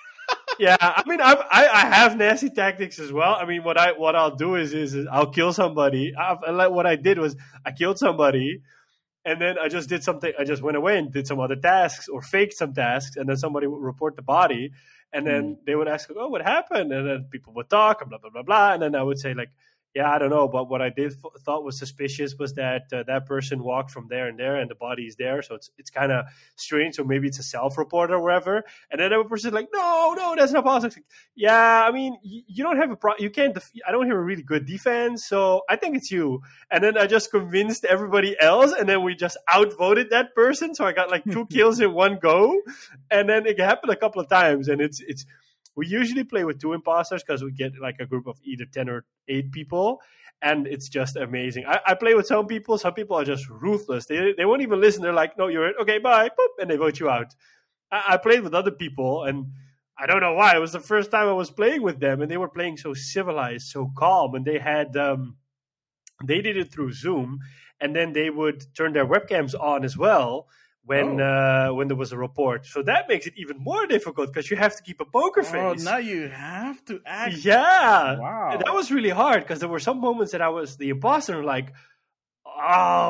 [0.59, 3.35] yeah, I mean, I've, I I have nasty tactics as well.
[3.35, 6.13] I mean, what I what I'll do is is, is I'll kill somebody.
[6.15, 7.35] I, like what I did was
[7.65, 8.61] I killed somebody
[9.23, 10.33] and then I just did something.
[10.39, 13.37] I just went away and did some other tasks or faked some tasks, and then
[13.37, 14.71] somebody would report the body,
[15.13, 15.65] and then mm.
[15.65, 18.43] they would ask, "Oh, what happened?" And then people would talk, and blah blah blah
[18.43, 19.49] blah, and then I would say like,
[19.93, 23.03] yeah, I don't know, but what I did f- thought was suspicious was that uh,
[23.07, 25.89] that person walked from there and there, and the body is there, so it's it's
[25.89, 26.95] kind of strange.
[26.95, 28.63] So maybe it's a self-report or whatever.
[28.89, 30.93] And then a person like, no, no, that's not possible.
[30.95, 31.05] Like,
[31.35, 33.53] yeah, I mean, you, you don't have a pro, you can't.
[33.53, 36.41] Def- I don't have a really good defense, so I think it's you.
[36.69, 40.73] And then I just convinced everybody else, and then we just outvoted that person.
[40.73, 42.61] So I got like two kills in one go,
[43.09, 45.25] and then it happened a couple of times, and it's it's
[45.75, 48.89] we usually play with two imposters because we get like a group of either 10
[48.89, 50.01] or 8 people
[50.41, 51.65] and it's just amazing.
[51.67, 52.77] I, I, play with some people.
[52.77, 54.05] Some people are just ruthless.
[54.05, 55.01] They they won't even listen.
[55.03, 57.33] They're like, "No, you're okay, bye," boop, and they vote you out.
[57.91, 59.51] I, I, played with other people, and
[59.99, 60.55] I don't know why.
[60.55, 62.93] It was the first time I was playing with them, and they were playing so
[62.93, 65.37] civilized, so calm, and they had um,
[66.25, 67.39] they did it through Zoom,
[67.79, 70.47] and then they would turn their webcams on as well
[70.83, 71.69] when oh.
[71.69, 72.65] uh, when there was a report.
[72.65, 75.43] So that makes it even more difficult because you have to keep a poker oh,
[75.43, 75.81] face.
[75.81, 77.35] Oh, now you have to act.
[77.37, 78.49] Yeah, wow.
[78.53, 81.43] And that was really hard because there were some moments that I was the imposter,
[81.43, 81.73] like,
[82.45, 82.51] oh,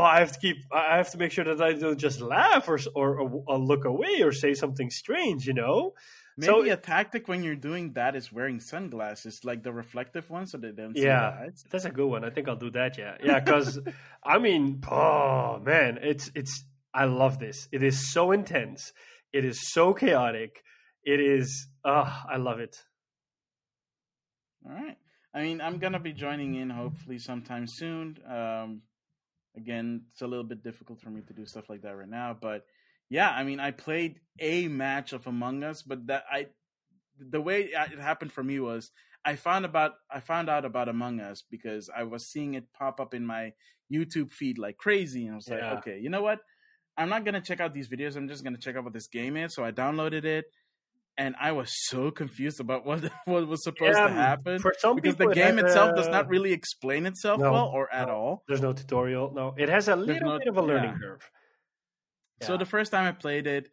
[0.03, 2.79] I have to keep, I have to make sure that I don't just laugh or
[2.95, 5.93] or, or look away or say something strange, you know.
[6.37, 10.51] Maybe so, a tactic when you're doing that is wearing sunglasses, like the reflective ones,
[10.51, 12.23] so they don't see yeah, that's a good one.
[12.23, 12.97] I think I'll do that.
[12.97, 13.79] Yeah, yeah, because
[14.23, 17.67] I mean, oh man, it's it's I love this.
[17.71, 18.91] It is so intense.
[19.33, 20.63] It is so chaotic.
[21.03, 21.67] It is.
[21.83, 22.77] Uh, I love it.
[24.65, 24.97] All right.
[25.33, 28.17] I mean, I'm gonna be joining in hopefully sometime soon.
[28.29, 28.81] Um,
[29.55, 32.37] again, it's a little bit difficult for me to do stuff like that right now,
[32.39, 32.65] but
[33.09, 36.47] yeah, I mean, I played a match of Among Us, but that I
[37.19, 38.91] the way it happened for me was
[39.25, 43.01] I found about I found out about Among Us because I was seeing it pop
[43.01, 43.51] up in my
[43.93, 45.55] YouTube feed like crazy, and I was yeah.
[45.55, 46.39] like, okay, you know what?
[46.97, 48.15] I'm not gonna check out these videos.
[48.15, 49.55] I'm just gonna check out what this game is.
[49.55, 50.45] So I downloaded it,
[51.17, 54.59] and I was so confused about what what was supposed yeah, to happen.
[54.59, 57.67] For some because people, the game it itself does not really explain itself no, well
[57.73, 58.43] or at no, all.
[58.47, 59.31] There's no tutorial.
[59.33, 61.07] No, it has a little no, bit of a learning yeah.
[61.07, 61.29] curve.
[62.41, 63.69] So the first time I played it,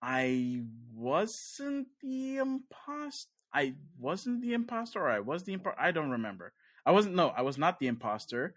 [0.00, 0.62] I
[0.94, 3.30] wasn't the imposter.
[3.52, 5.80] I wasn't the imposter, or I was the imposter.
[5.80, 6.52] I don't remember.
[6.86, 7.14] I wasn't.
[7.14, 8.54] No, I was not the imposter.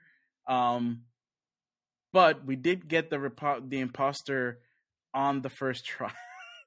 [0.47, 1.03] Um,
[2.17, 4.57] but we did get the repo- the imposter
[5.13, 6.11] on the first try.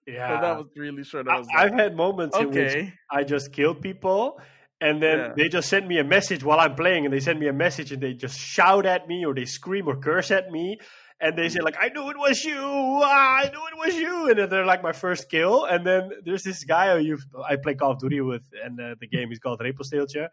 [0.06, 1.26] Yeah, so that was really short.
[1.26, 2.44] I, I've had moments okay.
[2.44, 4.40] in which I just killed people,
[4.80, 5.32] and then yeah.
[5.36, 7.90] they just send me a message while I'm playing, and they send me a message,
[7.90, 10.78] and they just shout at me, or they scream or curse at me,
[11.20, 12.62] and they say like, "I knew it was you!
[12.62, 16.12] Ah, I knew it was you!" And then they're like my first kill, and then
[16.24, 19.40] there's this guy who I play Call of Duty with, and uh, the game is
[19.40, 20.28] called Repelsteeltje.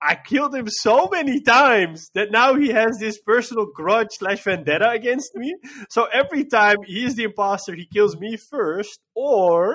[0.00, 4.90] I killed him so many times that now he has this personal grudge slash vendetta
[4.90, 5.56] against me.
[5.88, 9.74] So every time he is the imposter, he kills me first, or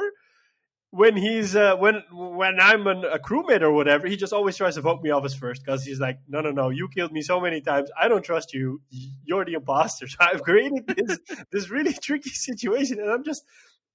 [0.92, 4.76] when he's uh, when when I'm an, a crewmate or whatever, he just always tries
[4.76, 7.22] to vote me off as first because he's like, no, no, no, you killed me
[7.22, 7.90] so many times.
[8.00, 8.82] I don't trust you.
[9.24, 10.08] You're the imposter.
[10.08, 11.20] So I've created this
[11.52, 13.44] this really tricky situation, and I'm just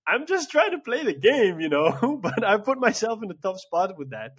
[0.07, 2.19] I'm just trying to play the game, you know.
[2.23, 4.33] but I put myself in a tough spot with that.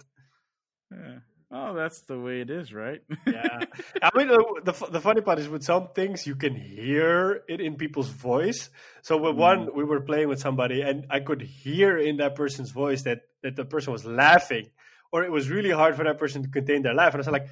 [0.90, 1.18] Yeah.
[1.50, 3.00] Oh, that's the way it is, right?
[3.26, 3.60] yeah.
[4.02, 7.62] I mean, the, the, the funny part is with some things you can hear it
[7.62, 8.68] in people's voice.
[9.00, 9.38] So with mm.
[9.38, 13.22] one, we were playing with somebody, and I could hear in that person's voice that
[13.42, 14.68] that the person was laughing,
[15.10, 17.14] or it was really hard for that person to contain their laugh.
[17.14, 17.48] And I was like,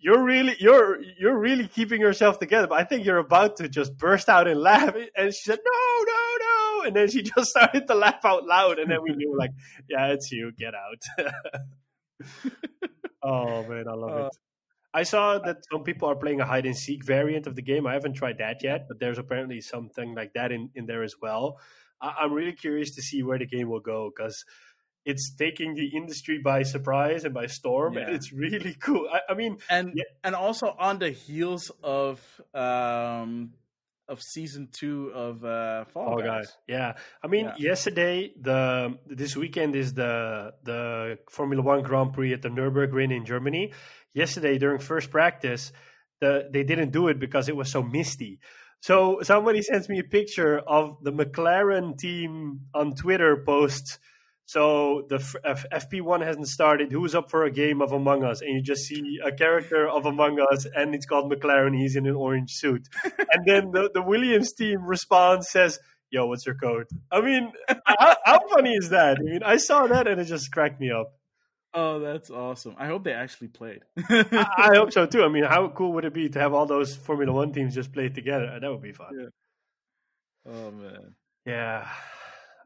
[0.00, 3.96] "You're really, you're, you're really keeping yourself together." But I think you're about to just
[3.96, 4.92] burst out in laugh.
[5.16, 8.80] And she said, "No, no, no!" And then she just started to laugh out loud,
[8.80, 9.52] and then we knew, like,
[9.88, 10.50] "Yeah, it's you.
[10.58, 11.30] Get out."
[13.24, 14.32] Oh man, I love uh, it.
[14.92, 17.84] I saw that some people are playing a hide and seek variant of the game.
[17.86, 21.14] I haven't tried that yet, but there's apparently something like that in, in there as
[21.20, 21.58] well.
[22.00, 24.44] I, am really curious to see where the game will go because
[25.04, 28.02] it's taking the industry by surprise and by storm, yeah.
[28.02, 29.08] and it's really cool.
[29.12, 30.04] I, I mean, and yeah.
[30.22, 32.20] and also on the heels of
[32.54, 33.50] um,
[34.08, 36.26] of season two of uh, Fall, Guys.
[36.26, 36.56] Guys.
[36.68, 37.54] Yeah, I mean, yeah.
[37.70, 43.24] yesterday the this weekend is the the Formula One Grand Prix at the Nurburgring in
[43.24, 43.72] Germany.
[44.12, 45.72] Yesterday during first practice,
[46.20, 48.40] the they didn't do it because it was so misty.
[48.80, 53.98] So somebody sends me a picture of the McLaren team on Twitter post
[54.46, 56.92] so the F- FP1 hasn't started.
[56.92, 58.42] Who's up for a game of Among Us?
[58.42, 61.76] And you just see a character of Among Us, and it's called McLaren.
[61.76, 62.86] He's in an orange suit.
[63.04, 65.78] and then the, the Williams team responds, says,
[66.10, 66.86] Yo, what's your code?
[67.10, 67.52] I mean,
[67.86, 69.18] how, how funny is that?
[69.18, 71.12] I mean, I saw that and it just cracked me up.
[71.72, 72.76] Oh, that's awesome.
[72.78, 73.80] I hope they actually played.
[74.08, 75.24] I, I, hope so too.
[75.24, 77.92] I mean, how cool would it be to have all those Formula One teams just
[77.92, 78.58] play together?
[78.60, 79.08] That would be fun.
[79.18, 80.52] Yeah.
[80.52, 81.16] Oh, man.
[81.46, 81.88] Yeah.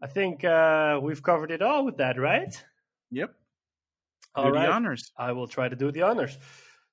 [0.00, 2.54] I think uh, we've covered it all with that, right?
[3.10, 3.34] Yep.
[4.34, 4.66] All do right.
[4.66, 5.10] the honors.
[5.18, 6.38] I will try to do the honors.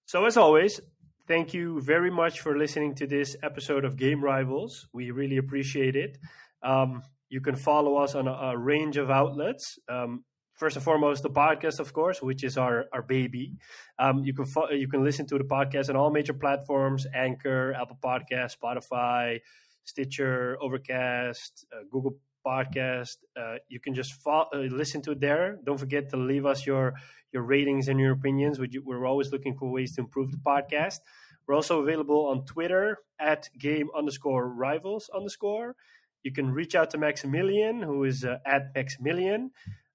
[0.06, 0.80] So, as always,
[1.28, 4.88] thank you very much for listening to this episode of Game Rivals.
[4.94, 6.18] We really appreciate it.
[6.64, 9.78] Um, you can follow us on a, a range of outlets.
[9.90, 10.24] Um,
[10.56, 13.58] first and foremost, the podcast, of course, which is our our baby.
[14.00, 17.74] Um, you can fo- you can listen to the podcast on all major platforms: Anchor,
[17.74, 19.40] Apple Podcast, Spotify,
[19.84, 23.18] Stitcher, Overcast, uh, Google podcast.
[23.36, 25.58] Uh, you can just follow, uh, listen to it there.
[25.66, 26.94] Don't forget to leave us your
[27.32, 28.60] your ratings and your opinions.
[28.60, 31.00] We're always looking for ways to improve the podcast.
[31.48, 35.76] We're also available on Twitter at game underscore rivals underscore.
[36.24, 39.52] You can reach out to Maximilian, who is uh, at Maximilian.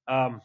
[0.06, 0.42] Um,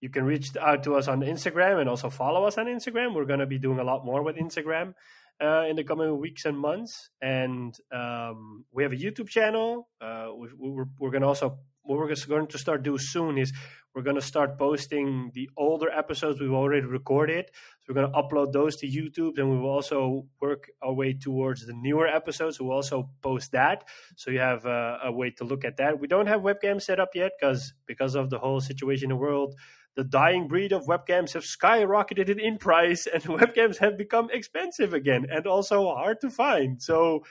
[0.00, 3.14] you can reach out to us on Instagram and also follow us on Instagram.
[3.14, 4.94] We're going to be doing a lot more with Instagram
[5.42, 7.10] uh, in the coming weeks and months.
[7.20, 9.88] And um, we have a YouTube channel.
[10.00, 13.52] Uh, we, we're, we're going to also what we're going to start do soon is
[13.94, 17.46] we're going to start posting the older episodes we've already recorded.
[17.80, 21.12] So we're going to upload those to YouTube, and we will also work our way
[21.12, 22.60] towards the newer episodes.
[22.60, 23.84] We'll also post that,
[24.16, 25.98] so you have a, a way to look at that.
[25.98, 29.16] We don't have webcam set up yet because because of the whole situation in the
[29.16, 29.56] world
[29.96, 35.26] the dying breed of webcams have skyrocketed in price and webcams have become expensive again
[35.30, 36.82] and also hard to find.
[36.82, 37.24] So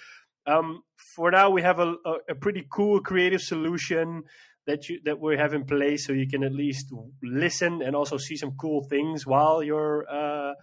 [0.45, 0.83] um,
[1.15, 1.93] for now, we have a,
[2.29, 4.23] a, pretty cool creative solution
[4.65, 6.87] that you that we have in place, so you can at least
[7.21, 10.53] listen and also see some cool things while you're uh,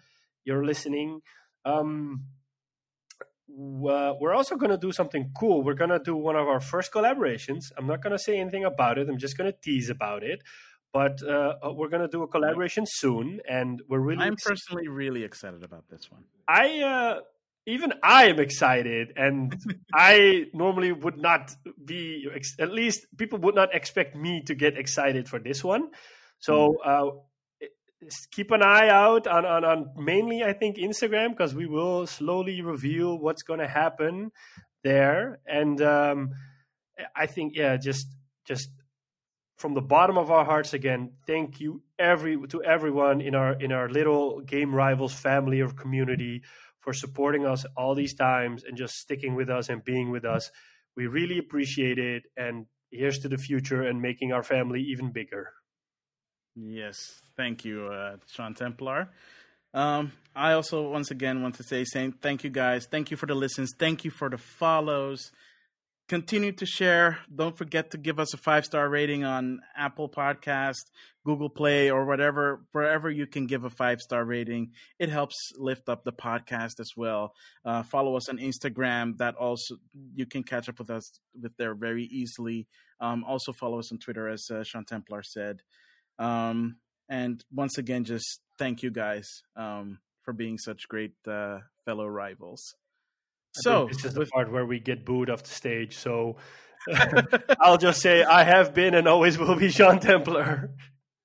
[0.45, 1.21] you're listening.
[1.65, 2.25] Um,
[3.49, 5.63] we're also going to do something cool.
[5.63, 7.73] We're going to do one of our first collaborations.
[7.77, 9.09] I'm not going to say anything about it.
[9.09, 10.43] I'm just going to tease about it
[10.93, 14.25] but uh, uh we're gonna do a collaboration soon, and we're really.
[14.25, 16.25] I'm personally really excited about this one.
[16.47, 17.21] I uh,
[17.67, 19.55] even I am excited, and
[19.95, 21.55] I normally would not
[21.85, 22.27] be.
[22.59, 25.91] At least people would not expect me to get excited for this one.
[26.41, 26.91] So hmm.
[26.91, 27.11] uh,
[28.31, 32.63] keep an eye out on, on, on mainly I think Instagram because we will slowly
[32.63, 34.31] reveal what's going to happen
[34.85, 35.41] there.
[35.47, 36.31] And um,
[37.17, 38.07] I think yeah, just
[38.47, 38.71] just
[39.59, 43.73] from the bottom of our hearts again, thank you every to everyone in our in
[43.73, 46.43] our little game rivals family or community
[46.81, 50.51] for supporting us all these times and just sticking with us and being with us.
[50.97, 52.23] We really appreciate it.
[52.37, 55.53] And here's to the future and making our family even bigger.
[56.55, 59.11] Yes, thank you, uh, Sean Templar.
[59.75, 62.87] Um, I also once again want to say saying thank you guys.
[62.87, 63.75] Thank you for the listens.
[63.79, 65.31] Thank you for the follows.
[66.09, 67.19] Continue to share.
[67.35, 70.87] Don't forget to give us a five star rating on Apple Podcast,
[71.23, 74.73] Google Play, or whatever wherever you can give a five star rating.
[74.99, 77.35] It helps lift up the podcast as well.
[77.63, 79.19] Uh, follow us on Instagram.
[79.19, 79.77] That also
[80.15, 82.69] you can catch up with us with there very easily.
[83.01, 85.61] Um, also follow us on Twitter, as uh, Sean Templar said.
[86.19, 86.77] Um,
[87.11, 92.75] and once again, just thank you guys um, for being such great uh, fellow rivals.
[93.59, 95.97] I so this is the part where we get booed off the stage.
[95.97, 96.37] So
[97.61, 100.71] I'll just say I have been and always will be Sean Templar.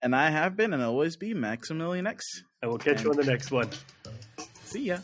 [0.02, 2.26] And I have been and always be Maximilian X.
[2.62, 3.70] And we'll catch and you on the next one.
[4.66, 4.98] See ya.